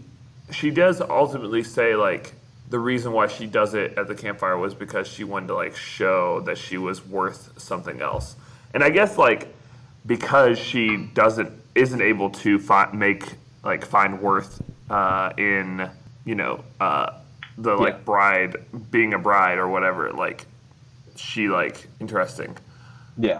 she 0.52 0.70
does 0.72 1.02
ultimately 1.02 1.64
say 1.64 1.96
like 1.96 2.34
the 2.70 2.80
reason 2.80 3.12
why 3.14 3.28
she 3.28 3.46
does 3.46 3.74
it 3.74 3.98
at 3.98 4.08
the 4.08 4.16
campfire 4.16 4.58
was 4.58 4.74
because 4.74 5.08
she 5.08 5.24
wanted 5.24 5.48
to 5.48 5.56
like 5.56 5.76
show 5.76 6.42
that 6.42 6.58
she 6.58 6.78
was 6.78 7.06
worth 7.06 7.60
something 7.62 8.02
else. 8.02 8.36
And 8.74 8.84
I 8.84 8.90
guess 8.90 9.18
like 9.18 9.48
because 10.06 10.58
she 10.60 10.98
doesn't 11.14 11.52
isn't 11.76 12.02
able 12.02 12.30
to 12.32 12.58
fi- 12.60 12.92
make 12.92 13.34
like 13.64 13.86
find 13.86 14.22
worth 14.22 14.62
uh, 14.90 15.32
in 15.38 15.90
you 16.26 16.36
know 16.36 16.64
uh, 16.80 17.12
the 17.58 17.76
like 17.76 17.94
Yeah. 17.96 18.00
bride 18.06 18.56
being 18.92 19.14
a 19.14 19.20
bride 19.20 19.58
or 19.60 19.68
whatever 19.68 20.12
like 20.12 20.46
she 21.16 21.48
like 21.48 21.88
interesting. 22.00 22.58
Yeah, 23.18 23.40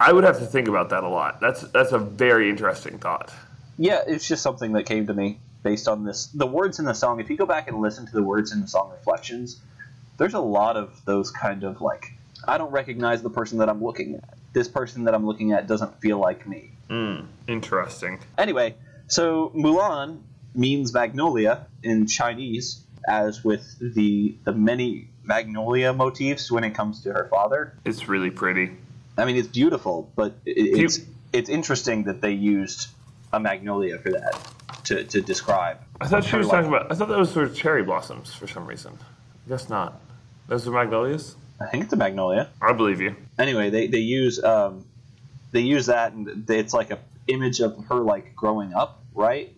I 0.00 0.12
would 0.12 0.24
have 0.24 0.38
to 0.38 0.46
think 0.46 0.66
about 0.68 0.88
that 0.90 1.04
a 1.04 1.08
lot. 1.08 1.40
That's 1.40 1.60
that's 1.70 1.92
a 1.92 1.98
very 1.98 2.48
interesting 2.50 2.98
thought. 2.98 3.32
Yeah. 3.82 4.02
It's 4.06 4.26
just 4.26 4.42
something 4.42 4.72
that 4.72 4.84
came 4.86 5.06
to 5.08 5.14
me 5.14 5.38
based 5.62 5.88
on 5.88 6.04
this. 6.04 6.26
The 6.26 6.46
words 6.46 6.78
in 6.78 6.84
the 6.84 6.94
song. 6.94 7.20
If 7.20 7.28
you 7.30 7.36
go 7.36 7.46
back 7.46 7.68
and 7.68 7.80
listen 7.80 8.06
to 8.06 8.12
the 8.12 8.22
words 8.22 8.52
in 8.52 8.60
the 8.60 8.68
song 8.68 8.90
"Reflections," 8.92 9.60
there's 10.18 10.34
a 10.34 10.40
lot 10.40 10.76
of 10.76 11.04
those 11.04 11.30
kind 11.30 11.64
of 11.64 11.80
like, 11.80 12.12
I 12.46 12.58
don't 12.58 12.70
recognize 12.70 13.22
the 13.22 13.30
person 13.30 13.58
that 13.58 13.68
I'm 13.68 13.82
looking 13.82 14.14
at. 14.16 14.38
This 14.52 14.68
person 14.68 15.04
that 15.04 15.14
I'm 15.14 15.26
looking 15.26 15.52
at 15.52 15.66
doesn't 15.66 16.00
feel 16.00 16.18
like 16.18 16.46
me. 16.46 16.70
Mm, 16.90 17.26
interesting. 17.48 18.18
Anyway, 18.36 18.74
so 19.08 19.50
Mulan 19.54 20.18
means 20.54 20.92
magnolia 20.92 21.66
in 21.82 22.06
Chinese, 22.06 22.84
as 23.08 23.42
with 23.42 23.64
the 23.80 24.36
the 24.44 24.52
many 24.52 25.08
magnolia 25.24 25.92
motifs 25.92 26.50
when 26.50 26.64
it 26.64 26.74
comes 26.74 27.02
to 27.04 27.12
her 27.12 27.26
father. 27.30 27.72
It's 27.84 28.08
really 28.08 28.30
pretty. 28.30 28.72
I 29.16 29.24
mean, 29.24 29.36
it's 29.36 29.48
beautiful, 29.48 30.10
but 30.16 30.34
you- 30.44 30.84
it's 30.84 31.00
it's 31.32 31.48
interesting 31.48 32.04
that 32.04 32.20
they 32.20 32.32
used 32.32 32.88
a 33.32 33.40
magnolia 33.40 33.98
for 33.98 34.10
that 34.10 34.52
to, 34.84 35.04
to 35.04 35.20
describe. 35.20 35.78
I 36.00 36.08
thought 36.08 36.24
she 36.24 36.36
was 36.36 36.46
life. 36.46 36.64
talking 36.64 36.68
about. 36.68 36.90
I 36.92 36.94
thought 36.94 37.08
that 37.08 37.18
was 37.18 37.30
sort 37.30 37.46
of 37.46 37.56
cherry 37.56 37.82
blossoms 37.82 38.34
for 38.34 38.46
some 38.46 38.66
reason. 38.66 38.98
I 39.46 39.48
guess 39.48 39.68
not. 39.68 40.00
Those 40.48 40.66
are 40.66 40.72
magnolias. 40.72 41.36
I 41.60 41.66
think 41.66 41.84
it's 41.84 41.92
a 41.92 41.96
magnolia. 41.96 42.48
I 42.60 42.72
believe 42.72 43.00
you. 43.00 43.14
Anyway, 43.38 43.70
they 43.70 43.86
they 43.86 43.98
use 43.98 44.42
um, 44.42 44.84
they 45.52 45.60
use 45.60 45.86
that, 45.86 46.12
and 46.12 46.48
it's 46.50 46.74
like 46.74 46.90
a 46.90 46.98
image 47.28 47.60
of 47.60 47.84
her 47.86 47.96
like 47.96 48.34
growing 48.34 48.74
up, 48.74 49.00
right? 49.14 49.54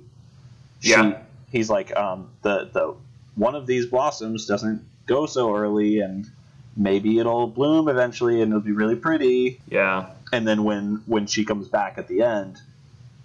Yeah. 0.82 1.20
he's 1.50 1.70
like 1.70 1.96
um, 1.96 2.30
the 2.42 2.68
the 2.72 2.94
one 3.36 3.54
of 3.54 3.66
these 3.66 3.86
blossoms 3.86 4.46
doesn't 4.46 4.84
go 5.06 5.26
so 5.26 5.54
early, 5.54 6.00
and 6.00 6.30
maybe 6.76 7.18
it'll 7.18 7.46
bloom 7.46 7.88
eventually, 7.88 8.42
and 8.42 8.52
it'll 8.52 8.60
be 8.60 8.72
really 8.72 8.96
pretty. 8.96 9.60
Yeah. 9.68 10.10
And 10.32 10.46
then 10.46 10.64
when 10.64 11.02
when 11.06 11.26
she 11.26 11.44
comes 11.44 11.68
back 11.68 11.96
at 11.96 12.08
the 12.08 12.22
end, 12.22 12.60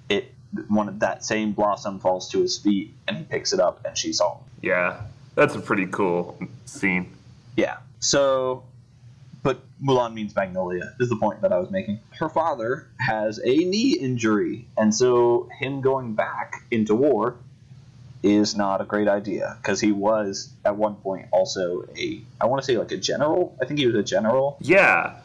it 0.07 0.33
one 0.67 0.87
of 0.87 0.99
that 0.99 1.23
same 1.23 1.51
blossom 1.51 1.99
falls 1.99 2.29
to 2.31 2.41
his 2.41 2.57
feet, 2.57 2.93
and 3.07 3.17
he 3.17 3.23
picks 3.23 3.53
it 3.53 3.59
up, 3.59 3.81
and 3.85 3.97
she's 3.97 4.19
home. 4.19 4.39
Yeah. 4.61 5.01
That's 5.35 5.55
a 5.55 5.59
pretty 5.59 5.85
cool 5.85 6.37
scene. 6.65 7.13
Yeah. 7.55 7.77
So, 7.99 8.63
but 9.41 9.61
Mulan 9.81 10.13
means 10.13 10.35
magnolia 10.35 10.93
is 10.99 11.07
the 11.09 11.15
point 11.15 11.41
that 11.41 11.53
I 11.53 11.59
was 11.59 11.71
making. 11.71 11.99
Her 12.11 12.27
father 12.29 12.87
has 12.99 13.39
a 13.39 13.55
knee 13.55 13.93
injury, 13.93 14.65
and 14.77 14.93
so 14.93 15.49
him 15.59 15.79
going 15.79 16.13
back 16.13 16.63
into 16.71 16.93
war 16.93 17.35
is 18.21 18.55
not 18.55 18.81
a 18.81 18.83
great 18.83 19.07
idea 19.07 19.57
because 19.61 19.79
he 19.79 19.93
was 19.93 20.49
at 20.65 20.75
one 20.75 20.95
point 20.95 21.25
also 21.31 21.85
a 21.97 22.21
I 22.41 22.45
want 22.45 22.61
to 22.61 22.65
say 22.65 22.77
like 22.77 22.91
a 22.91 22.97
general. 22.97 23.55
I 23.61 23.65
think 23.65 23.79
he 23.79 23.85
was 23.85 23.95
a 23.95 24.03
general. 24.03 24.57
Yeah. 24.59 25.15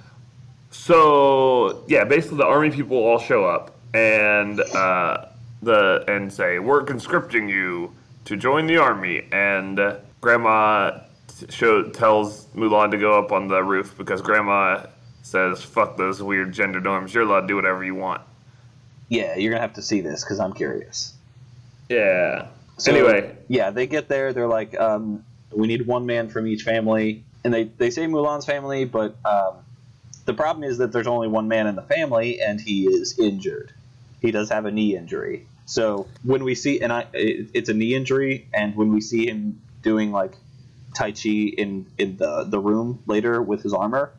So 0.71 1.83
yeah, 1.89 2.05
basically 2.05 2.39
the 2.39 2.47
army 2.47 2.71
people 2.71 2.99
all 2.99 3.19
show 3.19 3.45
up 3.45 3.74
and 3.95 4.61
uh, 4.61 5.27
the 5.63 6.05
and 6.09 6.31
say 6.31 6.59
we're 6.59 6.83
conscripting 6.83 7.49
you 7.49 7.93
to 8.27 8.37
join 8.37 8.67
the 8.67 8.77
army, 8.77 9.27
and 9.33 9.79
uh, 9.79 9.97
Grandma 10.21 10.99
t- 11.29 11.47
show, 11.51 11.85
tells 11.85 12.47
Mulan 12.49 12.91
to 12.91 12.99
go 12.99 13.19
up 13.19 13.33
on 13.33 13.49
the 13.49 13.63
roof 13.63 13.97
because 13.97 14.21
Grandma 14.21 14.87
says 15.23 15.63
fuck 15.63 15.97
those 15.97 16.23
weird 16.23 16.53
gender 16.53 16.81
norms. 16.81 17.15
You're 17.15 17.23
allowed 17.23 17.43
to 17.43 17.47
do 17.47 17.57
whatever 17.57 17.85
you 17.85 17.95
want. 17.95 18.21
Yeah, 19.09 19.37
you're 19.37 19.53
gonna 19.53 19.63
have 19.63 19.75
to 19.75 19.83
see 19.83 20.01
this 20.01 20.25
because 20.25 20.41
I'm 20.41 20.53
curious. 20.53 21.15
Yeah. 21.89 22.49
So, 22.77 22.91
anyway, 22.93 23.37
yeah, 23.47 23.71
they 23.71 23.87
get 23.87 24.09
there. 24.09 24.33
They're 24.33 24.49
like, 24.49 24.79
um, 24.81 25.25
we 25.53 25.69
need 25.69 25.87
one 25.87 26.07
man 26.07 26.29
from 26.29 26.49
each 26.49 26.63
family, 26.63 27.23
and 27.45 27.55
they 27.55 27.65
they 27.65 27.91
say 27.91 28.07
Mulan's 28.07 28.45
family, 28.45 28.85
but 28.85 29.15
um, 29.25 29.59
the 30.25 30.35
problem 30.35 30.65
is 30.65 30.79
that 30.79 30.91
there's 30.91 31.07
only 31.07 31.29
one 31.29 31.47
man 31.47 31.69
in 31.69 31.77
the 31.77 31.83
family, 31.83 32.41
and 32.41 32.61
he 32.61 32.87
is 32.87 33.17
injured. 33.19 33.73
He 34.25 34.31
does 34.31 34.49
have 34.51 34.65
a 34.65 34.71
knee 34.71 34.97
injury. 34.97 35.47
So 35.67 36.07
when 36.23 36.45
we 36.45 36.55
see, 36.55 36.81
and 36.81 36.93
I, 36.93 37.07
it, 37.13 37.51
it's 37.55 37.69
a 37.69 37.75
knee 37.75 37.95
injury, 37.95 38.49
and 38.53 38.75
when 38.77 38.93
we 38.93 39.01
see 39.01 39.27
him 39.29 39.61
doing 39.83 40.13
like 40.13 40.35
tai 40.95 41.13
chi 41.13 41.31
in 41.63 41.87
in 41.99 42.17
the 42.17 42.45
the 42.45 42.59
room 42.59 43.03
later 43.07 43.43
with 43.43 43.63
his 43.63 43.75
armor, 43.75 44.13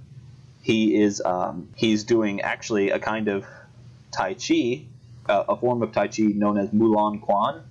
he 0.61 0.79
is 1.01 1.21
um, 1.23 1.69
he's 1.75 2.03
doing 2.03 2.41
actually 2.41 2.89
a 2.89 2.99
kind 2.99 3.27
of 3.27 3.45
tai 4.11 4.33
chi 4.33 4.85
uh, 5.27 5.43
a 5.49 5.55
form 5.55 5.81
of 5.81 5.91
Tai 5.91 6.07
Chi 6.07 6.23
known 6.23 6.57
as 6.57 6.69
Mulan 6.69 7.21
Quan, 7.21 7.63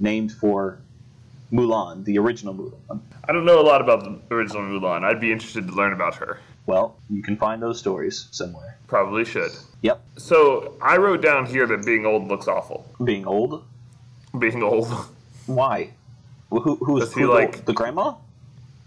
named 0.00 0.32
for 0.32 0.78
Mulan, 1.52 2.04
the 2.04 2.18
original 2.18 2.54
Mulan. 2.54 3.00
I 3.28 3.32
don't 3.32 3.44
know 3.44 3.60
a 3.60 3.62
lot 3.62 3.80
about 3.80 4.04
the 4.04 4.34
original 4.34 4.62
Mulan. 4.62 5.04
I'd 5.04 5.20
be 5.20 5.32
interested 5.32 5.66
to 5.66 5.72
learn 5.74 5.92
about 5.92 6.16
her. 6.16 6.40
Well, 6.66 6.96
you 7.10 7.22
can 7.22 7.36
find 7.36 7.60
those 7.62 7.78
stories 7.78 8.28
somewhere. 8.30 8.78
Probably 8.86 9.24
should. 9.24 9.50
Yep. 9.82 10.00
So 10.18 10.74
I 10.80 10.96
wrote 10.96 11.22
down 11.22 11.46
here 11.46 11.66
that 11.66 11.84
being 11.84 12.06
old 12.06 12.28
looks 12.28 12.46
awful. 12.48 12.86
Being 13.02 13.26
old? 13.26 13.64
Being 14.38 14.62
old. 14.62 14.88
Why? 15.46 15.90
Who, 16.50 16.60
who, 16.60 16.76
who's 16.76 17.12
who- 17.12 17.32
like- 17.32 17.64
the 17.64 17.72
grandma? 17.72 18.14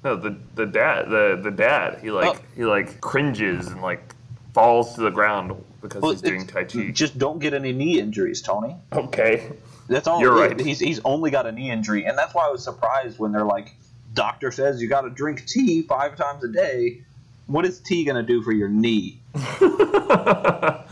No, 0.03 0.15
the 0.15 0.37
the 0.53 0.67
dad, 0.67 1.09
the 1.09 1.39
the 1.41 1.49
dad. 1.49 1.97
He 1.99 2.11
like 2.11 2.37
Oh. 2.37 2.41
he 2.55 2.63
like 2.63 3.01
cringes 3.01 3.65
and 3.67 3.81
like 3.81 4.13
falls 4.53 4.93
to 4.95 5.01
the 5.01 5.09
ground 5.09 5.51
because 5.81 5.99
Well, 6.03 6.11
he's 6.11 6.21
doing 6.21 6.45
tai 6.45 6.65
chi. 6.65 6.91
Just 6.91 7.17
don't 7.17 7.39
get 7.39 7.55
any 7.55 7.71
knee 7.73 7.99
injuries, 7.99 8.39
Tony. 8.43 8.75
Okay. 8.93 9.51
That's 9.87 10.05
all. 10.07 10.21
You're 10.21 10.35
right. 10.35 10.59
He's 10.59 10.79
he's 10.79 10.99
only 11.05 11.31
got 11.31 11.47
a 11.47 11.51
knee 11.51 11.71
injury, 11.71 12.05
and 12.05 12.15
that's 12.15 12.35
why 12.35 12.45
I 12.47 12.51
was 12.51 12.63
surprised 12.63 13.17
when 13.17 13.31
they're 13.31 13.45
like, 13.45 13.73
doctor 14.13 14.51
says 14.51 14.79
you 14.79 14.87
got 14.87 15.01
to 15.01 15.09
drink 15.09 15.47
tea 15.47 15.81
five 15.81 16.15
times 16.15 16.43
a 16.43 16.49
day. 16.49 17.01
What 17.47 17.65
is 17.65 17.79
tea 17.79 18.03
gonna 18.05 18.23
do 18.23 18.41
for 18.41 18.51
your 18.51 18.67
knee? 18.69 19.19
uh, 19.35 20.83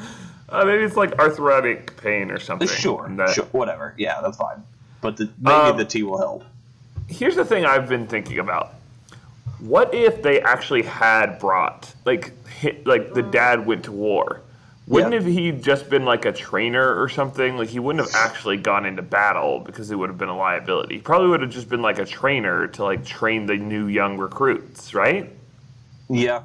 maybe 0.65 0.83
it's 0.83 0.95
like 0.95 1.17
arthritic 1.19 1.97
pain 1.97 2.29
or 2.31 2.39
something. 2.39 2.67
Sure, 2.67 3.09
that- 3.17 3.31
sure, 3.31 3.45
whatever. 3.45 3.93
Yeah, 3.97 4.19
that's 4.21 4.37
fine. 4.37 4.63
But 5.01 5.17
the, 5.17 5.29
maybe 5.39 5.55
Um, 5.55 5.77
the 5.77 5.85
tea 5.85 6.03
will 6.03 6.17
help. 6.17 6.43
Here's 7.07 7.35
the 7.35 7.43
thing 7.45 7.65
I've 7.65 7.89
been 7.89 8.07
thinking 8.07 8.39
about. 8.39 8.73
What 9.59 9.93
if 9.93 10.21
they 10.21 10.41
actually 10.41 10.83
had 10.83 11.39
brought 11.39 11.93
like 12.05 12.31
hit, 12.47 12.85
like 12.85 13.13
the 13.13 13.21
dad 13.23 13.65
went 13.65 13.83
to 13.85 13.91
war? 13.91 14.41
Wouldn't 14.87 15.13
Yeah. 15.13 15.19
have 15.19 15.27
he 15.27 15.51
just 15.51 15.89
been 15.89 16.03
like 16.03 16.25
a 16.25 16.33
trainer 16.33 17.01
or 17.01 17.07
something? 17.07 17.57
Like 17.57 17.69
he 17.69 17.79
wouldn't 17.79 18.05
have 18.05 18.13
actually 18.15 18.57
gone 18.57 18.85
into 18.85 19.01
battle 19.01 19.59
because 19.59 19.91
it 19.91 19.95
would 19.95 20.09
have 20.09 20.17
been 20.17 20.29
a 20.29 20.35
liability. 20.37 20.95
He 20.95 21.01
probably 21.01 21.29
would 21.29 21.41
have 21.41 21.51
just 21.51 21.69
been 21.69 21.81
like 21.81 21.99
a 21.99 22.05
trainer 22.05 22.67
to 22.67 22.83
like 22.83 23.05
train 23.05 23.45
the 23.45 23.55
new 23.55 23.87
young 23.87 24.17
recruits, 24.17 24.93
right? 24.93 25.31
Yeah, 26.13 26.43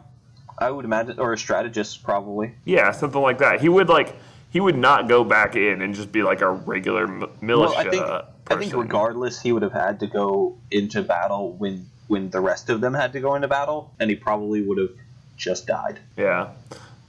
I 0.59 0.71
would 0.71 0.85
imagine, 0.85 1.19
or 1.19 1.33
a 1.33 1.39
strategist 1.39 2.03
probably. 2.03 2.55
Yeah, 2.65 2.91
something 2.93 3.21
like 3.21 3.39
that. 3.39 3.61
He 3.61 3.69
would 3.69 3.89
like 3.89 4.17
he 4.51 4.61
would 4.61 4.79
not 4.79 5.09
go 5.09 5.25
back 5.25 5.57
in 5.57 5.83
and 5.83 5.95
just 5.95 6.11
be 6.11 6.23
like 6.23 6.41
a 6.41 6.51
regular 6.51 7.05
m- 7.05 7.31
militia 7.41 7.75
Well, 7.75 7.87
I 7.87 7.91
think 7.91 8.03
person. 8.03 8.25
I 8.51 8.57
think 8.57 8.75
regardless, 8.75 9.41
he 9.41 9.53
would 9.53 9.63
have 9.63 9.73
had 9.73 10.01
to 10.01 10.07
go 10.07 10.57
into 10.71 11.03
battle 11.03 11.53
when 11.53 11.87
when 12.07 12.31
the 12.31 12.41
rest 12.41 12.71
of 12.71 12.81
them 12.81 12.95
had 12.95 13.13
to 13.13 13.21
go 13.21 13.35
into 13.35 13.49
battle, 13.49 13.93
and 14.01 14.09
he 14.09 14.17
probably 14.17 14.63
would 14.63 14.79
have 14.79 14.91
just 15.37 15.67
died. 15.67 16.01
Yeah. 16.17 16.49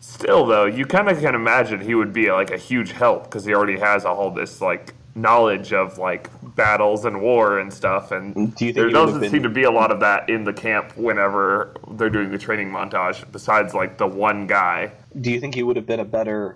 Still, 0.02 0.46
though, 0.46 0.66
you 0.66 0.86
kind 0.86 1.10
of 1.10 1.20
can 1.20 1.36
imagine 1.36 1.82
he 1.82 1.96
would 1.96 2.14
be 2.14 2.32
like 2.32 2.52
a 2.52 2.58
huge 2.58 2.92
help 2.92 3.24
because 3.26 3.46
he 3.46 3.54
already 3.54 3.80
has 3.80 4.06
all 4.06 4.32
this 4.32 4.62
like 4.62 4.94
knowledge 5.16 5.74
of 5.74 5.98
like 5.98 6.30
battles 6.56 7.06
and 7.06 7.22
war 7.22 7.60
and 7.60 7.74
stuff. 7.74 8.12
And 8.12 8.34
Do 8.56 8.66
you 8.66 8.74
think 8.74 8.76
there 8.76 8.88
he 8.90 8.94
would 8.94 8.96
have 8.96 9.06
doesn't 9.08 9.22
been- 9.22 9.32
seem 9.32 9.44
to 9.44 9.50
be 9.50 9.64
a 9.64 9.72
lot 9.72 9.92
of 9.92 10.00
that 10.02 10.30
in 10.30 10.44
the 10.44 10.54
camp 10.54 10.96
whenever 10.96 11.72
they're 11.92 12.10
doing 12.10 12.32
the 12.32 12.38
training 12.38 12.70
montage. 12.70 13.24
Besides, 13.32 13.74
like 13.74 13.98
the 13.98 14.08
one 14.08 14.48
guy. 14.48 14.92
Do 15.20 15.32
you 15.32 15.40
think 15.40 15.56
he 15.56 15.64
would 15.64 15.76
have 15.76 15.86
been 15.88 16.00
a 16.00 16.06
better 16.06 16.56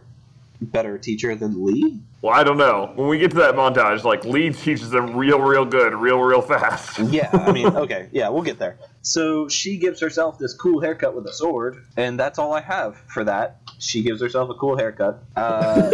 better 0.62 0.98
teacher 0.98 1.36
than 1.36 1.66
Lee? 1.66 2.00
Well, 2.22 2.34
I 2.34 2.44
don't 2.46 2.56
know. 2.58 2.94
When 2.96 3.10
we 3.10 3.18
get 3.20 3.32
to 3.32 3.38
that 3.38 3.56
montage, 3.56 4.04
like 4.06 4.24
Lee 4.24 4.52
teaches 4.54 4.90
them 4.92 5.14
real, 5.18 5.40
real 5.40 5.66
good, 5.66 5.94
real, 5.94 6.20
real 6.22 6.42
fast. 6.42 7.00
Yeah, 7.00 7.30
I 7.34 7.52
mean, 7.52 7.68
okay, 7.68 8.08
yeah, 8.14 8.30
we'll 8.30 8.44
get 8.44 8.60
there. 8.60 8.78
So 9.04 9.50
she 9.50 9.78
gives 9.78 10.00
herself 10.00 10.40
this 10.40 10.54
cool 10.54 10.80
haircut 10.80 11.14
with 11.14 11.26
a 11.26 11.34
sword, 11.34 11.84
and 11.98 12.18
that's 12.18 12.40
all 12.40 12.54
I 12.54 12.62
have 12.62 12.98
for 13.08 13.26
that. 13.26 13.60
She 13.78 14.02
gives 14.02 14.22
herself 14.22 14.50
a 14.50 14.54
cool 14.54 14.78
haircut. 14.78 15.22
Uh, 15.36 15.92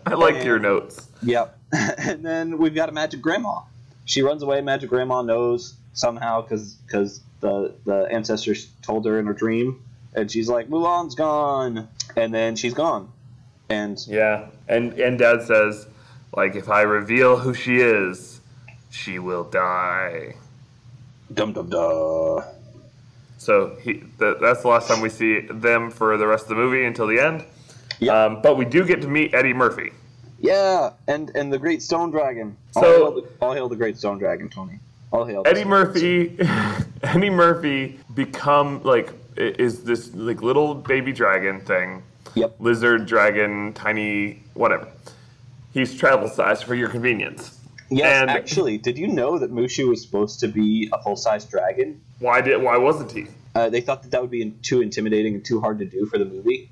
I 0.06 0.14
like 0.14 0.44
your 0.44 0.58
notes. 0.58 1.08
yep. 1.22 1.56
and 1.72 2.24
then 2.24 2.58
we've 2.58 2.74
got 2.74 2.88
a 2.88 2.92
magic 2.92 3.22
grandma. 3.22 3.60
She 4.04 4.22
runs 4.22 4.42
away. 4.42 4.60
Magic 4.60 4.90
grandma 4.90 5.22
knows 5.22 5.74
somehow 5.92 6.42
because 6.42 6.76
the 7.40 7.74
the 7.84 8.08
ancestors 8.10 8.68
told 8.82 9.06
her 9.06 9.18
in 9.20 9.26
her 9.26 9.32
dream, 9.32 9.82
and 10.14 10.30
she's 10.30 10.48
like, 10.48 10.68
Mulan's 10.68 11.14
gone, 11.14 11.88
and 12.16 12.34
then 12.34 12.56
she's 12.56 12.74
gone, 12.74 13.12
and 13.68 14.04
Yeah, 14.08 14.48
and 14.68 14.94
and 14.94 15.16
Dad 15.16 15.42
says, 15.42 15.86
like, 16.34 16.56
if 16.56 16.68
I 16.68 16.82
reveal 16.82 17.38
who 17.38 17.54
she 17.54 17.76
is, 17.76 18.40
she 18.90 19.20
will 19.20 19.44
die. 19.44 20.34
Dum 21.34 21.52
dum 21.52 21.68
dum. 21.68 22.42
So 23.38 23.76
he, 23.82 23.94
th- 24.18 24.36
that's 24.40 24.62
the 24.62 24.68
last 24.68 24.88
time 24.88 25.00
we 25.00 25.08
see 25.08 25.40
them 25.40 25.90
for 25.90 26.16
the 26.16 26.26
rest 26.26 26.44
of 26.44 26.50
the 26.50 26.54
movie 26.56 26.84
until 26.84 27.06
the 27.08 27.18
end. 27.18 27.44
Yeah. 27.98 28.24
Um, 28.24 28.42
but 28.42 28.56
we 28.56 28.64
do 28.64 28.84
get 28.84 29.00
to 29.02 29.08
meet 29.08 29.34
Eddie 29.34 29.52
Murphy. 29.52 29.92
Yeah, 30.40 30.90
and 31.08 31.30
and 31.36 31.52
the 31.52 31.58
Great 31.58 31.82
Stone 31.82 32.10
Dragon. 32.10 32.56
all, 32.76 32.82
So- 32.82 32.92
hail 32.96 33.12
the, 33.14 33.28
all 33.40 33.52
hail 33.52 33.68
the 33.68 33.76
Great 33.76 33.96
Stone 33.96 34.18
Dragon, 34.18 34.48
Tony. 34.48 34.78
All 35.12 35.24
hail. 35.24 35.42
Eddie 35.44 35.64
Murphy, 35.64 36.36
Eddie 37.02 37.30
Murphy 37.30 38.00
become 38.14 38.82
like 38.82 39.12
is 39.36 39.82
this 39.84 40.14
like 40.14 40.42
little 40.42 40.74
baby 40.74 41.12
dragon 41.12 41.60
thing, 41.60 42.02
Yep. 42.34 42.56
lizard 42.60 43.06
dragon, 43.06 43.72
tiny 43.72 44.42
whatever. 44.54 44.88
He's 45.72 45.94
travel 45.96 46.28
size 46.28 46.62
for 46.62 46.74
your 46.74 46.88
convenience. 46.88 47.58
Yes, 47.96 48.22
And- 48.22 48.30
actually, 48.30 48.78
did 48.78 48.96
you 48.98 49.06
know 49.08 49.38
that 49.38 49.52
Mushu 49.52 49.88
was 49.88 50.02
supposed 50.02 50.40
to 50.40 50.48
be 50.48 50.88
a 50.92 51.02
full 51.02 51.16
size 51.16 51.44
dragon? 51.44 52.00
Why 52.18 52.40
did 52.40 52.62
why 52.62 52.76
wasn't 52.78 53.12
he? 53.12 53.26
Uh, 53.54 53.68
they 53.68 53.80
thought 53.82 54.02
that 54.02 54.10
that 54.12 54.20
would 54.22 54.30
be 54.30 54.50
too 54.62 54.80
intimidating 54.80 55.34
and 55.34 55.44
too 55.44 55.60
hard 55.60 55.78
to 55.80 55.84
do 55.84 56.06
for 56.06 56.16
the 56.16 56.24
movie, 56.24 56.70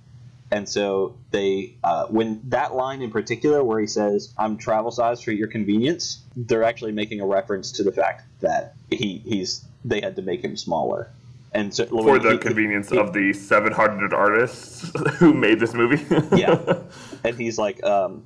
and 0.51 0.67
so 0.69 1.15
they, 1.31 1.75
uh, 1.85 2.07
when 2.07 2.41
that 2.49 2.75
line 2.75 3.03
in 3.03 3.11
particular, 3.11 3.63
where 3.63 3.79
he 3.81 3.87
says 3.87 4.33
"I'm 4.39 4.57
travel 4.57 4.91
size 4.91 5.21
for 5.21 5.33
your 5.33 5.49
convenience," 5.49 6.21
they're 6.37 6.65
actually 6.65 6.93
making 6.93 7.21
a 7.21 7.27
reference 7.27 7.73
to 7.73 7.83
the 7.83 7.93
fact 7.93 8.23
that 8.41 8.75
he 8.91 9.19
he's 9.27 9.63
they 9.85 10.01
had 10.01 10.17
to 10.17 10.23
make 10.23 10.43
him 10.43 10.57
smaller, 10.57 11.11
and 11.53 11.75
so 11.75 11.85
For 11.87 12.19
the 12.19 12.33
he- 12.33 12.39
convenience 12.39 12.89
he- 12.91 12.99
of 12.99 13.13
the 13.13 13.33
700 13.35 14.15
artists 14.15 14.91
who 15.19 15.35
made 15.35 15.61
this 15.61 15.75
movie. 15.75 16.03
yeah, 16.35 16.79
and 17.25 17.37
he's 17.37 17.59
like, 17.59 17.83
um, 17.85 18.25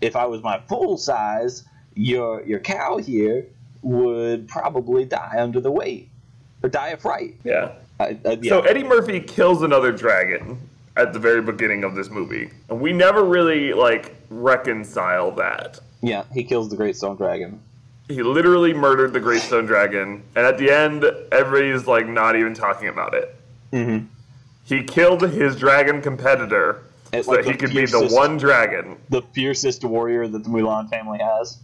if 0.00 0.14
I 0.14 0.26
was 0.26 0.40
my 0.42 0.60
full 0.68 0.96
size, 0.98 1.64
your 1.94 2.42
your 2.44 2.60
cow 2.60 2.98
here 2.98 3.46
would 3.82 4.48
probably 4.48 5.04
die 5.04 5.36
under 5.38 5.60
the 5.60 5.70
weight 5.70 6.08
or 6.62 6.68
die 6.68 6.88
of 6.90 7.00
fright. 7.00 7.34
yeah. 7.44 7.72
Yeah. 8.00 8.36
So 8.48 8.60
Eddie 8.62 8.82
Murphy 8.84 9.20
kills 9.20 9.62
another 9.62 9.92
dragon 9.92 10.58
at 10.96 11.12
the 11.12 11.18
very 11.18 11.40
beginning 11.40 11.84
of 11.84 11.94
this 11.94 12.10
movie, 12.10 12.50
and 12.68 12.80
we 12.80 12.92
never 12.92 13.22
really 13.24 13.72
like 13.72 14.14
reconcile 14.28 15.30
that. 15.32 15.78
yeah, 16.02 16.24
he 16.32 16.42
kills 16.42 16.68
the 16.68 16.76
great 16.76 16.96
stone 16.96 17.16
dragon. 17.16 17.60
He 18.08 18.22
literally 18.22 18.74
murdered 18.74 19.12
the 19.12 19.20
Great 19.20 19.40
Stone 19.42 19.66
Dragon, 19.66 20.22
and 20.34 20.44
at 20.44 20.58
the 20.58 20.70
end, 20.70 21.04
everybody's 21.30 21.86
like 21.86 22.06
not 22.08 22.34
even 22.36 22.52
talking 22.52 22.88
about 22.88 23.14
it. 23.14 23.34
Mm-hmm. 23.72 24.06
He 24.64 24.82
killed 24.82 25.22
his 25.22 25.56
dragon 25.56 26.02
competitor 26.02 26.82
It's 27.12 27.26
so 27.26 27.32
like 27.32 27.44
that 27.44 27.52
he 27.52 27.56
could 27.56 27.72
be 27.72 27.86
the 27.86 28.08
one 28.12 28.36
dragon. 28.36 28.96
The 29.08 29.22
fiercest 29.22 29.84
warrior 29.84 30.26
that 30.28 30.42
the 30.42 30.50
Mulan 30.50 30.90
family 30.90 31.20
has. 31.20 31.58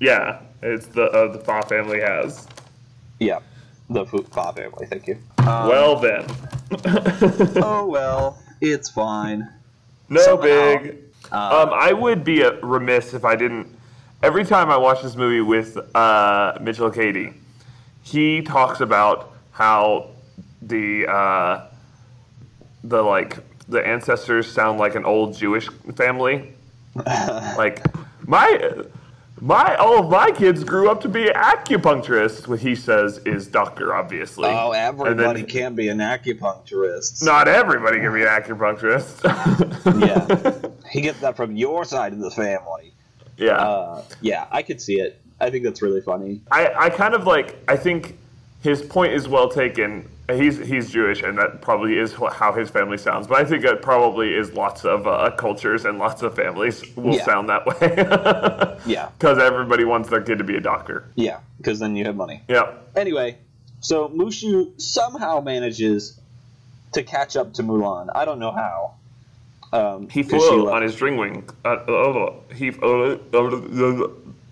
Yeah, 0.00 0.40
it's 0.62 0.86
the 0.86 1.04
uh, 1.04 1.32
the 1.32 1.38
Fa 1.40 1.62
family 1.62 2.00
has. 2.00 2.46
Yeah, 3.18 3.40
the 3.90 4.04
Fa 4.06 4.52
family. 4.52 4.86
Thank 4.86 5.06
you. 5.08 5.18
Um, 5.38 5.68
well 5.68 5.96
then, 5.96 6.26
oh 7.62 7.86
well, 7.90 8.42
it's 8.60 8.90
fine. 8.90 9.48
no 10.08 10.20
somehow, 10.20 10.42
big. 10.42 10.98
Uh, 11.32 11.64
Um, 11.66 11.70
I 11.74 11.92
would 11.92 12.24
be 12.24 12.44
uh 12.44 12.52
remiss 12.62 13.12
if 13.14 13.24
I 13.24 13.36
didn't. 13.36 13.66
Every 14.22 14.44
time 14.44 14.70
I 14.70 14.76
watch 14.76 15.02
this 15.02 15.14
movie 15.16 15.40
with 15.40 15.76
uh, 15.94 16.58
Mitchell 16.60 16.90
Katie, 16.90 17.34
he 18.02 18.42
talks 18.42 18.80
about 18.80 19.32
how 19.52 20.10
the 20.62 21.06
uh, 21.06 21.66
the 22.84 23.02
like 23.02 23.38
the 23.68 23.86
ancestors 23.86 24.50
sound 24.50 24.78
like 24.78 24.94
an 24.94 25.04
old 25.04 25.36
Jewish 25.36 25.68
family. 25.96 26.54
like 27.06 27.84
my 28.26 28.84
my 29.40 29.76
all 29.76 29.98
of 30.00 30.10
my 30.10 30.30
kids 30.30 30.64
grew 30.64 30.90
up 30.90 31.00
to 31.02 31.08
be 31.08 31.24
acupuncturists. 31.26 32.46
What 32.48 32.60
he 32.60 32.74
says 32.74 33.18
is 33.18 33.46
doctor, 33.46 33.94
obviously. 33.94 34.48
oh, 34.48 34.72
And 34.72 34.98
then- 35.00 35.04
everybody 35.06 35.42
can't 35.42 35.76
be 35.76 35.88
an 35.88 35.98
acupuncturist. 35.98 37.24
Not 37.24 37.48
everybody 37.48 37.98
can 38.00 38.12
be 38.12 38.22
an 38.22 38.28
acupuncturist. 38.28 39.24
Yeah. 39.98 40.70
he 40.90 41.00
gets 41.00 41.20
that 41.20 41.36
from 41.36 41.56
your 41.56 41.84
side 41.84 42.12
of 42.12 42.18
the 42.18 42.30
family. 42.30 42.92
yeah. 43.36 43.52
Uh, 43.52 44.02
yeah, 44.20 44.46
I 44.50 44.62
could 44.62 44.80
see 44.80 45.00
it. 45.00 45.20
I 45.40 45.50
think 45.50 45.64
that's 45.64 45.82
really 45.82 46.00
funny. 46.00 46.40
I, 46.50 46.72
I 46.76 46.90
kind 46.90 47.14
of 47.14 47.26
like 47.26 47.56
I 47.68 47.76
think 47.76 48.18
his 48.62 48.82
point 48.82 49.12
is 49.12 49.28
well 49.28 49.48
taken. 49.48 50.08
He's 50.30 50.58
he's 50.58 50.90
Jewish, 50.90 51.22
and 51.22 51.38
that 51.38 51.62
probably 51.62 51.98
is 51.98 52.12
how 52.12 52.52
his 52.52 52.68
family 52.68 52.98
sounds. 52.98 53.26
But 53.26 53.38
I 53.38 53.44
think 53.46 53.62
that 53.62 53.80
probably 53.80 54.34
is 54.34 54.52
lots 54.52 54.84
of 54.84 55.06
uh, 55.06 55.30
cultures 55.38 55.86
and 55.86 55.98
lots 55.98 56.20
of 56.22 56.34
families 56.36 56.84
will 56.96 57.14
Yeah. 57.14 57.24
sound 57.24 57.48
that 57.48 57.64
way. 57.66 58.76
Yeah, 58.86 59.08
because 59.18 59.38
everybody 59.38 59.84
wants 59.84 60.08
their 60.10 60.20
kid 60.20 60.38
to 60.38 60.44
be 60.44 60.56
a 60.56 60.60
doctor. 60.60 61.04
yeah, 61.16 61.40
because 61.56 61.78
then 61.80 61.96
you 61.96 62.04
have 62.04 62.14
money. 62.16 62.42
Yeah, 62.48 62.72
Anyway, 62.94 63.38
so 63.80 64.08
Mushu 64.10 64.78
somehow 64.80 65.40
manages 65.40 66.18
to 66.92 67.02
catch 67.02 67.34
up 67.36 67.54
to 67.54 67.62
Mulan. 67.62 68.08
I 68.14 68.24
don't 68.24 68.38
know 68.38 68.52
how. 68.52 68.94
Um, 69.72 70.08
He 70.08 70.22
flew 70.22 70.70
on 70.70 70.82
his 70.82 70.94
string 70.94 71.16
wing. 71.16 71.48
Uh, 71.64 72.30
he, 72.54 72.68
uh, 72.70 73.16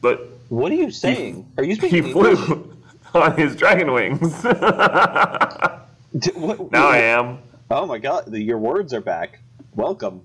but 0.01 0.29
What 0.49 0.73
are 0.73 0.75
you 0.75 0.91
saying? 0.91 1.47
are 1.57 1.65
you 1.65 1.71
he 1.71 1.75
speaking 1.77 2.07
English? 2.09 2.39
flew 2.39 2.76
on 3.23 3.37
his 3.37 3.57
dragon 3.57 3.93
wings. 3.93 4.43
now 4.45 5.83
D- 6.19 6.31
what- 6.35 6.75
I 6.75 6.99
am. 6.99 7.39
Oh 7.71 7.85
my 7.87 7.99
god, 7.99 8.25
the, 8.27 8.41
your 8.41 8.59
words 8.59 8.95
are 8.95 9.01
back. 9.01 9.41
Welcome. 9.75 10.23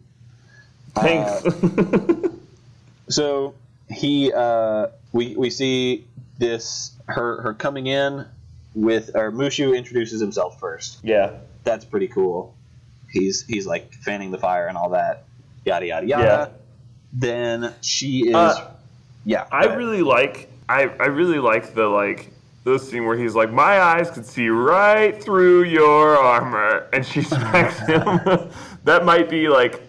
Thanks. 0.95 1.43
So 3.09 3.55
he, 3.89 4.31
uh, 4.31 4.87
we 5.11 5.35
we 5.35 5.49
see 5.49 6.05
this 6.37 6.91
her 7.07 7.41
her 7.41 7.53
coming 7.53 7.87
in 7.87 8.25
with 8.73 9.11
or 9.15 9.31
Mushu 9.33 9.75
introduces 9.77 10.21
himself 10.21 10.59
first. 10.59 10.99
yeah. 11.03 11.33
That's 11.63 11.83
pretty 11.85 12.07
cool. 12.07 12.55
He's 13.11 13.45
he's 13.45 13.67
like 13.67 13.91
fanning 13.93 14.31
the 14.31 14.37
fire 14.37 14.67
and 14.67 14.77
all 14.77 14.91
that. 14.91 15.25
Yada 15.65 15.85
yada 15.87 16.07
yada. 16.07 16.23
Yeah. 16.23 16.47
Then 17.11 17.73
she 17.81 18.29
is. 18.29 18.33
Uh, 18.35 18.71
yeah. 19.25 19.45
I 19.51 19.65
ahead. 19.65 19.77
really 19.77 20.01
like 20.03 20.49
I, 20.69 20.83
I 20.83 21.07
really 21.07 21.39
like 21.39 21.73
the 21.75 21.87
like 21.87 22.31
this 22.63 22.89
scene 22.89 23.05
where 23.05 23.17
he's 23.17 23.35
like, 23.35 23.51
My 23.51 23.79
eyes 23.79 24.09
could 24.11 24.25
see 24.25 24.49
right 24.49 25.21
through 25.21 25.63
your 25.63 26.17
armor 26.17 26.87
and 26.93 27.05
she 27.05 27.21
smacks 27.21 27.79
him. 27.87 28.03
that 28.83 29.05
might 29.05 29.29
be 29.29 29.47
like 29.47 29.81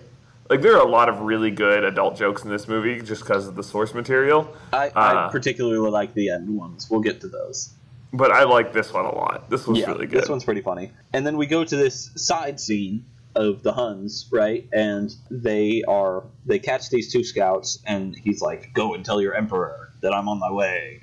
like 0.51 0.61
there 0.61 0.77
are 0.77 0.87
a 0.87 0.91
lot 0.91 1.09
of 1.09 1.21
really 1.21 1.51
good 1.51 1.83
adult 1.85 2.17
jokes 2.17 2.45
in 2.45 2.51
this 2.51 2.69
movie 2.69 3.01
just 3.01 3.23
because 3.23 3.47
of 3.47 3.55
the 3.55 3.63
source 3.63 3.95
material. 3.95 4.55
I, 4.73 4.91
I 4.95 5.15
uh, 5.15 5.29
particularly 5.31 5.91
like 5.91 6.13
the 6.15 6.31
end 6.31 6.55
ones. 6.55 6.91
We'll 6.91 7.01
get 7.01 7.21
to 7.23 7.29
those. 7.29 7.73
But 8.13 8.31
I 8.31 8.45
like 8.45 8.75
this 8.75 8.93
one 8.93 9.07
a 9.07 9.15
lot. 9.15 9.49
This 9.49 9.67
was 9.67 9.79
yeah, 9.79 9.87
really 9.87 10.07
good. 10.07 10.21
this 10.21 10.29
one's 10.29 10.45
pretty 10.45 10.61
funny. 10.61 10.93
And 11.15 11.27
then 11.27 11.39
we 11.39 11.47
go 11.47 11.65
to 11.65 11.77
this 11.77 12.11
side 12.17 12.61
scene 12.61 13.07
of 13.35 13.63
the 13.63 13.73
Huns, 13.73 14.29
right? 14.31 14.69
And 14.73 15.15
they 15.31 15.83
are 15.89 16.25
they 16.45 16.59
catch 16.59 16.91
these 16.91 17.11
two 17.11 17.25
scouts, 17.25 17.79
and 17.87 18.15
he's 18.15 18.43
like, 18.43 18.75
"Go 18.75 18.93
and 18.93 19.05
tell 19.05 19.23
your 19.23 19.35
emperor 19.35 19.91
that 20.03 20.13
I'm 20.13 20.29
on 20.29 20.39
my 20.39 20.51
way." 20.51 21.02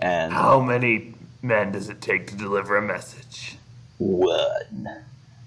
And 0.00 0.32
How 0.32 0.60
many 0.60 1.14
men 1.42 1.72
does 1.72 1.88
it 1.88 2.00
take 2.00 2.28
to 2.28 2.36
deliver 2.36 2.76
a 2.76 2.82
message? 2.82 3.56
one 3.98 4.88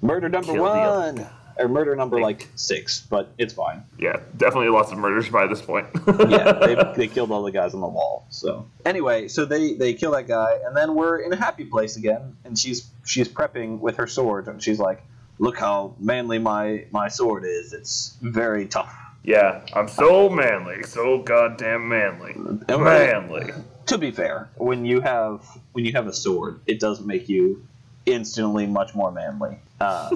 murder 0.02 0.28
number 0.28 0.54
Kill 0.54 0.64
one, 0.64 1.26
or 1.58 1.68
murder 1.68 1.96
number 1.96 2.20
like 2.20 2.50
six, 2.56 3.06
but 3.10 3.32
it's 3.38 3.54
fine. 3.54 3.84
Yeah, 3.98 4.20
definitely 4.36 4.70
lots 4.70 4.92
of 4.92 4.98
murders 4.98 5.30
by 5.30 5.48
this 5.48 5.62
point. 5.62 5.88
yeah, 6.28 6.52
they, 6.54 6.76
they 6.96 7.08
killed 7.08 7.32
all 7.32 7.44
the 7.44 7.52
guys 7.52 7.74
on 7.74 7.82
the 7.82 7.88
wall. 7.88 8.26
So 8.30 8.68
anyway, 8.86 9.28
so 9.28 9.46
they 9.46 9.74
they 9.76 9.94
kill 9.94 10.12
that 10.12 10.28
guy, 10.28 10.60
and 10.66 10.76
then 10.76 10.96
we're 10.96 11.20
in 11.20 11.32
a 11.32 11.38
happy 11.38 11.66
place 11.66 11.96
again. 11.96 12.36
And 12.44 12.58
she's 12.58 12.90
she's 13.06 13.30
prepping 13.30 13.80
with 13.80 13.98
her 13.98 14.08
sword, 14.08 14.48
and 14.48 14.62
she's 14.62 14.80
like, 14.80 15.02
"Look 15.40 15.58
how 15.58 15.96
manly 16.00 16.40
my 16.40 16.86
my 16.92 17.08
sword 17.08 17.46
is. 17.46 17.74
It's 17.74 18.18
very 18.22 18.66
tough." 18.66 18.94
yeah, 19.24 19.62
I'm 19.74 19.88
so 19.88 20.30
manly, 20.30 20.84
so 20.84 21.20
goddamn 21.20 21.88
manly. 21.88 22.34
Manly. 22.68 23.54
To 23.88 23.98
be 23.98 24.12
fair, 24.12 24.50
when 24.56 24.86
you 24.86 25.02
have 25.02 25.46
when 25.74 25.86
you 25.86 25.94
have 25.94 26.08
a 26.08 26.14
sword, 26.14 26.60
it 26.66 26.80
does 26.80 27.02
make 27.02 27.30
you 27.30 27.66
instantly 28.06 28.66
much 28.66 28.96
more 28.96 29.12
manly. 29.12 29.58
Uh, 29.80 30.16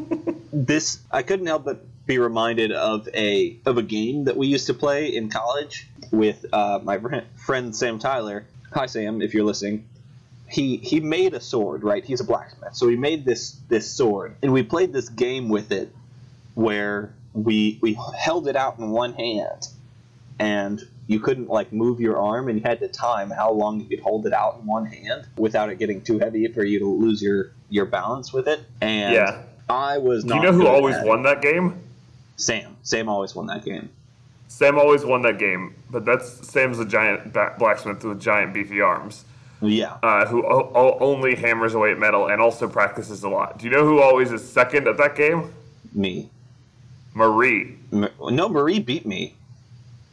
this 0.52 1.00
I 1.10 1.22
couldn't 1.22 1.46
help 1.46 1.64
but 1.64 1.84
be 2.06 2.18
reminded 2.18 2.72
of 2.72 3.08
a 3.14 3.56
of 3.66 3.78
a 3.78 3.82
game 3.82 4.24
that 4.24 4.36
we 4.36 4.46
used 4.46 4.66
to 4.68 4.74
play 4.74 5.14
in 5.14 5.28
college 5.28 5.88
with 6.10 6.46
uh, 6.52 6.80
my 6.82 6.98
friend 7.44 7.74
Sam 7.74 7.98
Tyler. 7.98 8.46
Hi 8.72 8.86
Sam, 8.86 9.22
if 9.22 9.34
you're 9.34 9.44
listening. 9.44 9.88
He 10.48 10.76
he 10.76 11.00
made 11.00 11.34
a 11.34 11.40
sword, 11.40 11.82
right? 11.82 12.04
He's 12.04 12.20
a 12.20 12.24
blacksmith, 12.24 12.76
so 12.76 12.88
he 12.88 12.96
made 12.96 13.24
this 13.24 13.52
this 13.68 13.90
sword, 13.90 14.36
and 14.42 14.52
we 14.52 14.62
played 14.62 14.92
this 14.92 15.08
game 15.08 15.48
with 15.48 15.72
it 15.72 15.92
where 16.54 17.12
we 17.32 17.78
we 17.82 17.98
held 18.16 18.46
it 18.46 18.54
out 18.54 18.78
in 18.78 18.90
one 18.90 19.14
hand, 19.14 19.66
and 20.38 20.86
you 21.06 21.20
couldn't 21.20 21.48
like 21.48 21.72
move 21.72 22.00
your 22.00 22.16
arm, 22.18 22.48
and 22.48 22.58
you 22.58 22.64
had 22.64 22.80
to 22.80 22.88
time 22.88 23.30
how 23.30 23.50
long 23.52 23.80
you 23.80 23.86
could 23.86 24.00
hold 24.00 24.26
it 24.26 24.32
out 24.32 24.58
in 24.60 24.66
one 24.66 24.86
hand 24.86 25.26
without 25.36 25.68
it 25.70 25.78
getting 25.78 26.00
too 26.02 26.18
heavy 26.18 26.46
for 26.48 26.64
you 26.64 26.78
to 26.80 26.86
lose 26.86 27.22
your 27.22 27.52
your 27.70 27.84
balance 27.86 28.32
with 28.32 28.46
it. 28.48 28.60
And 28.80 29.14
Yeah. 29.14 29.42
I 29.68 29.98
was 29.98 30.22
Do 30.22 30.30
not. 30.30 30.36
you 30.36 30.42
know 30.44 30.52
who 30.52 30.66
always 30.66 30.96
won 31.02 31.22
that 31.24 31.42
game? 31.42 31.80
Sam. 32.36 32.76
Sam 32.82 33.08
always 33.08 33.34
won 33.34 33.46
that 33.46 33.64
game. 33.64 33.88
Sam 34.48 34.78
always 34.78 35.04
won 35.04 35.22
that 35.22 35.38
game, 35.38 35.74
but 35.90 36.04
that's 36.04 36.48
Sam's 36.48 36.78
a 36.78 36.84
giant 36.84 37.32
blacksmith 37.58 38.04
with 38.04 38.20
giant 38.20 38.54
beefy 38.54 38.80
arms, 38.80 39.24
Yeah. 39.60 39.96
uh, 40.04 40.26
who 40.26 40.44
o- 40.46 40.70
o- 40.74 40.96
only 41.00 41.34
hammers 41.34 41.74
away 41.74 41.90
at 41.90 41.98
metal 41.98 42.28
and 42.28 42.40
also 42.40 42.68
practices 42.68 43.24
a 43.24 43.28
lot. 43.28 43.58
Do 43.58 43.64
you 43.64 43.72
know 43.72 43.84
who 43.84 44.00
always 44.00 44.30
is 44.30 44.48
second 44.48 44.86
at 44.86 44.96
that 44.98 45.16
game? 45.16 45.52
Me. 45.92 46.30
Marie. 47.14 47.76
M- 47.92 48.08
no, 48.30 48.48
Marie 48.48 48.78
beat 48.78 49.04
me. 49.06 49.34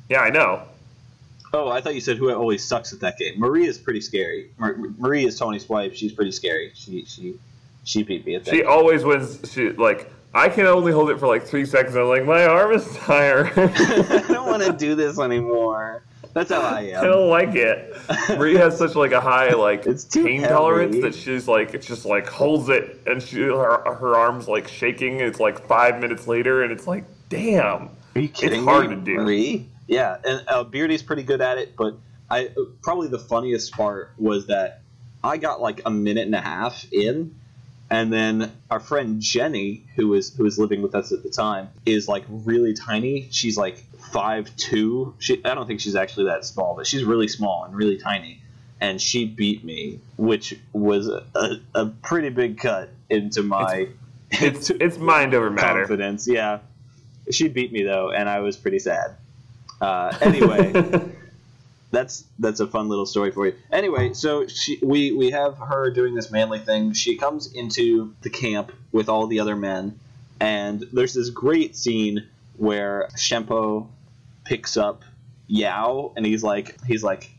Yeah, 0.09 0.21
I 0.21 0.29
know. 0.31 0.63
Oh, 1.55 1.69
I 1.69 1.81
thought 1.81 1.93
you 1.93 2.01
said 2.01 2.17
who 2.17 2.31
always 2.33 2.63
sucks 2.63 2.93
at 2.93 2.99
that 3.01 3.17
game. 3.19 3.39
Marie 3.39 3.67
is 3.67 3.77
pretty 3.77 4.01
scary. 4.01 4.49
Mar- 4.57 4.75
Marie 4.97 5.25
is 5.25 5.37
Tony's 5.37 5.69
wife. 5.69 5.95
She's 5.95 6.11
pretty 6.11 6.31
scary. 6.31 6.71
She 6.73 7.05
she 7.05 7.35
she 7.83 8.01
beat 8.03 8.25
me 8.25 8.35
at 8.35 8.45
that. 8.45 8.51
She 8.51 8.61
game. 8.61 8.69
always 8.69 9.03
wins. 9.03 9.39
She 9.51 9.69
like 9.69 10.11
I 10.33 10.49
can 10.49 10.65
only 10.65 10.91
hold 10.91 11.11
it 11.11 11.19
for 11.19 11.27
like 11.27 11.43
three 11.43 11.65
seconds. 11.65 11.95
I'm 11.95 12.07
like 12.07 12.25
my 12.25 12.45
arm 12.45 12.71
is 12.71 12.97
tired. 12.97 13.51
I 13.55 14.25
don't 14.27 14.47
want 14.47 14.63
to 14.63 14.73
do 14.73 14.95
this 14.95 15.19
anymore. 15.19 16.03
That's 16.33 16.49
how 16.49 16.61
I 16.61 16.81
am. 16.81 17.03
I 17.03 17.07
don't 17.07 17.29
like 17.29 17.53
it. 17.53 17.95
Marie 18.29 18.55
has 18.55 18.75
such 18.75 18.95
like 18.95 19.11
a 19.11 19.21
high 19.21 19.51
like 19.53 19.83
pain 20.11 20.39
heavy. 20.39 20.47
tolerance 20.47 20.95
that 21.01 21.13
she's 21.13 21.47
like 21.47 21.75
it 21.75 21.83
just 21.83 22.05
like 22.05 22.27
holds 22.27 22.69
it 22.69 22.99
and 23.05 23.21
she 23.21 23.41
her, 23.43 23.93
her 23.93 24.15
arms 24.15 24.47
like 24.47 24.67
shaking. 24.67 25.19
It's 25.19 25.39
like 25.39 25.67
five 25.67 25.99
minutes 25.99 26.25
later 26.25 26.63
and 26.63 26.71
it's 26.71 26.87
like 26.87 27.03
damn. 27.29 27.89
Are 28.15 28.21
you 28.21 28.29
kidding 28.29 28.61
it's 28.61 28.67
hard 28.67 28.89
me, 28.89 28.95
to 28.95 29.01
do. 29.01 29.15
Marie? 29.17 29.69
Yeah, 29.87 30.17
and 30.23 30.43
uh, 30.47 30.63
Beardy's 30.63 31.03
pretty 31.03 31.23
good 31.23 31.41
at 31.41 31.57
it, 31.57 31.75
but 31.75 31.95
I 32.29 32.49
probably 32.81 33.07
the 33.09 33.19
funniest 33.19 33.73
part 33.73 34.11
was 34.17 34.47
that 34.47 34.81
I 35.23 35.37
got 35.37 35.61
like 35.61 35.81
a 35.85 35.91
minute 35.91 36.25
and 36.25 36.35
a 36.35 36.41
half 36.41 36.85
in, 36.91 37.35
and 37.89 38.11
then 38.11 38.51
our 38.71 38.79
friend 38.79 39.21
Jenny, 39.21 39.83
who 39.95 40.07
was 40.09 40.33
who 40.33 40.43
was 40.43 40.57
living 40.57 40.81
with 40.81 40.95
us 40.95 41.11
at 41.11 41.21
the 41.23 41.29
time, 41.29 41.69
is 41.85 42.07
like 42.07 42.23
really 42.29 42.73
tiny. 42.73 43.27
She's 43.31 43.57
like 43.57 43.77
five 44.11 44.55
two. 44.55 45.13
She 45.19 45.43
I 45.43 45.53
don't 45.53 45.67
think 45.67 45.79
she's 45.81 45.95
actually 45.95 46.25
that 46.25 46.45
small, 46.45 46.75
but 46.75 46.87
she's 46.87 47.03
really 47.03 47.27
small 47.27 47.65
and 47.65 47.75
really 47.75 47.97
tiny. 47.97 48.39
And 48.81 48.99
she 49.01 49.25
beat 49.25 49.63
me, 49.63 49.99
which 50.17 50.59
was 50.73 51.07
a, 51.07 51.23
a, 51.35 51.55
a 51.75 51.85
pretty 51.85 52.29
big 52.29 52.57
cut 52.57 52.89
into 53.09 53.41
my 53.43 53.87
It's 54.31 54.69
it's 54.71 54.97
mind 54.97 55.33
over 55.33 55.49
matter. 55.51 55.81
confidence. 55.81 56.27
Yeah, 56.27 56.59
she 57.31 57.47
beat 57.47 57.71
me 57.71 57.83
though, 57.83 58.11
and 58.11 58.27
I 58.27 58.39
was 58.39 58.57
pretty 58.57 58.79
sad. 58.79 59.15
Uh, 59.83 60.17
anyway, 60.21 60.71
that's 61.91 62.23
that's 62.39 62.59
a 62.61 62.67
fun 62.67 62.87
little 62.89 63.05
story 63.05 63.31
for 63.31 63.45
you. 63.47 63.53
Anyway, 63.71 64.13
so 64.13 64.47
she 64.47 64.79
we 64.81 65.11
we 65.11 65.29
have 65.31 65.57
her 65.57 65.91
doing 65.91 66.15
this 66.15 66.31
manly 66.31 66.59
thing. 66.59 66.93
She 66.93 67.17
comes 67.17 67.53
into 67.53 68.13
the 68.21 68.29
camp 68.29 68.71
with 68.91 69.09
all 69.09 69.27
the 69.27 69.39
other 69.41 69.55
men, 69.55 69.99
and 70.39 70.85
there's 70.93 71.13
this 71.13 71.29
great 71.29 71.75
scene 71.75 72.25
where 72.57 73.09
Chien-Po 73.17 73.89
picks 74.45 74.77
up 74.77 75.03
Yao, 75.47 76.13
and 76.15 76.25
he's 76.25 76.43
like 76.43 76.77
he's 76.85 77.03
like, 77.03 77.29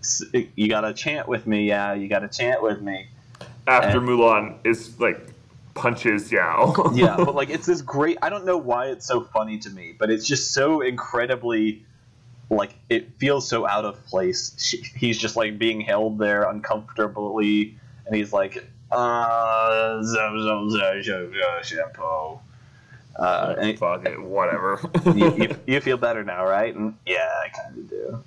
"S- 0.00 0.22
"You 0.56 0.68
gotta 0.68 0.92
chant 0.92 1.26
with 1.26 1.46
me, 1.46 1.68
Yao. 1.68 1.94
You 1.94 2.08
gotta 2.08 2.28
chant 2.28 2.62
with 2.62 2.82
me." 2.82 3.06
After 3.66 3.98
And- 3.98 4.08
Mulan 4.08 4.58
is 4.64 4.98
like 5.00 5.26
punches 5.78 6.30
Yao. 6.32 6.92
yeah, 6.94 7.16
but 7.18 7.34
like 7.34 7.50
it's 7.50 7.66
this 7.66 7.82
great. 7.82 8.18
I 8.22 8.28
don't 8.28 8.44
know 8.44 8.58
why 8.58 8.86
it's 8.86 9.06
so 9.06 9.22
funny 9.22 9.58
to 9.58 9.70
me, 9.70 9.94
but 9.98 10.10
it's 10.10 10.26
just 10.26 10.52
so 10.52 10.80
incredibly 10.80 11.84
like 12.50 12.74
it 12.88 13.12
feels 13.18 13.48
so 13.48 13.66
out 13.66 13.84
of 13.84 14.04
place. 14.06 14.54
She, 14.58 14.78
he's 14.96 15.18
just 15.18 15.36
like 15.36 15.58
being 15.58 15.80
held 15.80 16.18
there 16.18 16.44
uncomfortably, 16.44 17.76
and 18.06 18.14
he's 18.14 18.32
like, 18.32 18.64
uh, 18.90 20.02
shampoo. 21.62 22.40
Uh, 23.18 23.56
and 23.58 23.78
Fuck 23.78 24.06
it, 24.06 24.20
whatever. 24.22 24.80
you, 25.14 25.34
you, 25.36 25.56
you 25.66 25.80
feel 25.80 25.96
better 25.96 26.22
now, 26.22 26.44
right? 26.46 26.74
And 26.74 26.94
yeah, 27.04 27.28
I 27.44 27.48
kind 27.48 27.78
of 27.78 27.90
do. 27.90 28.24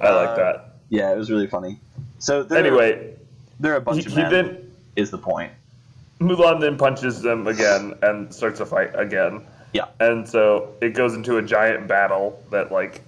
I 0.00 0.10
like 0.10 0.36
that. 0.36 0.74
Yeah, 0.90 1.12
it 1.12 1.16
was 1.16 1.30
really 1.30 1.48
funny. 1.48 1.80
So 2.20 2.44
there, 2.44 2.58
Anyway, 2.58 3.16
there 3.58 3.72
are 3.72 3.76
a 3.76 3.80
he, 3.80 3.84
bunch 3.84 4.06
of 4.06 4.14
men. 4.14 4.30
then 4.30 4.72
is 4.94 5.10
the 5.10 5.18
point? 5.18 5.52
Mulan 6.20 6.60
then 6.60 6.76
punches 6.78 7.20
them 7.20 7.46
again 7.46 7.94
and 8.02 8.34
starts 8.34 8.60
a 8.60 8.66
fight 8.66 8.90
again. 8.94 9.42
Yeah. 9.72 9.86
And 10.00 10.28
so 10.28 10.74
it 10.80 10.94
goes 10.94 11.14
into 11.14 11.36
a 11.36 11.42
giant 11.42 11.86
battle 11.88 12.42
that 12.50 12.72
like 12.72 13.02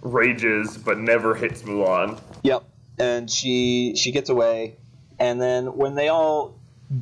rages 0.00 0.78
but 0.78 0.98
never 0.98 1.34
hits 1.34 1.62
Mulan. 1.62 2.20
Yep. 2.42 2.64
And 2.98 3.30
she 3.30 3.94
she 3.96 4.12
gets 4.12 4.30
away, 4.30 4.76
and 5.18 5.40
then 5.42 5.76
when 5.76 5.96
they 5.96 6.08
all 6.08 6.54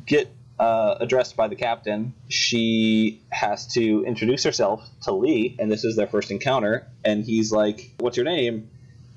get 0.07 0.27
uh, 0.59 0.95
addressed 0.99 1.35
by 1.35 1.47
the 1.47 1.55
captain, 1.55 2.13
she 2.29 3.21
has 3.29 3.67
to 3.73 4.03
introduce 4.03 4.43
herself 4.43 4.83
to 5.03 5.13
Lee, 5.13 5.55
and 5.59 5.71
this 5.71 5.83
is 5.83 5.95
their 5.95 6.07
first 6.07 6.31
encounter. 6.31 6.87
And 7.05 7.23
he's 7.23 7.51
like, 7.51 7.91
"What's 7.99 8.17
your 8.17 8.25
name?" 8.25 8.69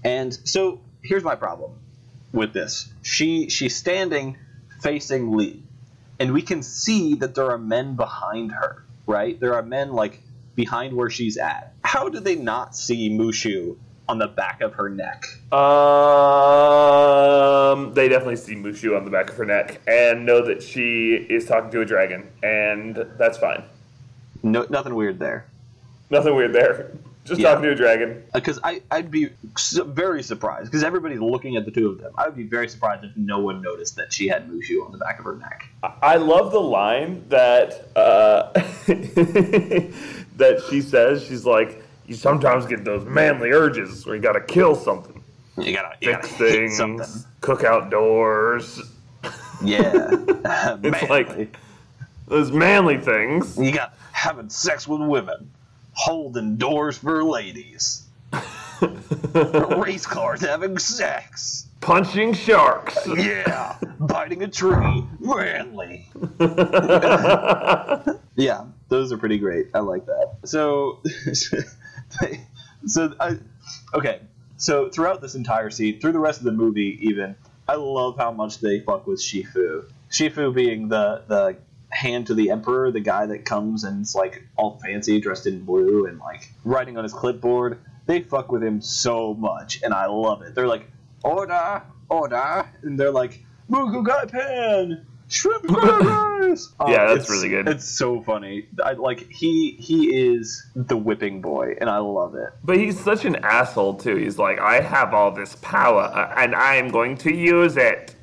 And 0.04 0.34
so 0.46 0.80
here's 1.02 1.24
my 1.24 1.34
problem 1.34 1.72
with 2.32 2.52
this: 2.52 2.92
she 3.02 3.48
she's 3.48 3.74
standing 3.74 4.36
facing 4.82 5.34
Lee, 5.34 5.62
and 6.18 6.32
we 6.32 6.42
can 6.42 6.62
see 6.62 7.14
that 7.16 7.34
there 7.34 7.50
are 7.50 7.58
men 7.58 7.94
behind 7.96 8.52
her. 8.52 8.84
right? 9.06 9.38
There 9.38 9.54
are 9.54 9.62
men 9.62 9.92
like 9.92 10.22
behind 10.54 10.96
where 10.96 11.10
she's 11.10 11.36
at. 11.36 11.74
How 11.84 12.08
do 12.08 12.20
they 12.20 12.36
not 12.36 12.74
see 12.74 13.10
Mushu 13.10 13.76
on 14.08 14.18
the 14.18 14.28
back 14.28 14.60
of 14.60 14.74
her 14.74 14.88
neck? 14.88 15.24
Um, 16.46 17.92
they 17.94 18.08
definitely 18.08 18.36
see 18.36 18.54
Mushu 18.54 18.96
on 18.96 19.04
the 19.04 19.10
back 19.10 19.30
of 19.30 19.36
her 19.36 19.44
neck 19.44 19.80
and 19.86 20.24
know 20.24 20.44
that 20.46 20.62
she 20.62 21.14
is 21.14 21.46
talking 21.46 21.70
to 21.72 21.80
a 21.80 21.84
dragon, 21.84 22.28
and 22.42 22.96
that's 23.18 23.38
fine. 23.38 23.64
No, 24.42 24.66
nothing 24.70 24.94
weird 24.94 25.18
there. 25.18 25.46
Nothing 26.10 26.36
weird 26.36 26.52
there. 26.52 26.92
Just 27.26 27.40
Yeah. 27.40 27.48
talking 27.50 27.64
to 27.64 27.70
a 27.72 27.74
dragon. 27.74 28.22
Because 28.32 28.58
I 28.62 28.80
I'd 28.90 29.10
be 29.10 29.30
very 29.86 30.22
surprised 30.22 30.66
because 30.66 30.84
everybody's 30.84 31.20
looking 31.20 31.56
at 31.56 31.64
the 31.64 31.70
two 31.70 31.88
of 31.88 31.98
them. 31.98 32.12
I 32.16 32.26
would 32.26 32.36
be 32.36 32.44
very 32.44 32.68
surprised 32.68 33.04
if 33.04 33.10
no 33.16 33.38
one 33.40 33.60
noticed 33.62 33.96
that 33.96 34.12
she 34.12 34.28
had 34.28 34.48
Mushu 34.48 34.84
on 34.86 34.92
the 34.92 34.98
back 34.98 35.18
of 35.18 35.24
her 35.24 35.36
neck. 35.36 35.68
I 36.02 36.16
love 36.16 36.52
the 36.52 36.60
line 36.60 37.24
that 37.28 37.88
uh, 37.96 38.52
that 40.36 40.62
she 40.70 40.80
says. 40.80 41.24
She's 41.24 41.44
like, 41.44 41.82
"You 42.06 42.14
sometimes 42.14 42.66
get 42.66 42.84
those 42.84 43.04
manly 43.04 43.50
urges 43.50 44.06
where 44.06 44.14
you 44.16 44.22
got 44.22 44.32
to 44.32 44.40
kill 44.40 44.74
something, 44.74 45.22
You 45.58 45.72
gotta, 45.74 45.96
you 46.00 46.12
fix 46.14 46.30
gotta 46.32 46.44
things, 46.50 46.76
something. 46.76 47.06
cook 47.40 47.64
outdoors. 47.64 48.80
Yeah, 49.62 50.08
It's 50.82 51.10
like 51.10 51.56
those 52.28 52.52
manly 52.52 52.98
things." 52.98 53.56
you 53.58 53.72
got 53.72 53.94
having 54.12 54.48
sex 54.48 54.86
with 54.88 55.00
women, 55.00 55.50
holding 55.96 56.56
doors 56.56 56.98
for 56.98 57.24
ladies, 57.24 58.06
race 59.32 60.06
cars 60.06 60.42
having 60.42 60.78
sex. 60.78 61.66
Punching 61.80 62.34
sharks. 62.34 62.96
Yeah, 63.16 63.76
biting 63.98 64.42
a 64.42 64.48
tree, 64.48 65.04
manly. 65.20 66.08
yeah, 68.36 68.64
those 68.88 69.12
are 69.12 69.18
pretty 69.18 69.38
great. 69.38 69.68
I 69.74 69.80
like 69.80 70.06
that. 70.06 70.36
So, 70.44 71.02
so 72.86 73.14
I, 73.20 73.38
okay. 73.94 74.20
So 74.58 74.88
throughout 74.88 75.20
this 75.20 75.34
entire 75.34 75.70
scene, 75.70 76.00
through 76.00 76.12
the 76.12 76.18
rest 76.18 76.38
of 76.40 76.44
the 76.44 76.52
movie, 76.52 76.98
even 77.02 77.36
I 77.68 77.74
love 77.74 78.16
how 78.16 78.32
much 78.32 78.58
they 78.60 78.80
fuck 78.80 79.06
with 79.06 79.22
Chi-Fu. 79.22 79.84
Chi-Fu 80.16 80.52
being 80.52 80.88
the 80.88 81.22
the 81.26 81.56
hand 81.90 82.26
to 82.26 82.34
the 82.34 82.50
emperor, 82.50 82.90
the 82.90 83.00
guy 83.00 83.26
that 83.26 83.44
comes 83.44 83.84
and 83.84 84.02
is 84.02 84.14
like 84.14 84.46
all 84.56 84.78
fancy, 84.84 85.20
dressed 85.20 85.46
in 85.46 85.64
blue, 85.64 86.06
and 86.06 86.18
like 86.18 86.52
writing 86.64 86.96
on 86.96 87.04
his 87.04 87.12
clipboard. 87.12 87.78
They 88.06 88.20
fuck 88.20 88.52
with 88.52 88.62
him 88.62 88.80
so 88.80 89.34
much, 89.34 89.82
and 89.82 89.92
I 89.92 90.06
love 90.06 90.42
it. 90.42 90.54
They're 90.54 90.68
like, 90.68 90.88
order, 91.24 91.82
order, 92.08 92.68
and 92.82 92.98
they're 92.98 93.10
like, 93.10 93.42
Mugu 93.68 94.04
Pan, 94.30 95.04
shrimp 95.28 95.64
rice. 95.68 96.72
Oh, 96.78 96.90
Yeah, 96.90 97.06
that's 97.12 97.28
really 97.28 97.48
good. 97.48 97.68
It's 97.68 97.88
so 97.88 98.22
funny. 98.22 98.66
I 98.84 98.92
like 98.92 99.28
he 99.32 99.72
he 99.80 100.14
is 100.14 100.64
the 100.76 100.96
whipping 100.96 101.40
boy, 101.40 101.74
and 101.80 101.90
I 101.90 101.98
love 101.98 102.34
it. 102.36 102.50
But 102.62 102.78
he's 102.78 102.98
such 102.98 103.24
an 103.24 103.36
asshole 103.36 103.94
too. 103.94 104.16
He's 104.16 104.38
like, 104.38 104.60
I 104.60 104.80
have 104.80 105.12
all 105.14 105.32
this 105.32 105.56
power, 105.56 106.02
uh, 106.02 106.32
and 106.36 106.54
I 106.54 106.76
am 106.76 106.88
going 106.88 107.16
to 107.18 107.34
use 107.34 107.76
it. 107.76 108.14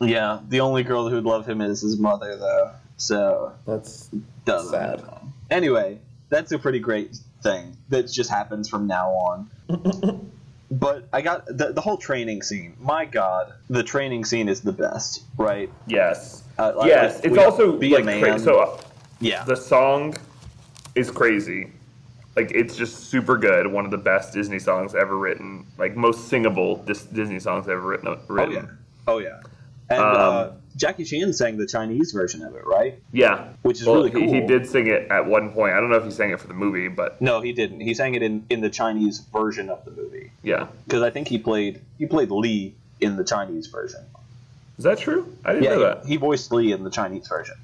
Yeah, 0.00 0.40
the 0.48 0.58
only 0.60 0.82
girl 0.82 1.08
who'd 1.08 1.22
love 1.24 1.48
him 1.48 1.60
is 1.60 1.80
his 1.82 1.96
mother, 1.96 2.36
though. 2.36 2.72
So 3.02 3.52
That's 3.66 4.08
doesn't. 4.44 4.70
Sad. 4.70 5.02
Anyway, 5.50 5.98
that's 6.28 6.52
a 6.52 6.58
pretty 6.58 6.78
great 6.78 7.18
thing 7.42 7.76
that 7.88 8.10
just 8.10 8.30
happens 8.30 8.68
from 8.68 8.86
now 8.86 9.10
on. 9.10 9.50
but 10.70 11.08
I 11.12 11.20
got 11.20 11.46
the, 11.46 11.72
the 11.72 11.80
whole 11.80 11.96
training 11.96 12.42
scene. 12.42 12.74
My 12.80 13.04
God, 13.04 13.52
the 13.68 13.82
training 13.82 14.24
scene 14.24 14.48
is 14.48 14.60
the 14.60 14.72
best, 14.72 15.24
right? 15.36 15.68
yes, 15.86 16.44
Uh, 16.58 16.72
like, 16.76 16.88
yes. 16.88 17.16
like, 17.16 17.24
It's 17.24 17.38
also 17.38 17.76
be 17.76 17.92
a 17.92 17.96
like 17.96 18.04
man. 18.04 18.22
cra- 18.22 18.38
so. 18.38 18.60
uh, 18.60 18.80
Yeah, 19.20 19.44
The 19.44 19.56
song 19.56 20.14
is 20.94 21.10
crazy. 21.10 21.72
Like 22.36 22.50
it's 22.52 22.76
just 22.76 23.10
super 23.10 23.36
good. 23.36 23.66
One 23.66 23.84
of 23.84 23.90
the 23.90 23.98
best 23.98 24.32
Disney 24.32 24.58
songs 24.58 24.94
ever 24.94 25.18
written. 25.18 25.66
Like 25.76 25.96
most 25.96 26.28
singable 26.28 26.76
Dis- 26.86 27.04
Disney 27.04 27.40
songs 27.40 27.68
ever 27.68 27.80
written. 27.82 28.08
oh 28.30 28.48
yeah, 28.48 28.64
oh 29.06 29.18
yeah. 29.18 29.40
And 29.90 30.00
Um, 30.00 30.16
uh, 30.16 30.50
Jackie 30.76 31.04
Chan 31.04 31.32
sang 31.34 31.56
the 31.58 31.66
Chinese 31.66 32.12
version 32.12 32.42
of 32.42 32.54
it, 32.54 32.66
right? 32.66 32.98
Yeah, 33.12 33.48
Which 33.62 33.80
is 33.80 33.86
Well, 33.86 34.02
really 34.04 34.10
he- 34.26 34.40
He, 34.40 34.46
did 34.46 34.66
sing 34.66 34.86
it 34.86 35.10
at 35.10 35.26
one 35.26 35.50
point. 35.52 35.74
I 35.74 35.80
don't 35.80 35.90
know 35.90 35.96
if 35.96 36.04
he 36.04 36.10
sang 36.10 36.30
it 36.30 36.40
for 36.40 36.48
the 36.48 36.54
movie, 36.54 36.88
but 36.88 37.20
No, 37.20 37.40
he 37.40 37.52
didn't. 37.52 37.80
He 37.80 37.94
sang 37.94 38.14
it 38.14 38.22
in, 38.22 38.44
in 38.50 38.60
the 38.60 38.70
Chinese 38.70 39.18
version 39.32 39.68
of 39.70 39.84
the 39.84 39.90
movie 39.90 40.30
yeah. 40.42 40.66
because 40.84 41.02
I 41.02 41.10
think 41.10 41.28
he 41.28 41.38
played 41.38 41.80
he 41.98 42.06
played 42.06 42.30
Lee 42.30 42.74
in 43.00 43.16
the 43.16 43.24
Chinese 43.24 43.66
version. 43.66 44.00
Is 44.78 44.84
that 44.84 44.98
true? 44.98 45.36
I 45.44 45.52
didn't 45.52 45.64
Yeah, 45.64 45.70
know 45.70 45.78
he, 45.78 45.84
that. 45.84 46.06
he 46.06 46.16
voiced 46.16 46.52
Lee 46.52 46.72
in 46.72 46.82
the 46.84 46.90
Chinese 46.90 47.28
version. 47.28 47.56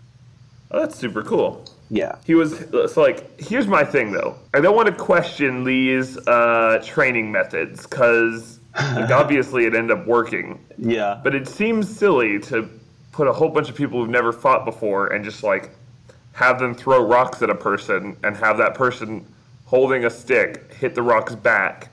Oh, 0.71 0.81
that's 0.81 0.97
super 0.97 1.23
cool. 1.23 1.65
Yeah. 1.91 2.17
He 2.27 2.35
was 2.35 2.59
so 2.93 3.01
like. 3.01 3.41
Here's 3.41 3.67
my 3.67 3.83
thing, 3.85 4.13
though. 4.13 4.37
I 4.53 4.61
don't 4.61 4.77
want 4.77 4.89
to 4.89 4.95
question 4.95 5.65
Lee's 5.65 6.19
uh, 6.29 6.83
training 6.85 7.33
methods 7.33 7.87
because 7.87 8.61
like, 8.75 9.11
obviously 9.23 9.65
it 9.65 9.75
ended 9.75 9.97
up 9.99 10.07
working. 10.07 10.63
Yeah. 10.77 11.19
But 11.25 11.35
it 11.35 11.49
seems 11.49 11.89
silly 11.89 12.39
to 12.41 12.69
put 13.19 13.27
a 13.27 13.33
whole 13.33 13.49
bunch 13.49 13.69
of 13.69 13.75
people 13.75 13.99
who've 13.99 14.09
never 14.09 14.33
fought 14.33 14.65
before 14.65 15.09
and 15.09 15.25
just 15.25 15.43
like 15.43 15.71
have 16.35 16.61
them 16.61 16.73
throw 16.73 17.03
rocks 17.05 17.43
at 17.43 17.51
a 17.51 17.55
person 17.55 18.17
and 18.23 18.37
have 18.37 18.57
that 18.59 18.77
person 18.77 19.27
holding 19.67 20.05
a 20.05 20.11
stick 20.11 20.73
hit 20.75 20.95
the 20.95 21.03
rocks 21.03 21.35
back 21.35 21.89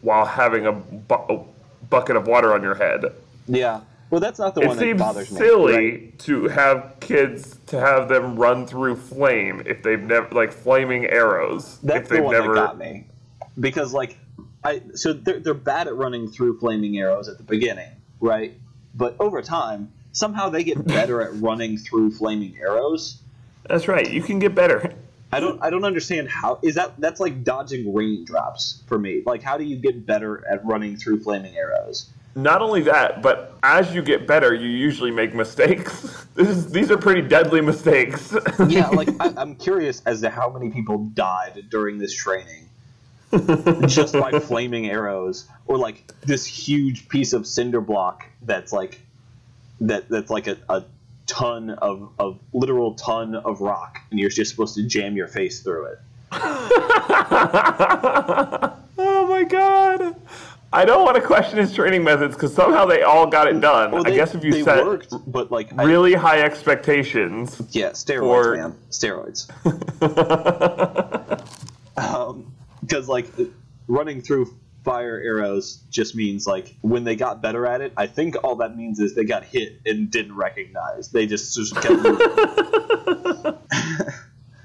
while 0.00 0.24
having 0.24 0.64
a, 0.64 0.72
bu- 0.72 1.14
a 1.28 1.44
bucket 1.90 2.16
of 2.16 2.26
water 2.26 2.54
on 2.54 2.62
your 2.62 2.74
head. 2.74 3.04
Yeah. 3.46 3.82
Well, 4.08 4.22
that's 4.22 4.38
not 4.38 4.54
the 4.54 4.62
It 4.62 4.68
one 4.68 4.78
that 4.78 4.96
bothers 4.96 5.30
me. 5.30 5.36
It 5.36 5.40
seems 5.40 5.50
silly 5.50 5.90
right? 5.90 6.18
to 6.20 6.48
have 6.48 6.96
kids 7.00 7.58
to 7.66 7.78
have 7.78 8.08
them 8.08 8.36
run 8.36 8.66
through 8.66 8.96
flame 8.96 9.62
if 9.66 9.82
they've 9.82 10.00
never 10.00 10.34
like 10.34 10.50
flaming 10.50 11.04
arrows 11.04 11.78
That's 11.82 12.04
if 12.04 12.08
the 12.08 12.14
they've 12.14 12.24
one 12.24 12.32
never 12.32 12.54
that 12.54 12.66
got 12.68 12.78
me. 12.78 13.04
Because 13.60 13.92
like, 13.92 14.16
I 14.64 14.80
so 14.94 15.12
they're 15.12 15.40
they're 15.40 15.52
bad 15.52 15.88
at 15.88 15.94
running 15.94 16.30
through 16.30 16.58
flaming 16.58 16.96
arrows 16.98 17.28
at 17.28 17.36
the 17.36 17.44
beginning, 17.44 17.90
right? 18.18 18.54
But 18.94 19.14
over 19.20 19.42
time, 19.42 19.92
somehow 20.12 20.48
they 20.48 20.64
get 20.64 20.84
better 20.84 21.22
at 21.22 21.34
running 21.40 21.78
through 21.78 22.12
flaming 22.12 22.56
arrows. 22.60 23.20
That's 23.68 23.88
right. 23.88 24.10
You 24.10 24.22
can 24.22 24.38
get 24.38 24.54
better. 24.54 24.92
I 25.32 25.38
don't 25.38 25.62
I 25.62 25.70
don't 25.70 25.84
understand 25.84 26.28
how 26.28 26.58
is 26.62 26.74
that 26.74 26.98
that's 26.98 27.20
like 27.20 27.44
dodging 27.44 27.94
raindrops 27.94 28.82
for 28.86 28.98
me. 28.98 29.22
Like 29.24 29.42
how 29.42 29.56
do 29.56 29.64
you 29.64 29.76
get 29.76 30.04
better 30.04 30.44
at 30.50 30.64
running 30.64 30.96
through 30.96 31.22
flaming 31.22 31.56
arrows? 31.56 32.10
Not 32.34 32.62
only 32.62 32.82
that, 32.82 33.22
but 33.22 33.58
as 33.62 33.92
you 33.92 34.02
get 34.02 34.26
better, 34.26 34.54
you 34.54 34.68
usually 34.68 35.10
make 35.10 35.34
mistakes. 35.34 36.16
This 36.32 36.48
is, 36.48 36.70
these 36.70 36.90
are 36.90 36.96
pretty 36.96 37.22
deadly 37.22 37.60
mistakes. 37.60 38.34
Yeah, 38.66 38.88
like 38.88 39.08
I, 39.20 39.34
I'm 39.36 39.56
curious 39.56 40.00
as 40.06 40.22
to 40.22 40.30
how 40.30 40.48
many 40.48 40.70
people 40.70 41.10
died 41.12 41.64
during 41.68 41.98
this 41.98 42.14
training 42.14 42.70
just 43.86 44.14
by 44.14 44.30
flaming 44.40 44.88
arrows, 44.88 45.48
or 45.66 45.76
like 45.76 46.06
this 46.22 46.46
huge 46.46 47.08
piece 47.08 47.32
of 47.32 47.46
cinder 47.46 47.80
block 47.80 48.24
that's 48.42 48.72
like 48.72 49.00
that 49.80 50.08
that's 50.08 50.30
like 50.30 50.46
a, 50.46 50.56
a 50.68 50.84
ton 51.26 51.70
of, 51.70 52.10
of 52.18 52.38
literal 52.52 52.94
ton 52.94 53.34
of 53.34 53.60
rock, 53.60 54.00
and 54.10 54.18
you're 54.20 54.30
just 54.30 54.50
supposed 54.50 54.74
to 54.74 54.82
jam 54.82 55.16
your 55.16 55.28
face 55.28 55.60
through 55.60 55.86
it. 55.86 55.98
oh 56.32 56.46
my 59.28 59.44
god. 59.44 60.16
I 60.72 60.84
don't 60.84 61.04
want 61.04 61.16
to 61.16 61.22
question 61.22 61.58
his 61.58 61.74
training 61.74 62.04
methods 62.04 62.36
because 62.36 62.54
somehow 62.54 62.86
they 62.86 63.02
all 63.02 63.26
got 63.26 63.48
it 63.48 63.60
done. 63.60 63.90
Well, 63.90 64.06
I 64.06 64.10
guess 64.10 64.36
if 64.36 64.44
you 64.44 64.52
they 64.52 64.62
set 64.62 64.84
worked, 64.84 65.12
but 65.26 65.50
like 65.50 65.72
I- 65.76 65.82
really 65.82 66.14
high 66.14 66.42
expectations, 66.42 67.60
yeah, 67.70 67.90
steroids, 67.90 68.44
for- 68.44 68.56
man, 68.56 68.76
steroids. 68.90 69.48
um, 71.96 72.52
because 72.82 73.08
like 73.08 73.26
running 73.88 74.22
through 74.22 74.54
fire 74.84 75.20
arrows 75.24 75.82
just 75.90 76.14
means 76.14 76.46
like 76.46 76.74
when 76.80 77.04
they 77.04 77.14
got 77.16 77.42
better 77.42 77.66
at 77.66 77.80
it 77.80 77.92
i 77.96 78.06
think 78.06 78.34
all 78.42 78.56
that 78.56 78.76
means 78.76 78.98
is 78.98 79.14
they 79.14 79.24
got 79.24 79.44
hit 79.44 79.80
and 79.84 80.10
didn't 80.10 80.34
recognize 80.34 81.10
they 81.10 81.26
just, 81.26 81.54
just 81.54 81.74
kept 81.76 81.90
moving 82.02 83.54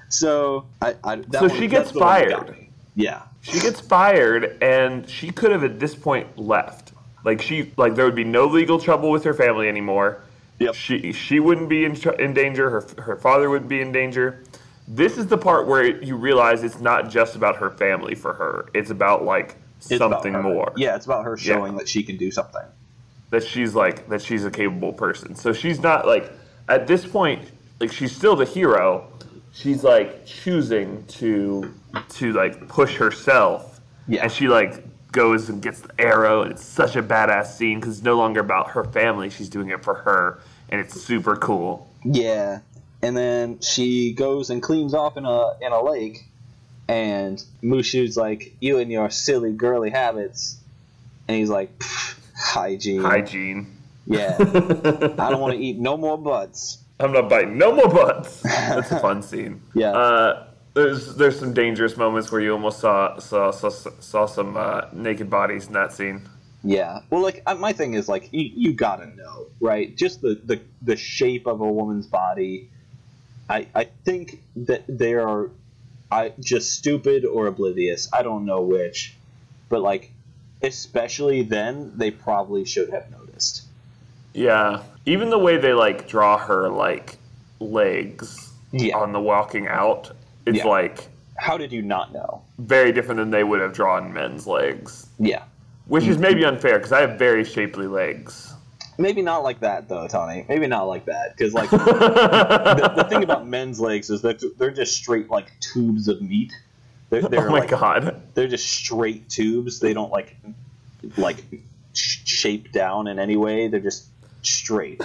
so 0.09 0.65
i, 0.81 0.95
I 1.03 1.15
that 1.17 1.33
So 1.33 1.47
one- 1.47 1.57
she 1.57 1.67
gets 1.67 1.91
the 1.91 1.99
one 1.99 2.07
that 2.21 2.29
got 2.29 2.45
fired. 2.47 2.67
yeah 2.95 3.23
she 3.41 3.59
gets 3.59 3.79
fired 3.79 4.57
and 4.61 5.07
she 5.09 5.29
could 5.29 5.51
have 5.51 5.63
at 5.63 5.79
this 5.79 5.93
point 5.93 6.35
left. 6.35 6.93
Like 7.23 7.39
she 7.43 7.71
like 7.77 7.93
there 7.93 8.05
would 8.05 8.15
be 8.15 8.23
no 8.23 8.45
legal 8.47 8.79
trouble 8.79 9.11
with 9.11 9.23
her 9.23 9.35
family 9.35 9.67
anymore. 9.67 10.23
Yep. 10.57 10.73
She 10.73 11.11
she 11.11 11.39
wouldn't 11.39 11.69
be 11.69 11.85
in, 11.85 11.95
in 12.19 12.33
danger. 12.33 12.71
Her 12.71 12.87
her 13.03 13.15
father 13.17 13.51
wouldn't 13.51 13.69
be 13.69 13.81
in 13.81 13.91
danger. 13.91 14.43
This 14.87 15.19
is 15.19 15.27
the 15.27 15.37
part 15.37 15.67
where 15.67 16.01
you 16.03 16.15
realize 16.15 16.63
it's 16.63 16.79
not 16.79 17.07
just 17.11 17.35
about 17.35 17.55
her 17.57 17.69
family 17.69 18.15
for 18.15 18.33
her. 18.33 18.67
It's 18.73 18.89
about 18.89 19.23
like 19.25 19.57
It's 19.89 19.97
something 19.97 20.33
more. 20.41 20.73
yeah 20.77 20.95
it's 20.95 21.05
about 21.05 21.25
her 21.25 21.37
showing 21.37 21.75
that 21.77 21.87
she 21.87 22.03
can 22.03 22.17
do 22.17 22.31
something 22.31 22.63
that 23.29 23.43
she's 23.43 23.75
like 23.75 24.07
that 24.09 24.21
she's 24.21 24.45
a 24.45 24.51
capable 24.51 24.93
person. 24.93 25.35
So 25.35 25.51
she's 25.53 25.79
not 25.79 26.07
like 26.07 26.31
at 26.69 26.87
this 26.87 27.05
point 27.05 27.49
like 27.79 27.91
she's 27.91 28.15
still 28.15 28.35
the 28.35 28.45
hero. 28.45 29.11
She's 29.51 29.83
like 29.83 30.25
choosing 30.25 31.05
to 31.07 31.73
to 32.09 32.33
like 32.33 32.67
push 32.67 32.95
herself. 32.95 33.79
Yeah. 34.07 34.23
And 34.23 34.31
she 34.31 34.47
like 34.47 34.83
goes 35.11 35.49
and 35.49 35.61
gets 35.61 35.81
the 35.81 35.99
arrow 35.99 36.41
and 36.43 36.51
it's 36.51 36.63
such 36.63 36.95
a 36.95 37.03
badass 37.03 37.47
scene 37.47 37.81
cuz 37.81 37.97
it's 37.97 38.03
no 38.03 38.15
longer 38.17 38.41
about 38.41 38.71
her 38.71 38.83
family. 38.83 39.29
She's 39.29 39.49
doing 39.49 39.69
it 39.69 39.83
for 39.83 39.95
her 39.95 40.39
and 40.69 40.79
it's 40.81 40.99
super 41.01 41.35
cool. 41.35 41.89
Yeah, 42.03 42.59
and 43.01 43.17
then 43.17 43.59
she 43.61 44.13
goes 44.13 44.49
and 44.49 44.61
cleans 44.61 44.93
off 44.93 45.17
in 45.17 45.25
a 45.25 45.53
in 45.61 45.71
a 45.71 45.81
lake, 45.83 46.29
and 46.87 47.43
Mushu's 47.63 48.17
like, 48.17 48.55
"You 48.59 48.79
and 48.79 48.91
your 48.91 49.09
silly 49.09 49.53
girly 49.53 49.89
habits," 49.89 50.57
and 51.27 51.37
he's 51.37 51.49
like, 51.49 51.69
"Hygiene, 52.35 53.01
Hygiene. 53.01 53.77
yeah. 54.05 54.35
I 54.39 55.29
don't 55.29 55.39
want 55.39 55.53
to 55.53 55.59
eat 55.59 55.77
no 55.77 55.97
more 55.97 56.17
butts." 56.17 56.79
I'm 56.99 57.11
not 57.11 57.29
biting 57.29 57.57
no 57.57 57.75
more 57.75 57.89
butts. 57.89 58.41
That's 58.43 58.91
a 58.91 58.99
fun 58.99 59.21
scene. 59.21 59.61
Yeah. 59.73 59.91
Uh, 59.91 60.47
there's 60.73 61.15
there's 61.15 61.39
some 61.39 61.53
dangerous 61.53 61.97
moments 61.97 62.31
where 62.31 62.41
you 62.41 62.51
almost 62.53 62.79
saw 62.79 63.17
saw 63.19 63.51
saw, 63.51 63.69
saw 63.69 64.25
some 64.25 64.57
uh, 64.57 64.81
naked 64.93 65.29
bodies 65.29 65.67
in 65.67 65.73
that 65.73 65.93
scene. 65.93 66.21
Yeah. 66.63 67.01
Well, 67.09 67.21
like 67.21 67.43
uh, 67.45 67.55
my 67.55 67.73
thing 67.73 67.93
is 67.93 68.09
like 68.09 68.29
you, 68.31 68.51
you 68.53 68.73
gotta 68.73 69.07
know, 69.15 69.47
right? 69.59 69.95
Just 69.95 70.21
the, 70.21 70.39
the 70.43 70.59
the 70.81 70.95
shape 70.95 71.47
of 71.47 71.61
a 71.61 71.71
woman's 71.71 72.07
body. 72.07 72.69
I 73.49 73.67
I 73.75 73.85
think 74.03 74.41
that 74.55 74.83
they 74.87 75.13
are, 75.13 75.49
I 76.11 76.33
just 76.39 76.73
stupid 76.73 77.25
or 77.25 77.47
oblivious. 77.47 78.09
I 78.13 78.23
don't 78.23 78.45
know 78.45 78.61
which, 78.61 79.15
but 79.69 79.81
like, 79.81 80.11
especially 80.61 81.41
then, 81.41 81.93
they 81.95 82.11
probably 82.11 82.65
should 82.65 82.89
have 82.91 83.09
noticed. 83.11 83.63
Yeah. 84.33 84.83
Even 85.05 85.29
the 85.29 85.39
way 85.39 85.57
they 85.57 85.73
like 85.73 86.07
draw 86.07 86.37
her 86.37 86.69
like 86.69 87.17
legs 87.59 88.51
Yeah. 88.71 88.97
on 88.97 89.11
the 89.13 89.19
walking 89.19 89.67
out, 89.67 90.11
it's 90.45 90.57
Yeah. 90.59 90.67
like 90.67 91.07
How 91.37 91.57
did 91.57 91.71
you 91.71 91.81
not 91.81 92.13
know? 92.13 92.41
very 92.57 92.91
different 92.91 93.19
than 93.19 93.31
they 93.31 93.43
would 93.43 93.61
have 93.61 93.73
drawn 93.73 94.13
men's 94.13 94.47
legs. 94.47 95.07
Yeah. 95.19 95.43
Which 95.87 96.05
is 96.05 96.17
maybe 96.17 96.43
unfair 96.43 96.77
because 96.79 96.91
I 96.91 97.01
have 97.01 97.19
very 97.19 97.43
shapely 97.43 97.87
legs. 97.87 98.53
Maybe 98.97 99.21
not 99.21 99.43
like 99.43 99.59
that 99.59 99.89
though, 99.89 100.07
Tony. 100.07 100.45
Maybe 100.47 100.67
not 100.67 100.83
like 100.83 101.05
that 101.05 101.35
because 101.35 101.53
like 101.53 101.69
the, 101.71 102.93
the 102.95 103.03
thing 103.05 103.23
about 103.23 103.47
men's 103.47 103.79
legs 103.79 104.09
is 104.09 104.21
that 104.21 104.41
they're 104.57 104.71
just 104.71 104.95
straight 104.95 105.29
like 105.29 105.51
tubes 105.59 106.07
of 106.07 106.21
meat. 106.21 106.53
They're, 107.09 107.21
they're 107.21 107.47
oh 107.47 107.51
my 107.51 107.59
like, 107.59 107.69
god. 107.69 108.21
they're 108.33 108.47
just 108.47 108.67
straight 108.67 109.29
tubes. 109.29 109.79
They 109.79 109.93
don't 109.93 110.11
like 110.11 110.35
like 111.17 111.43
sh- 111.93 112.25
shape 112.25 112.71
down 112.71 113.07
in 113.07 113.19
any 113.19 113.37
way. 113.37 113.67
They're 113.67 113.79
just 113.79 114.05
straight. 114.41 115.01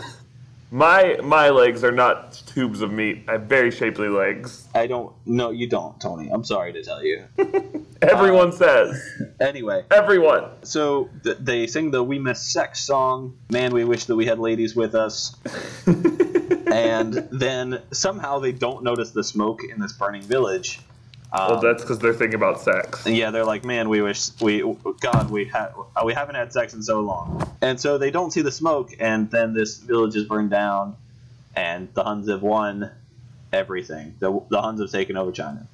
My 0.73 1.19
my 1.23 1.51
legs 1.51 1.83
are 1.83 1.91
not 1.91 2.41
tubes 2.47 2.81
of 2.81 2.93
meat. 2.93 3.25
I 3.27 3.33
have 3.33 3.43
very 3.43 3.73
shapely 3.73 4.09
legs. 4.09 4.69
I 4.75 4.87
don't. 4.87 5.13
No, 5.27 5.51
you 5.51 5.67
don't, 5.69 6.01
Tony. 6.01 6.31
I'm 6.31 6.45
sorry 6.45 6.73
to 6.75 6.83
tell 6.85 7.03
you. 7.05 7.25
Everyone 8.03 8.49
uh, 8.49 8.53
says. 8.53 9.13
Anyway, 9.41 9.85
Everyone. 9.91 10.45
so 10.63 11.09
th- 11.25 11.39
they 11.41 11.67
sing 11.67 11.91
the 11.91 12.03
"We 12.03 12.19
Miss 12.19 12.43
Sex" 12.43 12.81
song. 12.81 13.39
Man, 13.51 13.73
we 13.73 13.85
wish 13.85 14.05
that 14.05 14.17
we 14.17 14.27
had 14.27 14.39
ladies 14.39 14.77
with 14.77 14.95
us. 14.95 15.35
and 15.87 17.15
then 17.33 17.83
somehow 17.91 18.39
they 18.39 18.53
don't 18.53 18.85
notice 18.85 19.11
the 19.11 19.25
smoke 19.25 19.63
in 19.65 19.81
this 19.81 19.93
burning 19.93 20.23
village. 20.23 20.79
Um, 21.33 21.51
Well, 21.53 21.61
that's 21.61 21.83
because 21.83 21.99
they're 22.01 22.13
thinking 22.15 22.35
about 22.35 22.61
sex. 22.61 23.07
Yeah, 23.07 23.31
they're 23.31 23.45
like, 23.45 23.65
man, 23.65 23.89
we 23.89 24.03
wish 24.03 24.31
we, 24.41 24.63
God, 25.01 25.31
we 25.31 25.45
ha- 25.47 25.71
we 26.05 26.13
haven't 26.13 26.35
had 26.35 26.53
sex 26.53 26.75
in 26.75 26.83
so 26.83 27.01
long, 27.01 27.49
and 27.61 27.79
so 27.81 27.99
they 27.99 28.11
don't 28.11 28.33
see 28.33 28.43
the 28.43 28.51
smoke, 28.53 28.91
and 28.99 29.31
then 29.31 29.55
this 29.55 29.79
village 29.79 30.17
is 30.17 30.25
burned 30.25 30.51
down, 30.51 30.97
and 31.55 31.89
the 31.95 32.03
Huns 32.03 32.29
have 32.29 32.43
won 32.43 32.91
everything. 33.53 34.15
The, 34.19 34.41
the 34.49 34.61
Huns 34.61 34.81
have 34.81 34.91
taken 34.91 35.17
over 35.17 35.31
China, 35.31 35.67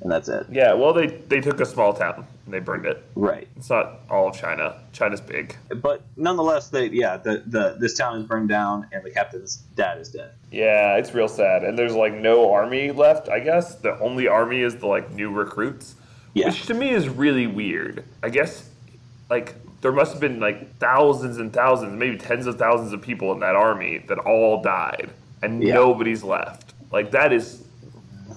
and 0.00 0.10
that's 0.10 0.28
it. 0.28 0.46
Yeah, 0.50 0.74
well, 0.74 0.92
they 0.92 1.06
they 1.06 1.40
took 1.40 1.60
a 1.60 1.66
small 1.66 1.92
town 1.92 2.26
and 2.44 2.54
they 2.54 2.60
burned 2.60 2.86
it. 2.86 3.02
Right, 3.16 3.48
It's 3.56 3.70
not 3.70 4.00
all 4.10 4.28
of 4.28 4.36
China. 4.36 4.76
China's 4.92 5.20
big. 5.20 5.56
but 5.82 6.02
nonetheless, 6.16 6.68
they 6.68 6.86
yeah, 6.88 7.16
the, 7.16 7.42
the 7.46 7.76
this 7.80 7.94
town 7.96 8.18
is 8.20 8.24
burned 8.26 8.48
down, 8.48 8.86
and 8.92 9.02
the 9.04 9.10
captain's 9.10 9.56
dad 9.74 9.98
is 9.98 10.08
dead. 10.10 10.32
Yeah, 10.52 10.96
it's 10.96 11.12
real 11.14 11.28
sad. 11.28 11.64
And 11.64 11.78
there's 11.78 11.94
like 11.94 12.14
no 12.14 12.52
army 12.52 12.92
left. 12.92 13.28
I 13.28 13.40
guess 13.40 13.74
the 13.76 13.98
only 14.00 14.28
army 14.28 14.60
is 14.62 14.76
the 14.76 14.86
like 14.86 15.10
new 15.12 15.30
recruits, 15.32 15.94
Yeah, 16.34 16.46
which 16.48 16.66
to 16.66 16.74
me 16.74 16.90
is 16.90 17.08
really 17.08 17.46
weird. 17.46 18.04
I 18.22 18.28
guess 18.28 18.68
like 19.28 19.54
there 19.80 19.92
must 19.92 20.12
have 20.12 20.20
been 20.20 20.38
like 20.40 20.78
thousands 20.78 21.38
and 21.38 21.52
thousands, 21.52 21.92
maybe 21.98 22.16
tens 22.16 22.46
of 22.46 22.58
thousands 22.58 22.92
of 22.92 23.02
people 23.02 23.32
in 23.32 23.40
that 23.40 23.56
army 23.56 23.98
that 24.08 24.18
all 24.18 24.62
died, 24.62 25.10
and 25.42 25.62
Yeah. 25.62 25.74
nobody's 25.74 26.22
left. 26.22 26.74
Like 26.92 27.10
that 27.10 27.32
is 27.32 27.64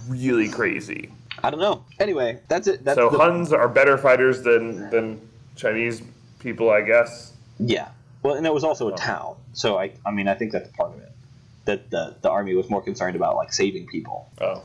really 0.07 0.49
crazy. 0.49 1.10
I 1.43 1.49
don't 1.49 1.59
know. 1.59 1.83
Anyway, 1.99 2.39
that's 2.47 2.67
it. 2.67 2.83
That's 2.83 2.97
so 2.97 3.09
the, 3.09 3.17
Huns 3.17 3.51
are 3.53 3.67
better 3.67 3.97
fighters 3.97 4.41
than 4.43 4.89
than 4.89 5.21
Chinese 5.55 6.01
people, 6.39 6.69
I 6.69 6.81
guess. 6.81 7.33
Yeah. 7.59 7.89
Well, 8.23 8.35
and 8.35 8.45
it 8.45 8.53
was 8.53 8.63
Oh. 8.63 8.69
also 8.69 8.89
a 8.89 8.97
town, 8.97 9.35
so 9.53 9.77
I 9.77 9.91
I 10.05 10.11
mean 10.11 10.27
I 10.27 10.33
think 10.35 10.51
that's 10.51 10.69
part 10.75 10.93
of 10.93 10.99
it. 11.01 11.11
That 11.65 11.89
the 11.89 12.15
the 12.21 12.29
army 12.29 12.55
was 12.55 12.69
more 12.69 12.81
concerned 12.81 13.15
about 13.15 13.35
like 13.35 13.53
saving 13.53 13.87
people. 13.87 14.27
Oh, 14.41 14.61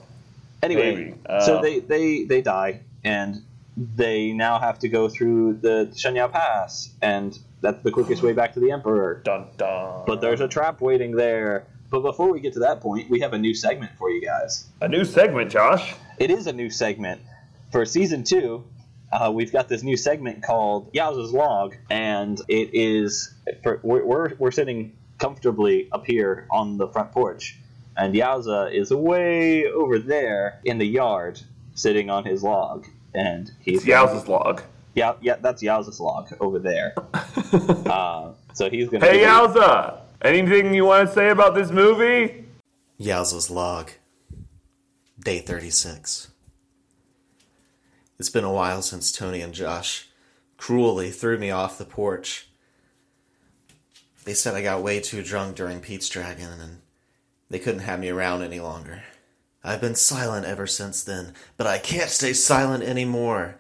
Anyway, 0.62 0.94
Maybe. 0.94 1.14
so 1.44 1.58
Uh, 1.58 1.60
they, 1.62 1.80
they 1.80 2.24
they 2.24 2.40
die, 2.42 2.80
and 3.04 3.42
they 3.76 4.32
now 4.32 4.58
have 4.58 4.78
to 4.80 4.88
go 4.88 5.08
through 5.08 5.54
the 5.60 5.90
Shenyao 5.94 6.32
Pass, 6.32 6.90
and 7.02 7.38
that's 7.60 7.82
the 7.82 7.90
quickest 7.90 8.22
way 8.22 8.32
back 8.32 8.54
to 8.54 8.60
the 8.60 8.70
Emperor. 8.70 9.20
dun 9.24 9.46
dun. 9.58 10.04
But 10.06 10.20
there's 10.20 10.40
a 10.40 10.48
trap 10.48 10.80
waiting 10.80 11.16
there. 11.16 11.64
But 11.90 12.00
before 12.00 12.32
we 12.32 12.40
get 12.40 12.54
to 12.54 12.60
that 12.60 12.80
point, 12.80 13.08
we 13.10 13.20
have 13.20 13.34
a 13.34 13.38
new 13.38 13.54
segment 13.54 13.92
for 13.98 14.10
you 14.10 14.20
guys. 14.20 14.66
a 14.80 14.88
new 14.88 15.04
segment, 15.04 15.50
Josh. 15.50 15.94
It 16.18 16.30
is 16.30 16.46
a 16.46 16.52
new 16.52 16.70
segment 16.70 17.20
for 17.72 17.84
season 17.84 18.24
two. 18.24 18.64
Uh, 19.12 19.30
we've 19.32 19.52
got 19.52 19.68
this 19.68 19.82
new 19.82 19.96
segment 19.96 20.42
called 20.42 20.92
Yowza's 20.92 21.32
Log, 21.32 21.74
and 21.90 22.40
it 22.48 22.70
is 22.72 23.32
for, 23.62 23.80
we're, 23.82 24.04
we're 24.04 24.34
we're 24.38 24.50
sitting 24.50 24.96
comfortably 25.18 25.88
up 25.92 26.04
here 26.06 26.46
on 26.50 26.78
the 26.78 26.88
front 26.88 27.12
porch, 27.12 27.56
and 27.96 28.14
Yowza 28.14 28.72
is 28.74 28.90
way 28.90 29.66
over 29.66 29.98
there 29.98 30.60
in 30.64 30.78
the 30.78 30.86
yard, 30.86 31.40
sitting 31.74 32.10
on 32.10 32.24
his 32.24 32.42
log, 32.42 32.86
and 33.14 33.50
he's 33.60 33.78
It's 33.78 33.86
Yowza's 33.86 34.28
log. 34.28 34.62
yeah 34.94 35.14
yeah 35.20 35.36
that's 35.40 35.62
Yowza's 35.62 36.00
log 36.00 36.32
over 36.40 36.58
there. 36.58 36.94
uh, 37.86 38.32
so 38.52 38.70
he's 38.70 38.88
gonna 38.88 39.04
Hey 39.04 39.18
give 39.20 39.28
Yowza, 39.28 40.00
anything 40.22 40.74
you 40.74 40.84
want 40.86 41.08
to 41.08 41.14
say 41.14 41.30
about 41.30 41.54
this 41.54 41.70
movie? 41.70 42.46
Yowza's 42.98 43.50
log. 43.50 43.90
Day 45.24 45.38
36. 45.38 46.28
It's 48.18 48.28
been 48.28 48.44
a 48.44 48.52
while 48.52 48.82
since 48.82 49.10
Tony 49.10 49.40
and 49.40 49.54
Josh 49.54 50.10
cruelly 50.58 51.10
threw 51.10 51.38
me 51.38 51.50
off 51.50 51.78
the 51.78 51.86
porch. 51.86 52.46
They 54.26 54.34
said 54.34 54.54
I 54.54 54.60
got 54.60 54.82
way 54.82 55.00
too 55.00 55.22
drunk 55.22 55.56
during 55.56 55.80
Pete's 55.80 56.10
Dragon 56.10 56.60
and 56.60 56.82
they 57.48 57.58
couldn't 57.58 57.80
have 57.80 58.00
me 58.00 58.10
around 58.10 58.42
any 58.42 58.60
longer. 58.60 59.02
I've 59.64 59.80
been 59.80 59.94
silent 59.94 60.44
ever 60.44 60.66
since 60.66 61.02
then, 61.02 61.32
but 61.56 61.66
I 61.66 61.78
can't 61.78 62.10
stay 62.10 62.34
silent 62.34 62.84
anymore. 62.84 63.56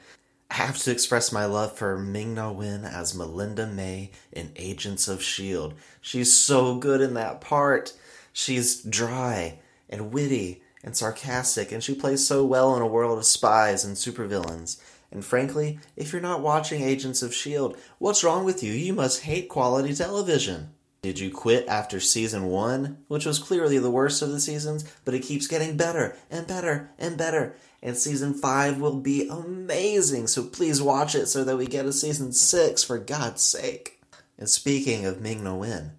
I 0.50 0.56
have 0.56 0.76
to 0.80 0.90
express 0.90 1.32
my 1.32 1.46
love 1.46 1.72
for 1.72 1.96
Ming 1.96 2.34
Na 2.34 2.52
Wen 2.52 2.84
as 2.84 3.14
Melinda 3.14 3.66
May 3.66 4.10
in 4.32 4.52
Agents 4.56 5.08
of 5.08 5.20
S.H.I.E.L.D. 5.20 5.76
She's 6.02 6.38
so 6.38 6.76
good 6.76 7.00
in 7.00 7.14
that 7.14 7.40
part. 7.40 7.94
She's 8.34 8.82
dry 8.82 9.60
and 9.88 10.12
witty 10.12 10.60
and 10.84 10.94
sarcastic, 10.94 11.72
and 11.72 11.82
she 11.82 11.94
plays 11.94 12.24
so 12.24 12.44
well 12.44 12.76
in 12.76 12.82
a 12.82 12.86
world 12.86 13.18
of 13.18 13.24
spies 13.24 13.84
and 13.84 13.96
supervillains. 13.96 14.78
And 15.10 15.24
frankly, 15.24 15.80
if 15.96 16.12
you're 16.12 16.20
not 16.20 16.42
watching 16.42 16.82
Agents 16.82 17.22
of 17.22 17.30
S.H.I.E.L.D., 17.30 17.76
what's 17.98 18.22
wrong 18.22 18.44
with 18.44 18.62
you? 18.62 18.72
You 18.72 18.92
must 18.92 19.22
hate 19.22 19.48
quality 19.48 19.94
television. 19.94 20.74
Did 21.00 21.18
you 21.18 21.30
quit 21.30 21.66
after 21.68 22.00
season 22.00 22.46
one, 22.46 22.98
which 23.08 23.24
was 23.24 23.38
clearly 23.38 23.78
the 23.78 23.90
worst 23.90 24.22
of 24.22 24.30
the 24.30 24.40
seasons, 24.40 24.84
but 25.04 25.14
it 25.14 25.22
keeps 25.22 25.46
getting 25.46 25.76
better 25.76 26.16
and 26.30 26.46
better 26.46 26.90
and 26.98 27.16
better? 27.16 27.56
And 27.82 27.96
season 27.96 28.34
five 28.34 28.80
will 28.80 29.00
be 29.00 29.28
amazing, 29.28 30.26
so 30.26 30.44
please 30.44 30.82
watch 30.82 31.14
it 31.14 31.26
so 31.26 31.44
that 31.44 31.56
we 31.56 31.66
get 31.66 31.86
a 31.86 31.92
season 31.92 32.32
six, 32.32 32.82
for 32.82 32.98
God's 32.98 33.42
sake. 33.42 34.00
And 34.38 34.48
speaking 34.48 35.06
of 35.06 35.20
Ming 35.20 35.44
Na 35.44 35.54
Wen, 35.54 35.92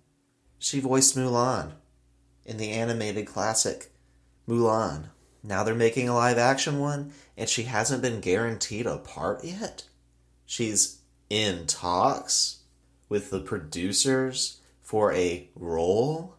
she 0.60 0.80
voiced 0.80 1.16
Mulan 1.16 1.74
in 2.46 2.58
the 2.58 2.72
animated 2.72 3.28
classic 3.28 3.92
Mulan. 4.48 5.10
Now 5.44 5.64
they're 5.64 5.76
making 5.76 6.10
a 6.10 6.16
live 6.16 6.38
action 6.38 6.80
one, 6.80 7.14
and 7.38 7.48
she 7.48 7.64
hasn't 7.64 8.02
been 8.02 8.20
guaranteed 8.20 8.86
a 8.86 8.98
part 8.98 9.44
yet. 9.44 9.84
She's 10.46 11.00
in 11.30 11.66
talks 11.68 12.64
with 13.10 13.30
the 13.30 13.40
producers 13.40 14.60
for 14.82 15.14
a 15.14 15.50
role. 15.56 16.36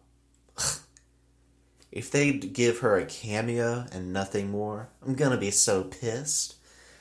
if 1.91 2.11
they 2.11 2.33
give 2.33 2.79
her 2.79 2.97
a 2.97 3.05
cameo 3.05 3.85
and 3.91 4.13
nothing 4.13 4.49
more, 4.51 4.89
I'm 5.05 5.15
gonna 5.15 5.37
be 5.37 5.51
so 5.51 5.83
pissed. 5.83 6.55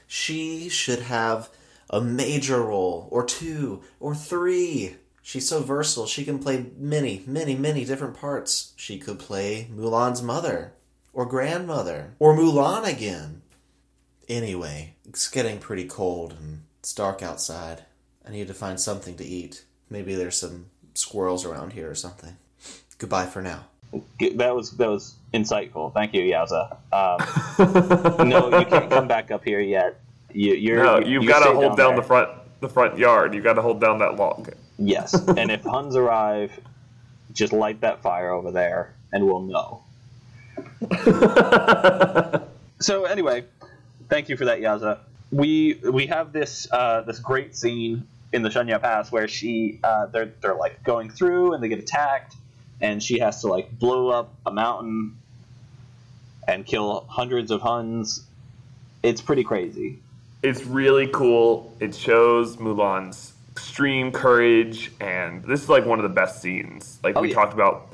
She 0.06 0.68
should 0.68 1.00
have 1.00 1.50
a 1.90 2.00
major 2.00 2.62
role, 2.62 3.08
or 3.10 3.24
two, 3.24 3.82
or 4.00 4.14
three. 4.14 4.96
She's 5.22 5.48
so 5.48 5.60
versatile, 5.62 6.06
she 6.06 6.24
can 6.24 6.38
play 6.38 6.66
many, 6.76 7.24
many, 7.26 7.56
many 7.56 7.84
different 7.84 8.16
parts. 8.16 8.72
She 8.76 8.98
could 8.98 9.18
play 9.18 9.68
Mulan's 9.72 10.22
mother, 10.22 10.72
or 11.16 11.24
grandmother, 11.24 12.12
or 12.18 12.36
Mulan 12.36 12.86
again. 12.86 13.40
Anyway, 14.28 14.94
it's 15.08 15.28
getting 15.28 15.58
pretty 15.58 15.86
cold 15.86 16.34
and 16.38 16.62
it's 16.80 16.92
dark 16.94 17.22
outside. 17.22 17.84
I 18.26 18.30
need 18.30 18.48
to 18.48 18.54
find 18.54 18.78
something 18.78 19.16
to 19.16 19.24
eat. 19.24 19.64
Maybe 19.88 20.14
there's 20.14 20.36
some 20.36 20.66
squirrels 20.94 21.44
around 21.46 21.72
here 21.72 21.90
or 21.90 21.94
something. 21.94 22.36
Goodbye 22.98 23.26
for 23.26 23.40
now. 23.40 23.64
That 24.34 24.54
was 24.54 24.72
that 24.72 24.88
was 24.90 25.14
insightful. 25.32 25.94
Thank 25.94 26.12
you, 26.12 26.20
Yaza. 26.22 26.76
Um, 26.92 28.28
no, 28.28 28.58
you 28.58 28.66
can't 28.66 28.90
come 28.90 29.08
back 29.08 29.30
up 29.30 29.42
here 29.44 29.60
yet. 29.60 30.00
You, 30.34 30.54
you're 30.54 30.82
No, 30.84 30.98
you- 30.98 31.06
you've 31.12 31.22
you 31.22 31.28
got 31.28 31.46
to 31.46 31.54
hold 31.54 31.76
down 31.78 31.90
there. 31.92 31.96
the 32.02 32.06
front 32.06 32.30
the 32.60 32.68
front 32.68 32.98
yard. 32.98 33.32
You 33.34 33.40
got 33.42 33.54
to 33.54 33.62
hold 33.62 33.80
down 33.80 34.00
that 34.00 34.16
log. 34.16 34.50
Yes, 34.78 35.14
and 35.14 35.50
if 35.50 35.62
Huns 35.64 35.96
arrive, 35.96 36.52
just 37.32 37.52
light 37.54 37.80
that 37.82 38.02
fire 38.02 38.30
over 38.30 38.50
there, 38.50 38.94
and 39.12 39.24
we'll 39.24 39.40
know. 39.42 39.82
so 42.80 43.04
anyway, 43.04 43.44
thank 44.08 44.28
you 44.28 44.36
for 44.36 44.44
that, 44.46 44.60
Yaza. 44.60 44.98
We 45.32 45.74
we 45.90 46.06
have 46.06 46.32
this 46.32 46.68
uh, 46.70 47.02
this 47.02 47.18
great 47.18 47.56
scene 47.56 48.06
in 48.32 48.42
the 48.42 48.48
Shunya 48.48 48.80
Pass 48.80 49.10
where 49.10 49.28
she 49.28 49.80
uh, 49.82 50.06
they're 50.06 50.32
they're 50.40 50.54
like 50.54 50.82
going 50.84 51.10
through 51.10 51.54
and 51.54 51.62
they 51.62 51.68
get 51.68 51.78
attacked, 51.78 52.34
and 52.80 53.02
she 53.02 53.18
has 53.20 53.40
to 53.42 53.48
like 53.48 53.76
blow 53.78 54.08
up 54.08 54.34
a 54.44 54.52
mountain 54.52 55.16
and 56.46 56.64
kill 56.64 57.06
hundreds 57.08 57.50
of 57.50 57.60
Huns. 57.60 58.24
It's 59.02 59.20
pretty 59.20 59.44
crazy. 59.44 59.98
It's 60.42 60.64
really 60.64 61.08
cool. 61.08 61.74
It 61.80 61.94
shows 61.94 62.56
Mulan's 62.58 63.32
extreme 63.50 64.12
courage, 64.12 64.92
and 65.00 65.42
this 65.44 65.62
is 65.62 65.68
like 65.68 65.84
one 65.86 65.98
of 65.98 66.02
the 66.04 66.08
best 66.14 66.40
scenes. 66.42 66.98
Like 67.02 67.16
Oh, 67.16 67.22
we 67.22 67.30
yeah. 67.30 67.34
talked 67.34 67.54
about 67.54 67.88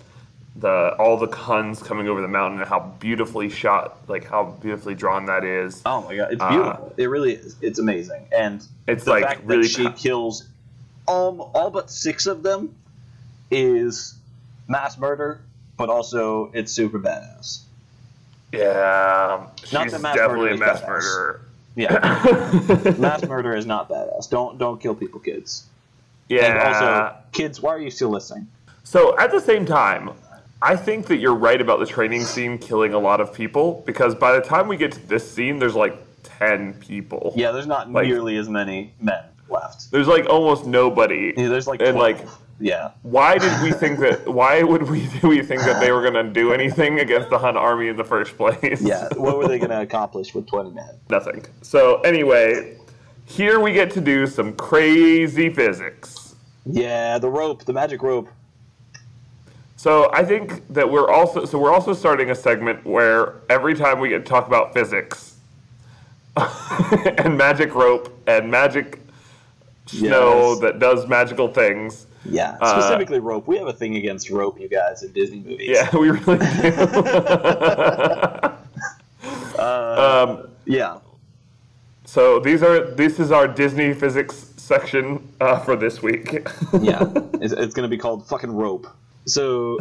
the 0.56 0.94
all 0.98 1.16
the 1.16 1.34
Huns 1.34 1.82
coming 1.82 2.08
over 2.08 2.20
the 2.20 2.28
mountain 2.28 2.60
and 2.60 2.68
how 2.68 2.80
beautifully 3.00 3.48
shot, 3.48 3.98
like 4.08 4.24
how 4.28 4.44
beautifully 4.60 4.94
drawn 4.94 5.26
that 5.26 5.44
is. 5.44 5.80
Oh 5.86 6.02
my 6.02 6.16
god, 6.16 6.32
it's 6.32 6.42
Uh, 6.42 6.48
beautiful. 6.50 6.94
it 6.96 7.06
really 7.06 7.32
is. 7.34 7.56
It's 7.62 7.78
amazing, 7.78 8.26
and 8.36 8.64
It's 8.86 9.04
the 9.04 9.10
like 9.12 9.24
fact 9.24 9.44
really 9.44 9.62
that 9.62 9.68
she 9.68 9.90
kills 9.92 10.48
um, 11.08 11.40
all 11.54 11.70
but 11.70 11.90
six 11.90 12.26
of 12.26 12.42
them 12.42 12.74
is 13.50 14.14
mass 14.68 14.98
murder, 14.98 15.40
but 15.76 15.88
also 15.88 16.50
it's 16.52 16.70
super 16.70 16.98
badass. 16.98 17.60
Yeah, 18.52 19.46
Not 19.72 19.84
she's 19.84 19.92
that 19.92 20.00
mass 20.02 20.14
definitely 20.16 20.50
murder 20.50 20.54
a 20.62 20.66
mass 20.66 20.80
badass. 20.82 20.88
murderer. 20.88 21.40
Yeah, 21.74 22.94
mass 22.98 23.22
murder 23.26 23.56
is 23.56 23.64
not 23.64 23.88
badass. 23.88 24.28
Don't 24.28 24.58
don't 24.58 24.78
kill 24.80 24.94
people, 24.94 25.20
kids. 25.20 25.64
Yeah. 26.28 26.44
And 26.44 26.58
also, 26.60 27.16
kids, 27.32 27.60
why 27.62 27.70
are 27.74 27.80
you 27.80 27.90
still 27.90 28.10
listening? 28.10 28.46
So 28.84 29.18
at 29.18 29.30
the 29.30 29.40
same 29.40 29.64
time, 29.64 30.10
I 30.62 30.76
think 30.76 31.06
that 31.08 31.16
you're 31.16 31.34
right 31.34 31.60
about 31.60 31.80
the 31.80 31.86
training 31.86 32.22
scene 32.24 32.56
killing 32.56 32.94
a 32.94 32.98
lot 32.98 33.20
of 33.20 33.34
people 33.34 33.82
because 33.84 34.14
by 34.14 34.32
the 34.32 34.40
time 34.40 34.68
we 34.68 34.76
get 34.76 34.92
to 34.92 35.06
this 35.08 35.28
scene, 35.30 35.58
there's 35.58 35.74
like 35.74 35.96
ten 36.22 36.74
people. 36.74 37.32
Yeah, 37.36 37.50
there's 37.50 37.66
not 37.66 37.90
Like- 37.90 38.06
nearly 38.06 38.36
as 38.36 38.48
many 38.48 38.94
men 39.00 39.24
left. 39.48 39.90
There's 39.90 40.06
like 40.08 40.26
almost 40.26 40.64
nobody. 40.66 41.34
Yeah, 41.36 41.48
there's 41.48 41.66
like 41.66 41.82
And, 41.82 41.96
12. 41.96 41.96
like, 41.96 42.28
yeah, 42.60 42.92
Why 43.02 43.38
did 43.38 43.52
we 43.62 43.72
think 43.72 43.98
that? 44.00 44.28
Why 44.28 44.62
would 44.62 44.84
we 44.88 45.08
we 45.24 45.42
think 45.42 45.62
that 45.62 45.80
they 45.80 45.90
were 45.90 46.00
gonna 46.02 46.22
do 46.30 46.52
anything 46.52 47.00
against 47.00 47.28
the 47.30 47.38
Hun 47.38 47.56
army 47.56 47.88
in 47.88 47.96
the 47.96 48.04
first 48.04 48.36
place? 48.36 48.80
yeah. 48.80 49.08
what 49.16 49.36
were 49.36 49.48
they 49.48 49.58
going 49.58 49.70
to 49.78 49.80
accomplish 49.80 50.32
with 50.32 50.46
20 50.46 50.70
men? 50.70 50.90
nothing. 51.10 51.44
So 51.62 52.00
anyway, 52.02 52.76
here 53.26 53.58
we 53.58 53.72
get 53.72 53.90
to 53.92 54.00
do 54.00 54.28
some 54.28 54.52
crazy 54.52 55.48
physics. 55.50 56.36
Yeah, 56.64 57.18
the 57.18 57.28
rope, 57.28 57.64
the 57.64 57.72
magic 57.72 58.00
rope. 58.02 58.28
So 59.82 60.08
I 60.12 60.24
think 60.24 60.62
that 60.72 60.88
we're 60.88 61.10
also 61.10 61.44
so 61.44 61.58
we're 61.58 61.72
also 61.72 61.92
starting 61.92 62.30
a 62.30 62.36
segment 62.36 62.86
where 62.86 63.34
every 63.50 63.74
time 63.74 63.98
we 63.98 64.10
get 64.10 64.18
to 64.18 64.24
talk 64.24 64.46
about 64.46 64.72
physics 64.72 65.38
and 66.36 67.36
magic 67.36 67.74
rope 67.74 68.16
and 68.28 68.48
magic 68.48 69.00
snow 69.86 70.50
Yes. 70.50 70.60
that 70.60 70.78
does 70.78 71.08
magical 71.08 71.48
things. 71.48 72.06
Yeah, 72.24 72.56
Uh, 72.60 72.80
specifically 72.80 73.18
rope. 73.18 73.48
We 73.48 73.56
have 73.58 73.66
a 73.66 73.72
thing 73.72 73.96
against 73.96 74.30
rope, 74.30 74.60
you 74.60 74.68
guys, 74.68 75.02
in 75.02 75.10
Disney 75.10 75.40
movies. 75.40 75.70
Yeah, 75.76 75.96
we 75.96 76.10
really 76.10 76.38
do. 76.38 76.72
um, 79.60 80.48
Yeah. 80.64 80.98
so 82.04 82.38
these 82.38 82.62
are 82.62 82.84
this 82.92 83.18
is 83.18 83.32
our 83.32 83.48
Disney 83.48 83.94
physics 83.94 84.52
section 84.58 85.28
uh, 85.40 85.58
for 85.58 85.74
this 85.74 86.00
week. 86.04 86.46
yeah, 86.80 87.02
it's, 87.42 87.52
it's 87.52 87.74
going 87.74 87.82
to 87.82 87.88
be 87.88 87.98
called 87.98 88.28
fucking 88.28 88.52
rope. 88.52 88.86
So 89.26 89.78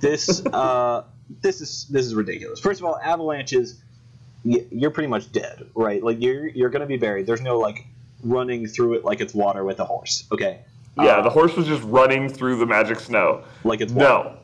this 0.00 0.44
uh, 0.46 1.04
this 1.42 1.60
is 1.60 1.86
this 1.90 2.06
is 2.06 2.14
ridiculous. 2.14 2.60
First 2.60 2.80
of 2.80 2.86
all, 2.86 2.98
avalanches, 2.98 3.80
you're 4.44 4.90
pretty 4.90 5.08
much 5.08 5.30
dead, 5.32 5.66
right? 5.74 6.02
Like 6.02 6.20
you're 6.20 6.46
you're 6.48 6.70
going 6.70 6.80
to 6.80 6.86
be 6.86 6.96
buried. 6.96 7.26
There's 7.26 7.40
no 7.40 7.58
like 7.58 7.86
running 8.22 8.66
through 8.66 8.94
it 8.94 9.04
like 9.04 9.20
it's 9.20 9.34
water 9.34 9.64
with 9.64 9.80
a 9.80 9.84
horse. 9.84 10.26
Okay, 10.32 10.60
yeah, 10.96 11.04
Uh, 11.18 11.22
the 11.22 11.30
horse 11.30 11.54
was 11.56 11.66
just 11.66 11.82
running 11.84 12.28
through 12.28 12.56
the 12.58 12.66
magic 12.66 13.00
snow. 13.00 13.44
like 13.64 13.80
it's 13.80 13.92
water. 13.92 14.36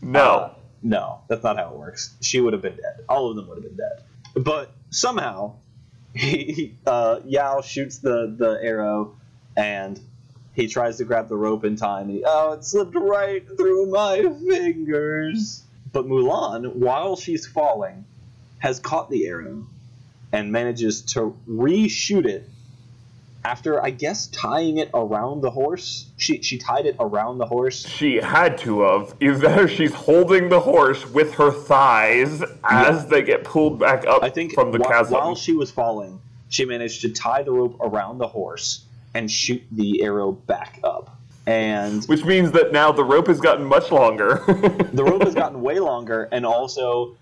No, 0.00 0.10
no. 0.10 0.20
Uh, 0.20 0.54
no, 0.84 1.20
that's 1.28 1.44
not 1.44 1.56
how 1.56 1.70
it 1.70 1.76
works. 1.76 2.12
She 2.20 2.40
would 2.40 2.52
have 2.54 2.62
been 2.62 2.74
dead. 2.74 3.04
All 3.08 3.30
of 3.30 3.36
them 3.36 3.46
would 3.48 3.62
have 3.62 3.64
been 3.64 3.76
dead. 3.76 4.44
But 4.44 4.72
somehow, 4.90 5.54
he, 6.12 6.28
he, 6.52 6.74
uh, 6.86 7.20
Yao 7.24 7.60
shoots 7.60 7.98
the, 7.98 8.34
the 8.36 8.58
arrow, 8.60 9.14
and 9.56 10.00
he 10.54 10.68
tries 10.68 10.98
to 10.98 11.04
grab 11.04 11.28
the 11.28 11.36
rope 11.36 11.64
in 11.64 11.76
time. 11.76 12.08
And 12.08 12.18
he, 12.18 12.24
oh, 12.26 12.52
it 12.52 12.64
slipped 12.64 12.94
right 12.94 13.44
through 13.56 13.86
my 13.86 14.22
fingers. 14.48 15.62
But 15.92 16.06
Mulan, 16.06 16.74
while 16.74 17.16
she's 17.16 17.46
falling, 17.46 18.04
has 18.58 18.78
caught 18.78 19.10
the 19.10 19.26
arrow 19.26 19.66
and 20.32 20.52
manages 20.52 21.02
to 21.02 21.36
reshoot 21.48 22.26
it 22.26 22.48
after, 23.44 23.82
I 23.82 23.90
guess, 23.90 24.28
tying 24.28 24.78
it 24.78 24.90
around 24.94 25.40
the 25.40 25.50
horse. 25.50 26.06
She, 26.16 26.42
she 26.42 26.58
tied 26.58 26.86
it 26.86 26.96
around 27.00 27.38
the 27.38 27.46
horse. 27.46 27.86
She 27.86 28.16
had 28.16 28.56
to 28.58 28.82
have. 28.82 29.14
Either 29.20 29.38
that 29.38 29.70
she's 29.70 29.92
holding 29.92 30.48
the 30.48 30.60
horse 30.60 31.06
with 31.06 31.34
her 31.34 31.50
thighs 31.50 32.42
as 32.64 33.06
they 33.08 33.22
get 33.22 33.42
pulled 33.44 33.78
back 33.80 34.06
up 34.06 34.22
I 34.22 34.30
think 34.30 34.54
from 34.54 34.70
the 34.70 34.78
whi- 34.78 34.88
chasm. 34.88 35.14
while 35.14 35.34
she 35.34 35.54
was 35.54 35.70
falling, 35.70 36.20
she 36.48 36.64
managed 36.64 37.00
to 37.02 37.10
tie 37.10 37.42
the 37.42 37.52
rope 37.52 37.76
around 37.80 38.18
the 38.18 38.28
horse 38.28 38.84
and 39.14 39.30
shoot 39.30 39.62
the 39.70 40.02
arrow 40.02 40.32
back 40.32 40.80
up. 40.84 41.16
And 41.46 42.04
Which 42.04 42.24
means 42.24 42.52
that 42.52 42.72
now 42.72 42.92
the 42.92 43.04
rope 43.04 43.26
has 43.26 43.40
gotten 43.40 43.64
much 43.64 43.90
longer. 43.90 44.42
the 44.92 45.04
rope 45.04 45.24
has 45.24 45.34
gotten 45.34 45.60
way 45.68 45.80
longer, 45.80 46.28
and 46.30 46.46
also 46.46 47.16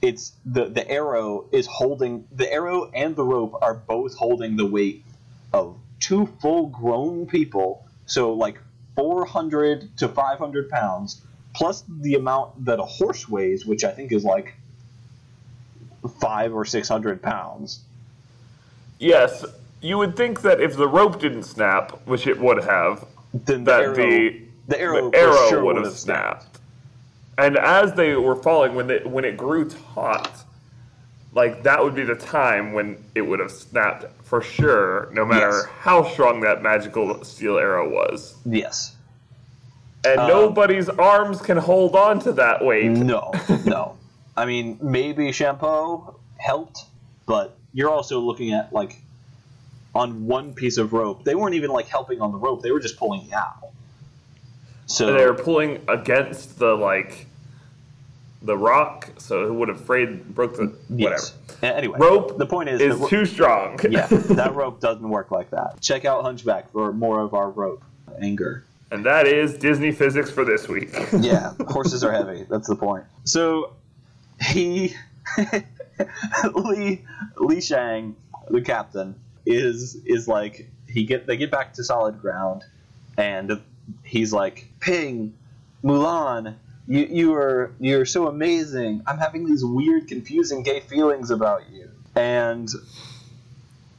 it's 0.00 0.32
the 0.44 0.64
the 0.64 0.88
arrow 0.90 1.46
is 1.52 1.66
holding 1.66 2.26
the 2.32 2.52
arrow 2.52 2.90
and 2.92 3.14
the 3.14 3.22
rope 3.22 3.56
are 3.62 3.74
both 3.74 4.16
holding 4.16 4.56
the 4.56 4.66
weight 4.66 5.04
of 5.52 5.76
two 6.00 6.26
full 6.40 6.66
grown 6.66 7.26
people. 7.26 7.86
So 8.06 8.32
like 8.32 8.58
400 8.96 9.96
to 9.98 10.08
500 10.08 10.68
pounds, 10.68 11.22
plus 11.54 11.84
the 11.88 12.14
amount 12.14 12.64
that 12.64 12.80
a 12.80 12.84
horse 12.84 13.28
weighs, 13.28 13.64
which 13.64 13.84
I 13.84 13.92
think 13.92 14.10
is 14.10 14.24
like 14.24 14.54
five 16.20 16.52
or 16.52 16.64
six 16.64 16.88
hundred 16.88 17.22
pounds. 17.22 17.80
yes, 18.98 19.44
you 19.82 19.98
would 19.98 20.16
think 20.16 20.40
that 20.42 20.60
if 20.60 20.76
the 20.76 20.88
rope 20.88 21.20
didn't 21.20 21.42
snap, 21.42 22.00
which 22.06 22.26
it 22.26 22.38
would 22.38 22.62
have, 22.64 23.04
Then 23.34 23.64
the 23.64 23.70
that 23.72 23.80
arrow, 23.82 23.94
the 23.96 24.40
the 24.68 24.80
arrow, 24.80 25.10
the 25.10 25.18
arrow 25.18 25.48
sure 25.48 25.64
would 25.64 25.76
have 25.76 25.92
snapped. 25.92 26.46
And 27.38 27.56
as 27.58 27.92
they 27.94 28.14
were 28.14 28.36
falling, 28.36 28.74
when 28.74 28.90
it 28.90 29.06
when 29.06 29.24
it 29.24 29.36
grew 29.36 29.68
taut, 29.68 30.30
like 31.34 31.62
that 31.64 31.82
would 31.82 31.94
be 31.94 32.04
the 32.04 32.14
time 32.14 32.72
when 32.72 33.02
it 33.14 33.22
would 33.22 33.40
have 33.40 33.50
snapped 33.50 34.04
for 34.22 34.40
sure, 34.40 35.08
no 35.12 35.24
matter 35.24 35.48
Yes. 35.50 35.66
how 35.80 36.04
strong 36.04 36.40
that 36.42 36.62
magical 36.62 37.22
steel 37.24 37.58
arrow 37.58 37.88
was. 37.88 38.36
Yes. 38.44 38.96
And 40.04 40.20
Um, 40.20 40.28
nobody's 40.28 40.88
arms 40.88 41.40
can 41.40 41.56
hold 41.56 41.94
on 41.96 42.18
to 42.20 42.32
that 42.32 42.64
weight. 42.64 42.90
No, 42.90 43.32
no. 43.64 43.96
I 44.36 44.44
mean, 44.46 44.78
maybe 44.82 45.30
shampoo 45.32 46.14
helped, 46.38 46.84
but 47.26 47.56
you're 47.72 47.90
also 47.90 48.20
looking 48.20 48.52
at 48.52 48.72
like 48.72 48.96
on 49.94 50.26
one 50.26 50.54
piece 50.54 50.78
of 50.78 50.92
rope. 50.92 51.24
They 51.24 51.34
weren't 51.34 51.54
even 51.54 51.70
like 51.70 51.86
helping 51.88 52.20
on 52.20 52.32
the 52.32 52.38
rope; 52.38 52.62
they 52.62 52.70
were 52.72 52.80
just 52.80 52.96
pulling 52.96 53.32
out. 53.32 53.68
So 54.86 55.12
they 55.12 55.24
were 55.24 55.34
pulling 55.34 55.80
against 55.88 56.58
the 56.58 56.74
like 56.74 57.26
the 58.42 58.56
rock, 58.56 59.08
so 59.18 59.46
it 59.46 59.54
would 59.54 59.68
have 59.68 59.80
frayed, 59.84 60.34
broke 60.34 60.56
the 60.56 60.66
whatever. 60.88 61.14
yes. 61.16 61.34
A- 61.62 61.76
Anyway, 61.76 61.96
Rope 62.00 62.38
The 62.38 62.46
point 62.46 62.68
is, 62.68 62.80
is 62.80 62.96
ro- 62.96 63.06
too 63.08 63.24
strong. 63.24 63.78
yeah, 63.90 64.06
that 64.10 64.54
rope 64.54 64.80
doesn't 64.80 65.08
work 65.08 65.30
like 65.30 65.50
that. 65.50 65.80
Check 65.80 66.04
out 66.04 66.22
Hunchback 66.24 66.72
for 66.72 66.92
more 66.92 67.20
of 67.20 67.34
our 67.34 67.50
rope 67.50 67.84
anger. 68.20 68.64
and 68.90 69.06
that 69.06 69.26
is 69.28 69.56
Disney 69.56 69.92
physics 69.92 70.28
for 70.30 70.44
this 70.44 70.66
week. 70.68 70.90
Yeah, 71.20 71.52
horses 71.68 72.02
are 72.02 72.10
heavy. 72.12 72.44
That's 72.50 72.66
the 72.66 72.74
point. 72.76 73.04
So 73.24 73.74
he 74.50 74.94
Lee 76.54 77.04
Li 77.38 77.60
Shang, 77.60 78.16
the 78.50 78.60
captain, 78.60 79.14
is 79.46 79.96
is 80.06 80.28
like 80.28 80.68
he 80.88 81.04
get 81.04 81.26
they 81.26 81.36
get 81.36 81.50
back 81.50 81.74
to 81.74 81.84
solid 81.84 82.20
ground, 82.20 82.62
and 83.16 83.60
he's 84.04 84.32
like, 84.32 84.68
"Ping, 84.80 85.34
Mulan, 85.82 86.54
you 86.86 87.06
you 87.10 87.34
are 87.34 87.72
you're 87.80 88.04
so 88.06 88.26
amazing. 88.28 89.02
I'm 89.06 89.18
having 89.18 89.46
these 89.46 89.64
weird, 89.64 90.08
confusing 90.08 90.62
gay 90.62 90.80
feelings 90.80 91.30
about 91.30 91.70
you." 91.70 91.88
And 92.14 92.68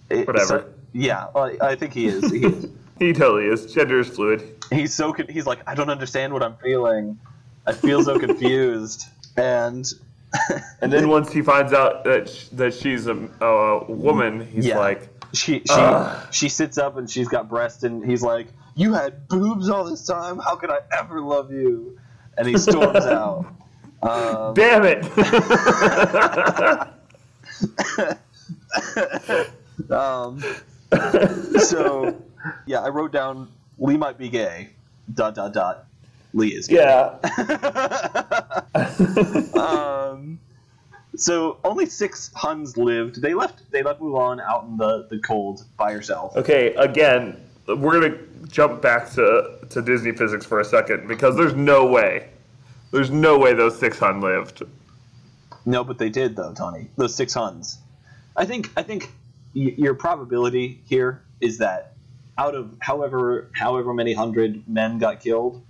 it- 0.09 0.27
Whatever. 0.27 0.47
so- 0.47 0.65
yeah, 0.95 1.25
I, 1.35 1.57
I 1.61 1.75
think 1.75 1.93
he 1.93 2.05
is. 2.05 2.29
He 2.31 2.45
is 2.45 2.67
he 2.99 3.13
totally 3.13 3.45
is. 3.47 3.73
Gender 3.73 3.99
is 3.99 4.09
fluid. 4.09 4.43
he's 4.71 4.93
so 4.93 5.11
con- 5.13 5.27
he's 5.27 5.45
like 5.45 5.59
i 5.67 5.75
don't 5.75 5.89
understand 5.89 6.31
what 6.33 6.41
i'm 6.41 6.55
feeling 6.57 7.19
I 7.65 7.71
feel 7.73 8.03
so 8.03 8.19
confused. 8.19 9.05
And 9.37 9.89
And 10.81 10.91
then 10.91 11.07
once 11.09 11.31
he 11.31 11.41
finds 11.41 11.71
out 11.73 12.03
that 12.03 12.27
sh- 12.29 12.47
that 12.53 12.73
she's 12.73 13.07
a, 13.07 13.15
a 13.39 13.85
woman, 13.91 14.45
he's 14.47 14.65
Yeah. 14.65 14.79
like, 14.79 15.07
she 15.33 15.59
she 15.59 15.63
Ugh. 15.71 16.27
she 16.31 16.49
sits 16.49 16.77
up 16.77 16.97
and 16.97 17.09
she's 17.09 17.27
got 17.27 17.49
breasts 17.49 17.83
and 17.83 18.05
he's 18.05 18.21
like, 18.21 18.47
"You 18.75 18.93
had 18.93 19.27
boobs 19.27 19.69
all 19.69 19.83
this 19.83 20.05
time. 20.05 20.39
How 20.39 20.55
could 20.55 20.69
I 20.69 20.79
ever 20.97 21.21
love 21.21 21.51
you?" 21.51 21.97
And 22.37 22.47
he 22.47 22.57
storms 22.57 23.05
out. 23.05 23.45
Um, 24.01 24.53
"Damn 24.53 24.83
it!" 24.85 25.03
um, 29.91 30.41
so 31.59 32.15
yeah, 32.65 32.81
I 32.81 32.89
wrote 32.89 33.11
down 33.11 33.49
Lee 33.77 33.97
might 33.97 34.17
be 34.17 34.29
gay. 34.29 34.69
Dot 35.13 35.35
dot 35.35 35.53
dot. 35.53 35.85
Lee 36.33 36.49
is 36.49 36.67
gay. 36.67 36.75
yeah. 36.75 37.17
um, 39.55 39.82
so 41.15 41.57
only 41.63 41.85
six 41.85 42.31
Huns 42.35 42.77
lived. 42.77 43.21
They 43.21 43.33
left. 43.33 43.69
They 43.71 43.83
left 43.83 44.01
Mulan 44.01 44.41
out 44.41 44.65
in 44.65 44.77
the, 44.77 45.07
the 45.09 45.19
cold 45.19 45.65
by 45.77 45.91
herself. 45.93 46.35
Okay, 46.35 46.73
again, 46.75 47.39
we're 47.67 47.99
gonna 47.99 48.17
jump 48.47 48.81
back 48.81 49.11
to 49.13 49.59
to 49.69 49.81
Disney 49.81 50.11
physics 50.11 50.45
for 50.45 50.59
a 50.59 50.65
second 50.65 51.07
because 51.07 51.35
there's 51.35 51.53
no 51.55 51.85
way, 51.85 52.29
there's 52.91 53.09
no 53.11 53.37
way 53.37 53.53
those 53.53 53.79
six 53.79 53.99
Hun 53.99 54.21
lived. 54.21 54.63
No, 55.65 55.83
but 55.83 55.97
they 55.97 56.09
did 56.09 56.35
though, 56.35 56.53
Tony. 56.53 56.89
Those 56.97 57.15
six 57.15 57.33
Huns. 57.33 57.77
I 58.35 58.45
think. 58.45 58.71
I 58.75 58.83
think 58.83 59.11
y- 59.55 59.73
your 59.77 59.93
probability 59.93 60.81
here 60.85 61.21
is 61.39 61.59
that 61.59 61.93
out 62.37 62.55
of 62.55 62.75
however 62.79 63.49
however 63.53 63.93
many 63.93 64.13
hundred 64.13 64.67
men 64.67 64.97
got 64.97 65.19
killed, 65.21 65.61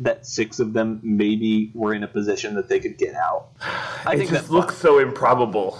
that 0.00 0.26
six 0.26 0.58
of 0.58 0.72
them 0.72 1.00
maybe 1.02 1.70
were 1.74 1.94
in 1.94 2.02
a 2.02 2.08
position 2.08 2.54
that 2.54 2.68
they 2.68 2.80
could 2.80 2.98
get 2.98 3.14
out. 3.14 3.48
I 4.04 4.14
It 4.14 4.18
think 4.18 4.30
just 4.30 4.48
that 4.48 4.52
looks 4.52 4.76
so 4.76 4.98
improbable. 4.98 5.78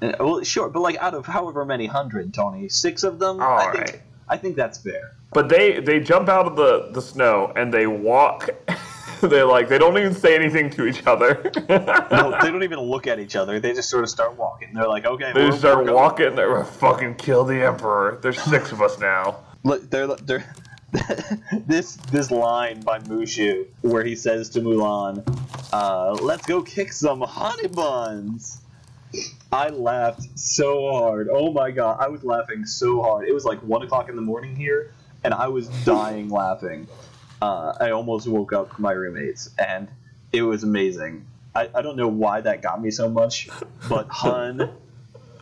Uh, 0.00 0.12
Well, 0.18 0.42
sure, 0.42 0.68
but 0.68 0.80
like 0.80 0.96
out 0.96 1.14
of 1.14 1.26
however 1.26 1.64
many 1.64 1.86
hundred, 1.86 2.34
Tony, 2.34 2.68
six 2.68 3.02
of 3.02 3.18
them. 3.18 3.40
All 3.40 3.58
I 3.58 3.72
think. 3.72 4.02
I 4.28 4.36
think 4.36 4.56
that's 4.56 4.78
fair. 4.78 5.16
But 5.32 5.48
they 5.48 5.80
they 5.80 6.00
jump 6.00 6.28
out 6.28 6.46
of 6.46 6.56
the 6.56 6.90
the 6.92 7.02
snow 7.02 7.52
and 7.56 7.72
they 7.72 7.86
walk. 7.86 8.50
They're 9.20 9.46
like 9.46 9.68
they 9.68 9.78
don't 9.78 9.96
even 9.96 10.14
say 10.14 10.34
anything 10.34 10.68
to 10.70 10.84
each 10.86 11.06
other. 11.06 11.40
No, 11.68 12.36
they 12.42 12.50
don't 12.50 12.64
even 12.64 12.80
look 12.80 13.06
at 13.06 13.20
each 13.20 13.36
other. 13.36 13.60
They 13.60 13.72
just 13.72 13.88
sort 13.88 14.02
of 14.02 14.10
start 14.10 14.36
walking. 14.36 14.74
They're 14.74 14.88
like, 14.88 15.04
okay, 15.06 15.32
They 15.32 15.46
just 15.46 15.60
start 15.60 15.86
walking. 15.86 16.34
They're 16.34 16.64
fucking 16.64 17.14
kill 17.14 17.44
the 17.44 17.62
emperor. 17.64 18.18
There's 18.20 18.42
six 18.42 18.72
of 18.72 18.82
us 18.82 18.98
now. 18.98 19.36
Look, 19.62 19.88
they're 19.90 20.08
they're. 20.08 20.52
this 21.66 21.96
this 22.10 22.30
line 22.30 22.80
by 22.80 22.98
Mushu 22.98 23.66
where 23.80 24.04
he 24.04 24.14
says 24.14 24.50
to 24.50 24.60
Mulan, 24.60 25.24
uh, 25.72 26.12
"Let's 26.12 26.46
go 26.46 26.62
kick 26.62 26.92
some 26.92 27.22
honey 27.22 27.68
buns." 27.68 28.60
I 29.50 29.68
laughed 29.68 30.38
so 30.38 30.90
hard. 30.92 31.28
Oh 31.30 31.52
my 31.52 31.70
god, 31.70 31.98
I 32.00 32.08
was 32.08 32.24
laughing 32.24 32.66
so 32.66 33.02
hard. 33.02 33.26
It 33.26 33.32
was 33.32 33.44
like 33.44 33.62
one 33.62 33.82
o'clock 33.82 34.08
in 34.08 34.16
the 34.16 34.22
morning 34.22 34.54
here, 34.54 34.92
and 35.24 35.32
I 35.32 35.48
was 35.48 35.68
dying 35.84 36.28
laughing. 36.30 36.86
Uh, 37.40 37.74
I 37.80 37.90
almost 37.90 38.28
woke 38.28 38.52
up 38.52 38.78
my 38.78 38.92
roommates, 38.92 39.50
and 39.58 39.88
it 40.32 40.42
was 40.42 40.62
amazing. 40.62 41.26
I, 41.54 41.68
I 41.74 41.82
don't 41.82 41.96
know 41.96 42.08
why 42.08 42.40
that 42.40 42.62
got 42.62 42.82
me 42.82 42.90
so 42.90 43.08
much, 43.08 43.48
but 43.88 44.08
Hun 44.10 44.70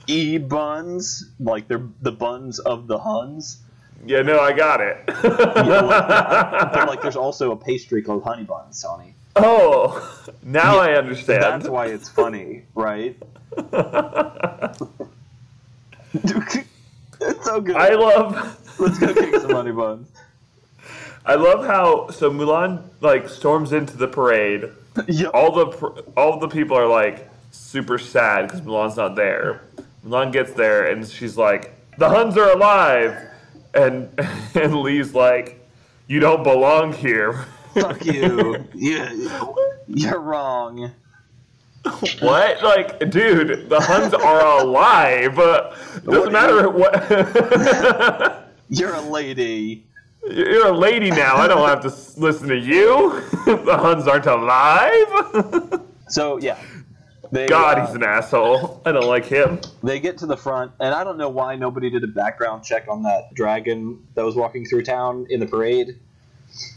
E 0.07 0.39
buns, 0.39 1.31
like 1.39 1.69
they're 1.69 1.89
the 2.03 2.13
buns 2.13 2.59
of 2.59 2.87
the 2.87 2.99
Huns. 2.99 3.63
Yeah, 4.05 4.23
no, 4.23 4.41
I 4.41 4.53
got 4.53 4.81
it. 4.81 4.97
Yeah, 5.07 5.81
like, 5.81 6.73
but 6.73 6.89
like, 6.89 7.03
there's 7.03 7.17
also 7.17 7.53
a 7.53 7.57
pastry 7.57 8.03
called 8.03 8.23
honey 8.25 8.45
buns, 8.45 8.83
Tony. 8.83 9.15
oh, 9.37 10.27
now 10.43 10.79
I 10.79 10.95
understand. 10.95 11.43
That's 11.43 11.69
why 11.69 11.87
it's 11.87 12.09
funny, 12.09 12.63
right? 12.75 13.17
it's 16.13 17.45
so 17.45 17.61
good. 17.61 17.77
I 17.77 17.95
love. 17.95 18.79
Let's 18.81 18.99
go 18.99 19.13
kick 19.15 19.35
some 19.41 19.51
honey 19.51 19.73
buns. 19.83 20.09
I 21.27 21.35
love 21.35 21.67
how 21.67 22.09
so 22.11 22.31
Mulan 22.31 22.83
like 23.01 23.29
storms 23.29 23.73
into 23.73 23.97
the 23.97 24.09
parade. 24.09 24.65
Yep. 25.07 25.31
All 25.35 25.53
the 25.53 26.05
all 26.17 26.39
the 26.39 26.49
people 26.49 26.77
are 26.77 26.87
like 26.87 27.29
super 27.51 27.99
sad 27.99 28.47
because 28.47 28.63
Mulan's 28.63 28.97
not 28.97 29.15
there. 29.15 29.63
Mulan 30.07 30.33
gets 30.33 30.53
there 30.53 30.87
and 30.87 31.07
she's 31.07 31.37
like, 31.37 31.75
"The 31.99 32.09
Huns 32.09 32.37
are 32.39 32.51
alive," 32.51 33.30
and 33.75 34.11
and 34.55 34.77
Li's 34.77 35.15
like, 35.15 35.67
"You 36.07 36.21
don't 36.21 36.43
belong 36.43 36.93
here." 36.93 37.47
Fuck 37.75 38.05
you. 38.05 38.67
you. 38.75 39.31
You're 39.87 40.21
wrong. 40.21 40.93
what? 42.21 42.63
Like, 42.63 43.11
dude, 43.11 43.69
the 43.69 43.81
Huns 43.81 44.13
are 44.15 44.61
alive. 44.61 45.39
Uh, 45.39 45.75
doesn't 46.05 46.33
matter 46.33 46.69
what. 46.69 48.49
You're 48.69 48.95
a 48.95 49.01
lady. 49.01 49.87
You're 50.29 50.69
a 50.69 50.77
lady 50.77 51.11
now. 51.11 51.37
I 51.37 51.49
don't 51.49 51.67
have 51.67 51.81
to 51.81 52.21
listen 52.21 52.49
to 52.49 52.59
you. 52.59 53.23
the 53.47 53.77
Huns 53.79 54.07
aren't 54.07 54.27
alive. 54.27 55.81
So 56.09 56.39
yeah. 56.39 56.59
They, 57.33 57.47
God, 57.47 57.79
uh, 57.79 57.87
he's 57.87 57.95
an 57.95 58.03
asshole. 58.03 58.83
I 58.87 58.93
don't 58.93 59.07
like 59.07 59.27
him. 59.27 59.61
they 59.83 60.01
get 60.01 60.19
to 60.19 60.27
the 60.27 60.37
front, 60.37 60.73
and 60.81 60.95
I 60.95 61.05
don't 61.05 61.17
know 61.17 61.29
why 61.29 61.57
nobody 61.57 61.89
did 61.91 62.03
a 62.03 62.09
background 62.09 62.65
check 62.65 62.87
on 62.89 63.05
that 63.05 63.35
dragon 63.35 64.07
that 64.15 64.25
was 64.25 64.35
walking 64.35 64.65
through 64.65 64.83
town 64.83 65.27
in 65.31 65.41
the 65.41 65.47
parade. 65.47 65.99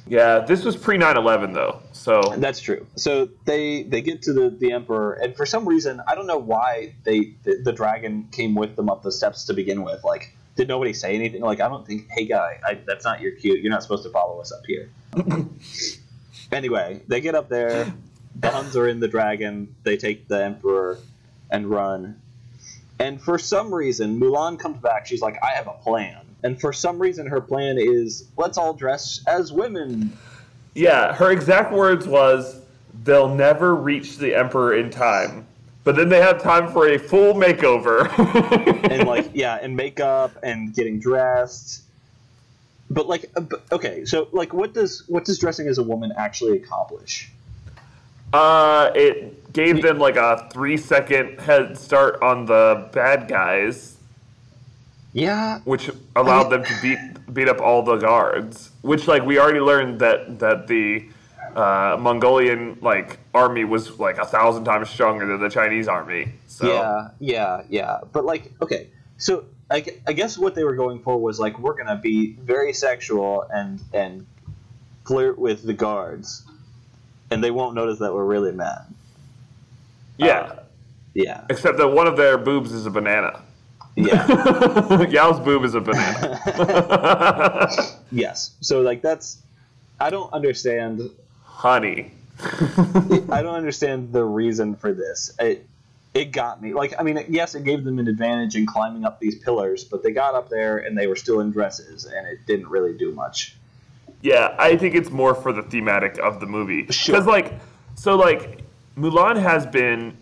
Yeah, 0.07 0.39
this 0.39 0.63
was 0.63 0.75
pre 0.75 0.97
9 0.97 1.17
11, 1.17 1.53
though. 1.53 1.81
So, 1.91 2.21
That's 2.37 2.59
true. 2.59 2.85
So 2.95 3.29
they 3.45 3.83
they 3.83 4.01
get 4.01 4.21
to 4.23 4.33
the, 4.33 4.49
the 4.49 4.71
emperor, 4.71 5.13
and 5.13 5.35
for 5.35 5.45
some 5.45 5.67
reason, 5.67 6.01
I 6.07 6.15
don't 6.15 6.27
know 6.27 6.37
why 6.37 6.93
they 7.03 7.33
the, 7.43 7.61
the 7.63 7.71
dragon 7.71 8.27
came 8.31 8.53
with 8.53 8.75
them 8.75 8.89
up 8.89 9.01
the 9.01 9.11
steps 9.11 9.45
to 9.45 9.53
begin 9.53 9.83
with. 9.83 10.03
Like, 10.03 10.35
did 10.55 10.67
nobody 10.67 10.93
say 10.93 11.15
anything? 11.15 11.41
Like, 11.41 11.59
I 11.59 11.67
don't 11.67 11.85
think, 11.87 12.07
hey 12.11 12.25
guy, 12.25 12.59
I, 12.63 12.75
that's 12.85 13.03
not 13.03 13.21
your 13.21 13.31
cue. 13.31 13.55
You're 13.55 13.71
not 13.71 13.81
supposed 13.81 14.03
to 14.03 14.09
follow 14.11 14.39
us 14.39 14.51
up 14.51 14.61
here. 14.67 14.91
anyway, 16.51 17.01
they 17.07 17.21
get 17.21 17.33
up 17.33 17.49
there. 17.49 17.91
The 18.35 18.49
Huns 18.49 18.75
are 18.75 18.87
in 18.87 18.99
the 18.99 19.07
dragon. 19.07 19.75
They 19.83 19.97
take 19.97 20.27
the 20.27 20.43
emperor 20.43 20.97
and 21.49 21.69
run. 21.69 22.19
And 22.99 23.21
for 23.21 23.37
some 23.37 23.73
reason, 23.73 24.19
Mulan 24.19 24.59
comes 24.59 24.77
back. 24.77 25.05
She's 25.05 25.21
like, 25.21 25.37
I 25.43 25.51
have 25.51 25.67
a 25.67 25.73
plan. 25.73 26.19
And 26.43 26.59
for 26.59 26.73
some 26.73 26.99
reason, 26.99 27.27
her 27.27 27.41
plan 27.41 27.77
is 27.77 28.27
let's 28.37 28.57
all 28.57 28.73
dress 28.73 29.23
as 29.27 29.51
women. 29.51 30.17
yeah, 30.73 31.13
her 31.13 31.31
exact 31.31 31.71
words 31.71 32.07
was, 32.07 32.59
they'll 33.03 33.33
never 33.33 33.75
reach 33.75 34.17
the 34.17 34.35
Emperor 34.35 34.75
in 34.75 34.89
time. 34.89 35.45
But 35.83 35.95
then 35.95 36.09
they 36.09 36.21
have 36.21 36.41
time 36.41 36.71
for 36.71 36.87
a 36.87 36.97
full 36.97 37.33
makeover. 37.33 38.07
and 38.89 39.07
like 39.07 39.31
yeah 39.33 39.59
and 39.61 39.75
makeup 39.75 40.31
and 40.43 40.73
getting 40.73 40.99
dressed 40.99 41.83
but 42.89 43.07
like 43.07 43.31
uh, 43.35 43.41
okay 43.71 44.05
so 44.05 44.27
like 44.31 44.53
what 44.53 44.73
does 44.73 45.03
what 45.07 45.25
does 45.25 45.39
dressing 45.39 45.67
as 45.67 45.77
a 45.77 45.83
woman 45.83 46.13
actually 46.15 46.57
accomplish 46.57 47.29
uh, 48.33 48.91
it 48.95 49.53
gave 49.53 49.81
them 49.81 49.99
like 49.99 50.15
a 50.15 50.49
three 50.51 50.77
second 50.77 51.39
head 51.39 51.77
start 51.77 52.21
on 52.21 52.45
the 52.45 52.89
bad 52.91 53.27
guys, 53.27 53.97
yeah. 55.13 55.59
Which 55.63 55.89
allowed 56.15 56.49
them 56.49 56.63
to 56.63 56.81
beat 56.81 57.33
beat 57.33 57.47
up 57.47 57.61
all 57.61 57.83
the 57.83 57.97
guards. 57.97 58.71
Which 58.81 59.07
like 59.07 59.23
we 59.23 59.39
already 59.39 59.59
learned 59.59 59.99
that 59.99 60.39
that 60.39 60.67
the 60.67 61.07
uh, 61.55 61.97
Mongolian 61.99 62.79
like 62.81 63.19
army 63.33 63.63
was 63.63 63.99
like 63.99 64.17
a 64.17 64.25
thousand 64.25 64.65
times 64.65 64.89
stronger 64.89 65.25
than 65.25 65.39
the 65.39 65.49
Chinese 65.49 65.87
army. 65.87 66.33
So. 66.47 66.67
Yeah 66.67 67.09
yeah 67.19 67.63
yeah. 67.69 67.99
But 68.11 68.25
like 68.25 68.51
okay. 68.61 68.89
So 69.17 69.45
I, 69.69 69.85
I 70.07 70.13
guess 70.13 70.37
what 70.37 70.55
they 70.55 70.63
were 70.63 70.75
going 70.75 70.99
for 70.99 71.17
was 71.17 71.39
like 71.39 71.57
we're 71.59 71.75
gonna 71.75 71.99
be 72.01 72.33
very 72.33 72.73
sexual 72.73 73.45
and 73.53 73.81
and 73.93 74.25
flirt 75.05 75.37
with 75.37 75.63
the 75.63 75.73
guards 75.73 76.43
and 77.33 77.43
they 77.43 77.51
won't 77.51 77.75
notice 77.75 77.99
that 77.99 78.13
we're 78.13 78.25
really 78.25 78.51
mad 78.51 78.85
yeah. 80.17 80.39
Uh, 80.39 80.63
yeah 81.13 81.43
Except 81.49 81.77
that 81.77 81.87
one 81.87 82.07
of 82.07 82.15
their 82.17 82.37
boobs 82.37 82.71
is 82.71 82.85
a 82.85 82.89
banana. 82.91 83.41
yeah 83.95 84.25
Yao's 85.09 85.39
boob 85.39 85.63
is 85.63 85.75
a 85.75 85.81
banana. 85.81 86.39
yes 88.11 88.51
so 88.61 88.81
like 88.81 89.01
that's 89.01 89.41
i 89.99 90.09
don't 90.09 90.31
understand 90.33 91.09
Honey. 91.63 92.11
I 92.41 93.41
don't 93.41 93.55
understand 93.55 94.11
the 94.11 94.23
reason 94.25 94.75
for 94.75 94.91
this. 94.91 95.31
It 95.39 95.65
it 96.13 96.31
got 96.31 96.61
me. 96.61 96.73
Like 96.73 96.93
I 96.99 97.03
mean, 97.03 97.23
yes, 97.29 97.55
it 97.55 97.63
gave 97.63 97.83
them 97.83 97.99
an 97.99 98.07
advantage 98.07 98.55
in 98.55 98.65
climbing 98.65 99.05
up 99.05 99.19
these 99.19 99.37
pillars, 99.37 99.83
but 99.83 100.03
they 100.03 100.11
got 100.11 100.35
up 100.35 100.49
there 100.49 100.77
and 100.77 100.97
they 100.97 101.07
were 101.07 101.15
still 101.15 101.39
in 101.39 101.51
dresses, 101.51 102.05
and 102.05 102.27
it 102.27 102.45
didn't 102.45 102.67
really 102.67 102.97
do 102.97 103.11
much. 103.13 103.55
Yeah, 104.23 104.55
I 104.57 104.77
think 104.77 104.95
it's 104.95 105.11
more 105.11 105.35
for 105.35 105.51
the 105.53 105.61
thematic 105.63 106.17
of 106.17 106.39
the 106.39 106.45
movie. 106.45 106.87
Sure. 106.89 107.13
Because, 107.13 107.27
like, 107.27 107.53
so, 107.95 108.15
like, 108.15 108.61
Mulan 108.97 109.37
has 109.39 109.65
been 109.67 110.17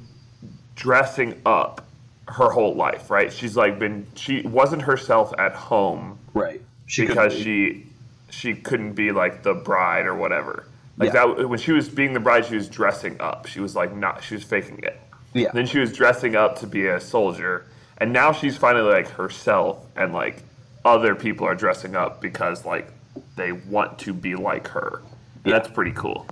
dressing 0.75 1.39
up 1.45 1.85
her 2.27 2.49
whole 2.49 2.73
life, 2.75 3.09
right? 3.11 3.31
She's, 3.31 3.55
like, 3.55 3.77
been, 3.79 4.05
she 4.15 4.41
wasn't 4.41 4.81
herself 4.81 5.31
at 5.37 5.53
home 5.53 6.17
Right. 6.33 6.61
She 6.87 7.05
because 7.05 7.33
be. 7.35 7.43
she, 7.43 7.85
she 8.31 8.55
couldn't 8.55 8.93
be, 8.93 9.11
like, 9.11 9.43
the 9.43 9.53
bride 9.53 10.05
or 10.07 10.15
whatever. 10.15 10.65
Like 10.97 11.13
Yeah. 11.13 11.33
that 11.35 11.47
when 11.49 11.57
she 11.59 11.71
was 11.71 11.87
being 11.87 12.13
the 12.13 12.19
bride, 12.19 12.45
she 12.45 12.55
was 12.55 12.67
dressing 12.67 13.19
up. 13.21 13.45
She 13.47 13.59
was 13.59 13.75
like 13.75 13.95
not. 13.95 14.23
She 14.23 14.35
was 14.35 14.43
faking 14.43 14.79
it. 14.83 14.99
Yeah. 15.33 15.49
Then 15.53 15.65
she 15.65 15.79
was 15.79 15.93
dressing 15.93 16.35
up 16.35 16.59
to 16.59 16.67
be 16.67 16.87
a 16.87 16.99
soldier, 16.99 17.65
and 17.97 18.11
now 18.11 18.33
she's 18.33 18.57
finally 18.57 18.91
like 18.91 19.07
herself, 19.07 19.79
and 19.95 20.13
like 20.13 20.43
other 20.83 21.15
people 21.15 21.47
are 21.47 21.55
dressing 21.55 21.95
up 21.95 22.21
because 22.21 22.65
like 22.65 22.89
they 23.41 23.51
want 23.51 23.99
to 23.99 24.13
be 24.13 24.35
like 24.35 24.67
her. 24.67 25.01
Yeah. 25.43 25.53
That's 25.53 25.67
pretty 25.67 25.91
cool. 25.91 26.27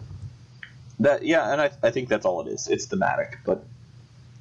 That 0.99 1.23
yeah, 1.23 1.51
and 1.51 1.61
I, 1.61 1.71
I 1.81 1.91
think 1.91 2.09
that's 2.09 2.25
all 2.25 2.41
it 2.41 2.47
is. 2.49 2.67
It's 2.67 2.85
thematic, 2.85 3.37
but 3.45 3.63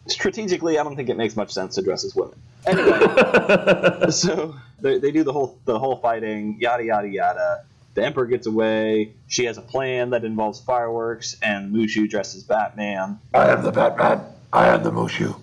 strategically, 0.07 0.79
I 0.79 0.83
don't 0.83 0.97
think 0.97 1.09
it 1.09 1.17
makes 1.17 1.37
much 1.37 1.53
sense 1.53 1.77
to 1.77 1.83
dress 1.83 2.05
as 2.05 2.15
women. 2.15 2.35
Anyway, 2.67 4.11
so 4.11 4.57
they, 4.81 4.99
they 4.99 5.13
do 5.13 5.23
the 5.23 5.33
whole 5.33 5.57
the 5.65 5.79
whole 5.79 5.97
fighting, 5.97 6.59
yada 6.61 6.85
yada 6.85 7.09
yada. 7.09 7.65
The 7.95 8.05
emperor 8.05 8.27
gets 8.27 8.47
away. 8.47 9.13
She 9.29 9.45
has 9.47 9.57
a 9.57 9.63
plan 9.63 10.11
that 10.11 10.25
involves 10.25 10.61
fireworks, 10.61 11.37
and 11.43 11.75
Mushu 11.75 12.09
dresses 12.11 12.43
Batman. 12.43 13.19
I 13.33 13.51
am 13.51 13.63
the 13.63 13.73
Batman. 13.73 14.21
I 14.53 14.69
am 14.69 14.83
the 14.83 14.91
Mushu. 14.91 15.39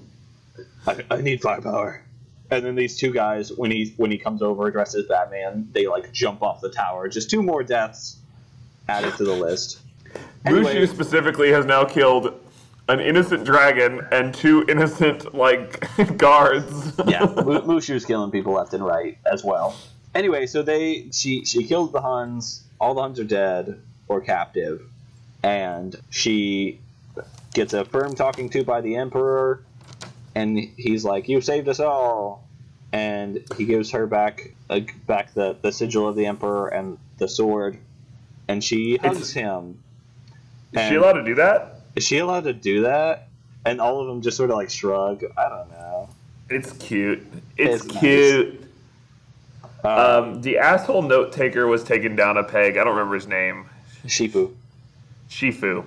I, 0.85 1.03
I 1.09 1.21
need 1.21 1.41
firepower. 1.41 2.01
And 2.51 2.63
then 2.65 2.75
these 2.75 2.95
two 2.97 3.11
guys, 3.11 3.51
when 3.51 3.71
he 3.71 3.93
when 3.97 4.11
he 4.11 4.17
comes 4.17 4.41
over 4.41 4.67
addresses 4.67 5.07
Batman, 5.07 5.67
they 5.71 5.87
like 5.87 6.11
jump 6.11 6.43
off 6.43 6.61
the 6.61 6.69
tower. 6.69 7.07
Just 7.09 7.29
two 7.29 7.41
more 7.41 7.63
deaths 7.63 8.17
added 8.87 9.13
to 9.15 9.23
the 9.23 9.33
list. 9.33 9.79
Anyway- 10.45 10.75
Mushu 10.75 10.87
specifically 10.87 11.51
has 11.51 11.65
now 11.65 11.83
killed 11.85 12.39
an 12.87 12.99
innocent 12.99 13.43
dragon 13.45 13.99
and 14.11 14.31
two 14.33 14.63
innocent 14.69 15.33
like 15.33 15.79
guards. 16.17 16.93
yeah, 17.07 17.21
Mu- 17.35 17.61
Mushu's 17.61 18.05
killing 18.05 18.29
people 18.29 18.53
left 18.53 18.73
and 18.75 18.85
right 18.85 19.17
as 19.31 19.43
well. 19.43 19.75
Anyway, 20.13 20.45
so 20.45 20.61
they 20.61 21.07
she 21.11 21.43
she 21.45 21.63
kills 21.63 21.91
the 21.91 22.01
Huns. 22.01 22.63
All 22.79 22.93
the 22.93 23.01
Huns 23.01 23.19
are 23.19 23.23
dead 23.23 23.81
or 24.07 24.21
captive, 24.21 24.83
and 25.41 25.95
she 26.11 26.79
gets 27.55 27.73
a 27.73 27.85
firm 27.85 28.13
talking 28.13 28.49
to 28.51 28.63
by 28.63 28.81
the 28.81 28.95
Emperor, 28.97 29.61
and 30.35 30.57
he's 30.77 31.03
like, 31.05 31.27
"You 31.29 31.41
saved 31.41 31.67
us 31.69 31.79
all," 31.79 32.47
and 32.93 33.43
he 33.57 33.65
gives 33.65 33.91
her 33.91 34.05
back 34.05 34.51
uh, 34.69 34.81
back 35.07 35.33
the 35.33 35.55
the 35.61 35.71
sigil 35.71 36.07
of 36.07 36.15
the 36.15 36.25
Emperor 36.25 36.67
and 36.67 36.97
the 37.17 37.27
sword, 37.27 37.77
and 38.47 38.63
she 38.63 38.97
hugs 38.97 39.31
him. 39.31 39.79
Is 40.73 40.87
she 40.89 40.95
allowed 40.95 41.13
to 41.13 41.23
do 41.23 41.35
that? 41.35 41.81
Is 41.95 42.03
she 42.05 42.17
allowed 42.17 42.43
to 42.43 42.53
do 42.53 42.81
that? 42.83 43.29
And 43.65 43.79
all 43.81 44.01
of 44.01 44.07
them 44.07 44.21
just 44.21 44.35
sort 44.37 44.51
of 44.51 44.57
like 44.57 44.69
shrug. 44.69 45.23
I 45.37 45.49
don't 45.49 45.71
know. 45.71 46.09
It's 46.49 46.73
cute. 46.73 47.25
It's, 47.57 47.85
It's 47.85 47.93
nice. 47.93 47.99
cute. 47.99 48.61
Uh, 49.83 50.21
Um, 50.23 50.41
the 50.41 50.57
asshole 50.57 51.01
note 51.03 51.31
taker 51.31 51.65
was 51.67 51.83
taken 51.83 52.15
down 52.15 52.37
a 52.37 52.43
peg. 52.43 52.77
I 52.77 52.83
don't 52.83 52.95
remember 52.95 53.15
his 53.15 53.27
name. 53.27 53.65
Chi-Fu. 54.03 54.53
Chi-Fu. 55.39 55.83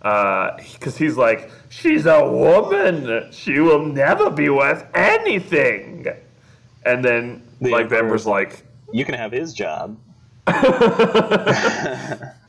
Uh, 0.00 0.56
because 0.56 0.96
he's 0.96 1.16
like, 1.16 1.50
she's 1.68 2.06
a 2.06 2.24
woman. 2.28 3.30
She 3.32 3.58
will 3.58 3.84
never 3.84 4.30
be 4.30 4.48
worth 4.48 4.86
anything. 4.94 6.06
And 6.84 7.04
then, 7.04 7.42
The 7.60 7.70
like, 7.70 7.90
Emperor's 7.92 8.26
like, 8.26 8.62
you 8.92 9.04
can 9.04 9.14
have 9.14 9.32
his 9.32 9.52
job. 9.52 9.98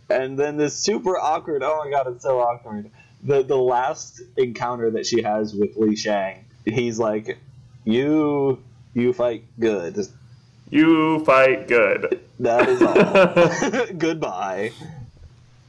and 0.10 0.38
then 0.38 0.58
this 0.58 0.76
super 0.76 1.18
awkward. 1.20 1.64
Oh 1.64 1.84
my 1.84 1.92
god, 1.92 2.08
it's 2.08 2.24
so 2.24 2.40
awkward. 2.40 2.90
The 3.24 3.44
the 3.44 3.58
last 3.58 4.22
encounter 4.38 4.90
that 4.92 5.06
she 5.06 5.22
has 5.22 5.54
with 5.54 5.76
Li 5.76 5.98
Shang, 5.98 6.46
he's 6.64 6.98
like, 6.98 7.38
"You 7.84 8.64
you 8.94 9.12
fight 9.12 9.44
good. 9.60 10.08
you 10.70 11.26
fight 11.26 11.68
good. 11.68 12.22
That 12.40 12.70
is 12.70 12.82
all. 12.82 13.86
Goodbye." 13.98 14.72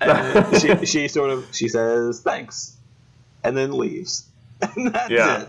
And 0.00 0.58
she 0.60 0.76
she 0.86 1.08
sort 1.08 1.30
of 1.30 1.46
she 1.52 1.68
says 1.68 2.20
thanks, 2.20 2.76
and 3.44 3.56
then 3.56 3.72
leaves. 3.72 4.24
And 4.76 4.92
that's 4.94 5.10
Yeah. 5.10 5.42
it. 5.42 5.48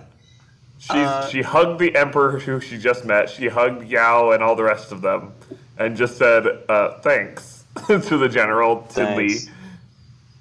She's, 0.79 0.91
Uh, 0.91 1.27
she 1.29 1.41
hugged 1.41 1.79
the 1.79 1.95
Emperor 1.95 2.39
who 2.39 2.59
she 2.59 2.77
just 2.77 3.05
met. 3.05 3.29
She 3.29 3.47
hugged 3.49 3.87
Yao 3.87 4.31
and 4.31 4.41
all 4.41 4.55
the 4.55 4.63
rest 4.63 4.91
of 4.91 5.01
them 5.01 5.33
and 5.77 5.95
just 5.95 6.17
said, 6.17 6.47
uh, 6.69 6.99
thanks 7.01 7.65
to 7.87 7.99
the 8.17 8.27
general, 8.29 8.81
to 8.83 8.93
Thanks. 9.05 9.47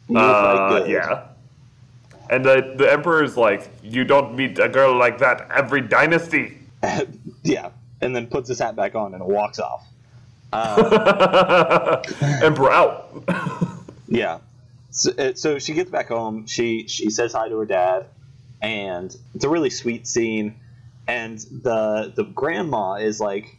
Li. 0.09 0.17
Uh, 0.17 0.85
yeah. 0.87 1.27
And 2.31 2.45
the, 2.45 2.75
the 2.77 2.91
Emperor 2.91 3.23
is 3.23 3.37
like, 3.37 3.69
you 3.83 4.05
don't 4.05 4.35
meet 4.35 4.59
a 4.59 4.69
girl 4.69 4.97
like 4.97 5.19
that 5.19 5.51
every 5.55 5.81
dynasty. 5.83 6.57
yeah, 7.43 7.69
and 8.01 8.15
then 8.17 8.27
puts 8.29 8.49
his 8.49 8.59
hat 8.61 8.77
back 8.77 8.95
on 8.95 9.13
and 9.15 9.23
walks 9.25 9.59
off. 9.59 9.85
Emperor 12.43 12.73
out. 12.73 13.11
Yeah. 14.11 14.41
So, 14.91 15.13
uh, 15.13 15.35
so 15.35 15.59
she 15.59 15.73
gets 15.73 15.91
back 15.91 16.09
home. 16.09 16.47
She 16.47 16.89
she 16.89 17.11
says 17.11 17.33
hi 17.33 17.49
to 17.49 17.59
her 17.59 17.65
dad, 17.65 18.07
and 18.61 19.17
it's 19.35 19.45
a 19.45 19.49
really 19.49 19.71
sweet 19.71 20.07
scene. 20.07 20.57
And 21.07 21.39
the 21.39 22.13
the 22.15 22.25
grandma 22.25 22.95
is 22.95 23.21
like, 23.21 23.57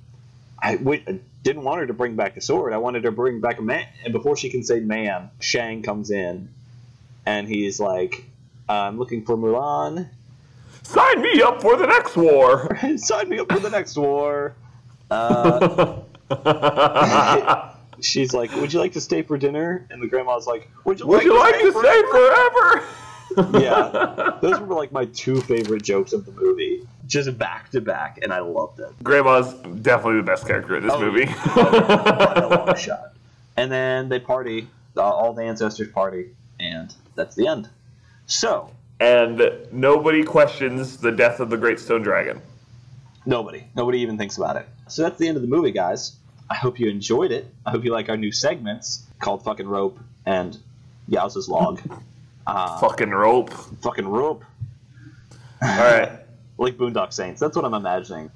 I 0.62 0.76
w- 0.76 1.20
didn't 1.44 1.64
want 1.64 1.80
her 1.80 1.88
to 1.88 1.94
bring 1.94 2.16
back 2.16 2.38
a 2.38 2.42
sword. 2.42 2.74
I 2.74 2.78
wanted 2.78 3.06
her 3.06 3.10
to 3.10 3.16
bring 3.16 3.40
back 3.40 3.60
a 3.60 3.62
man. 3.62 3.88
And 4.04 4.14
before 4.14 4.36
she 4.36 4.50
can 4.50 4.64
say 4.64 4.82
man, 4.82 5.32
Shang 5.40 5.84
comes 5.84 6.12
in, 6.12 6.50
and 7.26 7.48
he's 7.48 7.80
like, 7.80 8.26
I'm 8.68 9.00
looking 9.00 9.26
for 9.26 9.38
Mulan. 9.38 10.10
Sign 10.84 11.22
me 11.22 11.42
up 11.42 11.62
for 11.62 11.78
the 11.78 11.88
next 11.88 12.18
war. 12.18 12.78
Sign 12.98 13.30
me 13.30 13.40
up 13.40 13.50
for 13.52 13.60
the 13.60 13.70
next 13.70 13.96
war. 13.98 14.56
Uh, 15.10 16.02
she's 18.04 18.34
like, 18.34 18.52
Would 18.56 18.74
you 18.74 18.80
like 18.80 18.94
to 18.94 19.02
stay 19.02 19.22
for 19.22 19.38
dinner? 19.38 19.86
And 19.90 20.02
the 20.02 20.08
grandma's 20.08 20.48
like, 20.48 20.70
Would 20.86 21.00
you 21.00 21.08
Would 21.08 21.18
like 21.18 21.26
you 21.26 21.34
to 21.34 21.40
like 21.40 21.56
stay 21.56 21.72
to 21.72 21.80
stay 21.80 22.02
forever? 22.12 22.84
yeah, 23.60 24.38
those 24.42 24.60
were 24.60 24.76
like 24.76 24.92
my 24.92 25.06
two 25.06 25.40
favorite 25.42 25.84
jokes 25.84 26.12
of 26.14 26.26
the 26.26 26.32
movie, 26.34 26.86
just 27.08 27.38
back 27.38 27.70
to 27.72 27.80
back, 27.82 28.20
and 28.22 28.34
I 28.34 28.40
loved 28.40 28.78
them. 28.78 28.94
Grandma's 29.04 29.54
definitely 29.82 30.18
the 30.18 30.24
best 30.24 30.46
character 30.46 30.76
in 30.76 30.84
this 30.84 30.92
Oh, 30.94 31.00
movie. 31.00 31.24
A 31.24 32.48
long 32.66 32.76
shot. 32.76 33.14
And 33.58 33.72
then 33.72 34.10
they 34.10 34.20
party, 34.20 34.68
uh, 34.98 35.02
all 35.02 35.34
the 35.34 35.44
ancestors 35.44 35.90
party, 35.92 36.32
and 36.60 36.94
that's 37.16 37.36
the 37.36 37.48
end. 37.48 37.70
So 38.26 38.70
and 39.00 39.42
nobody 39.72 40.24
questions 40.24 40.98
the 40.98 41.12
death 41.12 41.40
of 41.40 41.50
the 41.50 41.58
Great 41.58 41.80
Stone 41.80 42.02
Dragon. 42.04 42.42
nobody, 43.26 43.64
nobody 43.76 44.00
even 44.00 44.18
thinks 44.18 44.38
about 44.38 44.58
it. 44.58 44.68
So 44.90 45.04
that's 45.04 45.18
the 45.18 45.28
end 45.28 45.38
of 45.38 45.42
the 45.42 45.48
movie, 45.48 45.72
guys. 45.72 46.18
I 46.52 46.56
hope 46.56 46.82
you 46.82 46.90
enjoyed 46.90 47.32
it. 47.32 47.48
I 47.66 47.72
hope 47.72 47.86
you 47.86 47.94
like 47.94 48.10
our 48.10 48.18
new 48.18 48.34
segments 48.34 49.06
called 49.20 49.42
"Fucking 49.46 49.70
Rope" 49.70 49.98
and 50.26 50.58
"Yowza's 51.08 51.48
Log." 51.48 51.80
Uh, 52.46 52.78
Fucking 52.80 53.12
rope. 53.12 53.54
fucking 53.82 54.08
rope, 54.08 54.44
All 55.62 55.70
right. 55.70 56.12
like 56.58 56.76
Boondock 56.76 57.14
Saints. 57.14 57.40
That's 57.40 57.56
what 57.56 57.64
I'm 57.64 57.74
imagining 57.74 58.32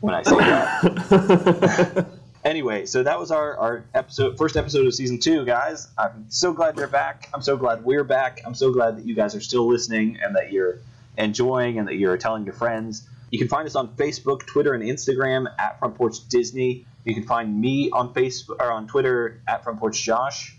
when 0.00 0.14
I 0.14 0.22
say 0.22 0.36
that. 0.36 2.06
anyway, 2.44 2.84
so 2.84 3.02
that 3.02 3.18
was 3.18 3.30
our, 3.30 3.56
our 3.56 3.84
episode, 3.94 4.36
first 4.36 4.56
episode 4.56 4.86
of 4.86 4.92
season 4.92 5.18
two, 5.18 5.46
guys. 5.46 5.88
I'm 5.96 6.26
so 6.28 6.52
glad 6.52 6.76
they're 6.76 6.86
back. 6.86 7.30
I'm 7.32 7.40
so 7.40 7.56
glad 7.56 7.82
we're 7.84 8.04
back. 8.04 8.42
I'm 8.44 8.54
so 8.54 8.70
glad 8.72 8.98
that 8.98 9.06
you 9.06 9.14
guys 9.14 9.34
are 9.34 9.40
still 9.40 9.66
listening 9.66 10.18
and 10.22 10.36
that 10.36 10.52
you're 10.52 10.80
enjoying 11.16 11.78
and 11.78 11.88
that 11.88 11.94
you're 11.94 12.18
telling 12.18 12.44
your 12.44 12.54
friends. 12.54 13.08
You 13.30 13.38
can 13.38 13.48
find 13.48 13.66
us 13.66 13.74
on 13.74 13.88
Facebook, 13.96 14.44
Twitter, 14.46 14.74
and 14.74 14.82
Instagram 14.82 15.46
at 15.58 15.78
Front 15.78 15.94
Porch 15.94 16.28
Disney. 16.28 16.84
You 17.04 17.14
can 17.14 17.24
find 17.24 17.60
me 17.60 17.90
on 17.90 18.14
Facebook 18.14 18.56
or 18.60 18.70
on 18.70 18.86
Twitter 18.86 19.40
at 19.46 19.62
Front 19.62 19.78
Porch 19.78 20.02
Josh. 20.02 20.54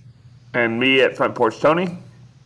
And 0.54 0.80
me 0.80 1.02
at 1.02 1.18
Front 1.18 1.36
Porch 1.36 1.60
Tony. 1.60 1.98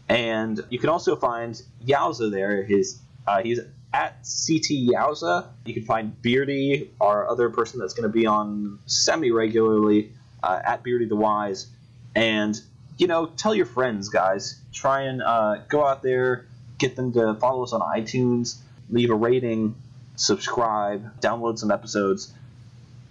And 0.08 0.60
you 0.70 0.80
can 0.80 0.90
also 0.90 1.16
find 1.16 1.62
Yowza 1.86 2.32
there. 2.32 2.64
His 2.64 3.00
uh, 3.28 3.42
he's 3.44 3.60
at 3.94 4.12
CT 4.24 4.90
Yowza. 4.94 5.48
You 5.66 5.74
can 5.74 5.84
find 5.84 6.20
Beardy, 6.22 6.90
our 7.00 7.30
other 7.30 7.50
person 7.50 7.80
that's 7.80 7.94
going 7.94 8.10
to 8.10 8.14
be 8.14 8.26
on 8.26 8.80
semi 8.86 9.32
regularly, 9.32 10.12
uh, 10.42 10.60
at 10.64 10.84
Beardy 10.84 11.06
the 11.06 11.16
Wise. 11.16 11.68
And 12.16 12.60
you 12.98 13.08
know, 13.08 13.28
tell 13.28 13.54
your 13.54 13.66
friends, 13.66 14.10
guys. 14.10 14.60
Try 14.74 15.04
and 15.04 15.22
uh, 15.22 15.58
go 15.68 15.86
out 15.86 16.04
there, 16.04 16.46
get 16.78 16.96
them 16.96 17.14
to 17.14 17.36
follow 17.36 17.64
us 17.64 17.74
on 17.74 17.82
iTunes, 17.82 18.58
leave 18.90 19.10
a 19.10 19.16
rating, 19.16 19.76
subscribe, 20.16 21.22
download 21.22 21.60
some 21.60 21.72
episodes. 21.72 22.34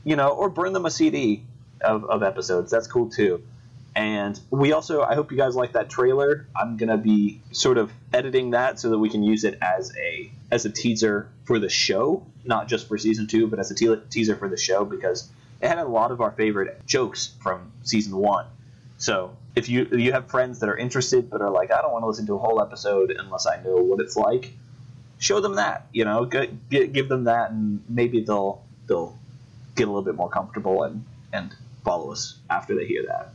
You 0.09 0.17
know, 0.17 0.29
or 0.31 0.49
burn 0.49 0.73
them 0.73 0.87
a 0.87 0.91
CD 0.91 1.43
of, 1.81 2.05
of 2.05 2.23
episodes. 2.23 2.71
That's 2.71 2.87
cool 2.87 3.11
too. 3.11 3.43
And 3.95 4.39
we 4.51 4.73
also, 4.73 5.03
I 5.03 5.15
hope 5.15 5.33
you 5.33 5.37
guys 5.37 5.57
like 5.57 5.73
that 5.73 5.91
trailer. 5.91 6.47
I'm 6.57 6.77
gonna 6.77 6.97
be 6.97 7.41
sort 7.51 7.79
of 7.79 7.93
editing 8.13 8.51
that 8.51 8.79
so 8.79 8.91
that 8.91 8.99
we 8.99 9.11
can 9.11 9.23
use 9.23 9.45
it 9.45 9.59
as 9.61 9.93
a 9.97 10.31
as 10.51 10.65
a 10.65 10.71
teaser 10.71 11.29
for 11.45 11.59
the 11.59 11.69
show, 11.69 12.25
not 12.45 12.69
just 12.69 12.89
for 12.89 12.97
season 12.97 13.27
two, 13.27 13.49
but 13.49 13.59
as 13.59 13.71
a 13.71 13.75
te- 13.75 14.01
teaser 14.09 14.37
for 14.37 14.49
the 14.49 14.57
show 14.57 14.85
because 14.85 15.29
it 15.61 15.69
had 15.69 15.79
a 15.79 15.85
lot 15.85 16.11
of 16.11 16.21
our 16.21 16.31
favorite 16.31 16.87
jokes 16.87 17.35
from 17.43 17.73
season 17.83 18.17
one. 18.17 18.47
So 18.99 19.37
if 19.57 19.69
you 19.69 19.87
you 19.93 20.13
have 20.13 20.31
friends 20.31 20.61
that 20.61 20.69
are 20.69 20.77
interested 20.77 21.29
but 21.29 21.41
are 21.41 21.51
like, 21.51 21.73
I 21.73 21.83
don't 21.83 21.93
want 21.93 22.03
to 22.03 22.07
listen 22.07 22.27
to 22.27 22.35
a 22.35 22.39
whole 22.39 22.63
episode 22.63 23.11
unless 23.11 23.47
I 23.47 23.61
know 23.63 23.77
what 23.77 24.01
it's 24.01 24.17
like, 24.17 24.53
show 25.19 25.41
them 25.41 25.57
that. 25.57 25.87
You 25.93 26.05
know, 26.05 26.25
give 26.25 27.09
them 27.09 27.25
that, 27.25 27.51
and 27.51 27.83
maybe 27.89 28.21
they'll 28.21 28.63
they'll 28.87 29.19
get 29.79 29.89
a 29.89 29.91
little 29.91 30.03
bit 30.05 30.15
more 30.17 30.29
comfortable 30.29 30.83
and 30.85 31.05
and 31.33 31.55
follow 31.85 32.11
us 32.13 32.37
after 32.51 32.75
they 32.75 32.85
hear 32.87 33.05
that. 33.07 33.31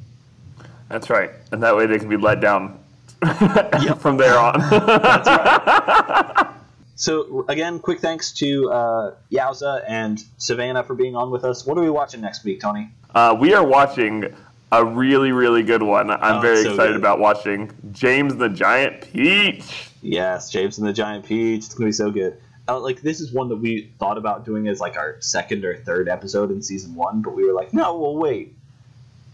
That's 0.89 1.09
right, 1.09 1.31
and 1.51 1.63
that 1.63 1.75
way 1.75 1.85
they 1.87 1.97
can 1.97 2.09
be 2.09 2.17
let 2.17 2.39
down 2.41 2.77
from 3.99 4.17
there 4.17 4.37
on. 4.37 4.61
So 6.95 7.43
again, 7.49 7.79
quick 7.79 7.99
thanks 7.99 8.31
to 8.33 8.69
uh, 8.71 9.15
Yowza 9.31 9.83
and 9.87 10.23
Savannah 10.37 10.83
for 10.83 10.93
being 10.93 11.15
on 11.15 11.31
with 11.31 11.43
us. 11.43 11.65
What 11.65 11.75
are 11.77 11.81
we 11.81 11.89
watching 11.89 12.21
next 12.21 12.43
week, 12.45 12.61
Tony? 12.61 12.89
Uh, 13.15 13.35
we 13.37 13.53
are 13.55 13.65
watching 13.65 14.25
a 14.71 14.85
really, 14.85 15.31
really 15.31 15.63
good 15.63 15.81
one. 15.81 16.11
I'm 16.11 16.37
Oh, 16.37 16.39
very 16.41 16.63
so 16.63 16.69
excited 16.71 16.91
good. 16.93 16.97
about 17.01 17.19
watching 17.19 17.71
James 17.91 18.35
the 18.35 18.47
Giant 18.47 19.11
Peach. 19.11 19.89
Yes, 20.03 20.51
James 20.51 20.77
and 20.77 20.87
the 20.87 20.93
Giant 20.93 21.25
Peach. 21.25 21.65
It's 21.65 21.73
gonna 21.73 21.87
be 21.87 21.93
so 21.93 22.11
good. 22.11 22.37
Uh, 22.67 22.79
like 22.79 23.01
this 23.01 23.19
is 23.19 23.31
one 23.31 23.49
that 23.49 23.57
we 23.57 23.91
thought 23.99 24.17
about 24.17 24.45
doing 24.45 24.67
as 24.67 24.79
like 24.79 24.95
our 24.95 25.17
second 25.19 25.65
or 25.65 25.75
third 25.75 26.07
episode 26.07 26.49
in 26.51 26.61
season 26.61 26.95
one, 26.95 27.21
but 27.21 27.35
we 27.35 27.45
were 27.45 27.53
like, 27.53 27.73
no, 27.73 27.97
we'll 27.97 28.15
wait. 28.15 28.55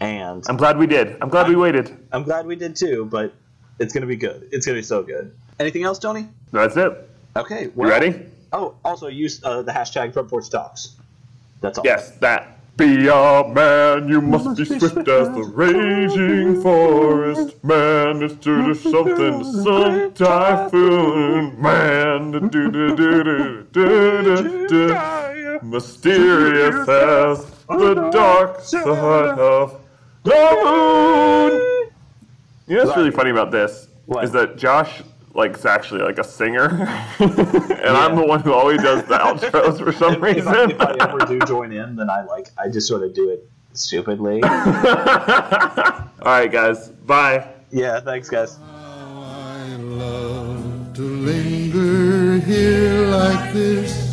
And 0.00 0.44
I'm 0.48 0.56
glad 0.56 0.78
we 0.78 0.86
did. 0.86 1.16
I'm 1.20 1.28
glad 1.28 1.46
we 1.48 1.54
waited. 1.54 1.96
I'm 2.10 2.22
glad 2.24 2.46
we 2.46 2.56
did 2.56 2.74
too, 2.74 3.04
but 3.04 3.32
it's 3.78 3.92
gonna 3.92 4.06
be 4.06 4.16
good. 4.16 4.48
It's 4.50 4.66
gonna 4.66 4.78
be 4.78 4.82
so 4.82 5.02
good. 5.02 5.32
Anything 5.60 5.84
else, 5.84 5.98
Tony? 5.98 6.26
That's 6.52 6.76
it. 6.76 7.08
Okay, 7.36 7.64
You 7.64 7.72
ready? 7.76 8.26
Oh, 8.52 8.74
also 8.84 9.06
use 9.06 9.40
uh, 9.44 9.62
the 9.62 9.72
hashtag 9.72 10.12
Front 10.12 10.28
Porch 10.28 10.50
Talks. 10.50 10.96
That's 11.60 11.78
all. 11.78 11.84
Yes, 11.84 12.10
that. 12.18 12.59
Be 12.76 13.08
a 13.08 13.44
man, 13.52 14.08
you 14.08 14.20
must 14.22 14.56
be 14.56 14.64
swift 14.64 14.96
as 15.06 15.28
the 15.28 15.42
raging 15.54 16.62
forest. 16.62 17.62
Man, 17.62 18.22
it's 18.22 18.34
to 18.44 18.64
do 18.64 18.74
something, 18.74 19.44
some 19.44 20.12
typhoon. 20.14 21.60
Man, 21.60 22.30
do 22.32 22.40
do 22.48 22.70
do 22.70 22.96
do 22.96 23.66
do 23.72 24.22
do 24.22 24.68
do. 24.68 25.60
Mysterious 25.62 26.88
as 26.88 27.50
the 27.68 28.10
dark 28.12 28.60
side 28.60 29.38
of 29.38 29.78
the 30.22 30.60
moon. 30.64 31.90
You 32.66 32.76
know 32.76 32.84
what's 32.84 32.96
really 32.96 33.10
funny 33.10 33.30
about 33.30 33.50
this 33.50 33.88
What? 34.06 34.24
is 34.24 34.30
that 34.32 34.56
Josh 34.56 35.02
like 35.34 35.56
is 35.56 35.64
actually 35.66 36.02
like 36.02 36.18
a 36.18 36.24
singer, 36.24 36.68
and 37.20 37.96
I'm 37.96 38.16
the 38.16 38.24
one 38.26 38.40
who 38.40 38.52
always 38.52 38.82
does 38.82 39.04
the 39.04 39.16
outros 39.18 39.78
for 39.82 39.92
some 39.92 40.22
If, 40.24 40.36
if 40.38 40.46
I, 40.46 40.52
reason. 40.64 40.70
if 40.72 40.80
I 40.80 40.96
ever 41.00 41.18
do 41.26 41.38
join 41.46 41.72
in, 41.72 41.96
then 41.96 42.10
I 42.10 42.22
like 42.24 42.48
I 42.58 42.68
just 42.68 42.88
sort 42.88 43.02
of 43.02 43.14
do 43.14 43.30
it 43.30 43.48
stupidly. 43.72 44.42
All 44.44 44.50
right, 46.24 46.50
guys. 46.50 46.88
Bye. 46.88 47.48
yeah, 47.70 48.00
thanks, 48.00 48.28
guys. 48.28 48.58
I 48.60 49.76
love 49.76 50.92
to 50.94 51.02
linger 51.02 52.44
here 52.44 53.06
like 53.06 53.52
this. 53.52 54.08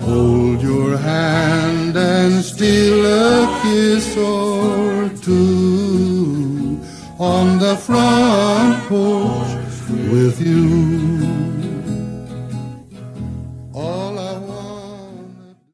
Hold 0.00 0.60
your 0.62 0.96
hand 0.96 1.96
and 1.96 2.42
steal 2.44 3.04
a 3.06 3.60
kiss 3.62 4.16
or 4.16 5.08
two 5.22 6.80
on 7.18 7.58
the 7.58 7.76
front 7.76 8.82
porch 8.88 9.67
with 9.90 10.40
you. 10.40 11.37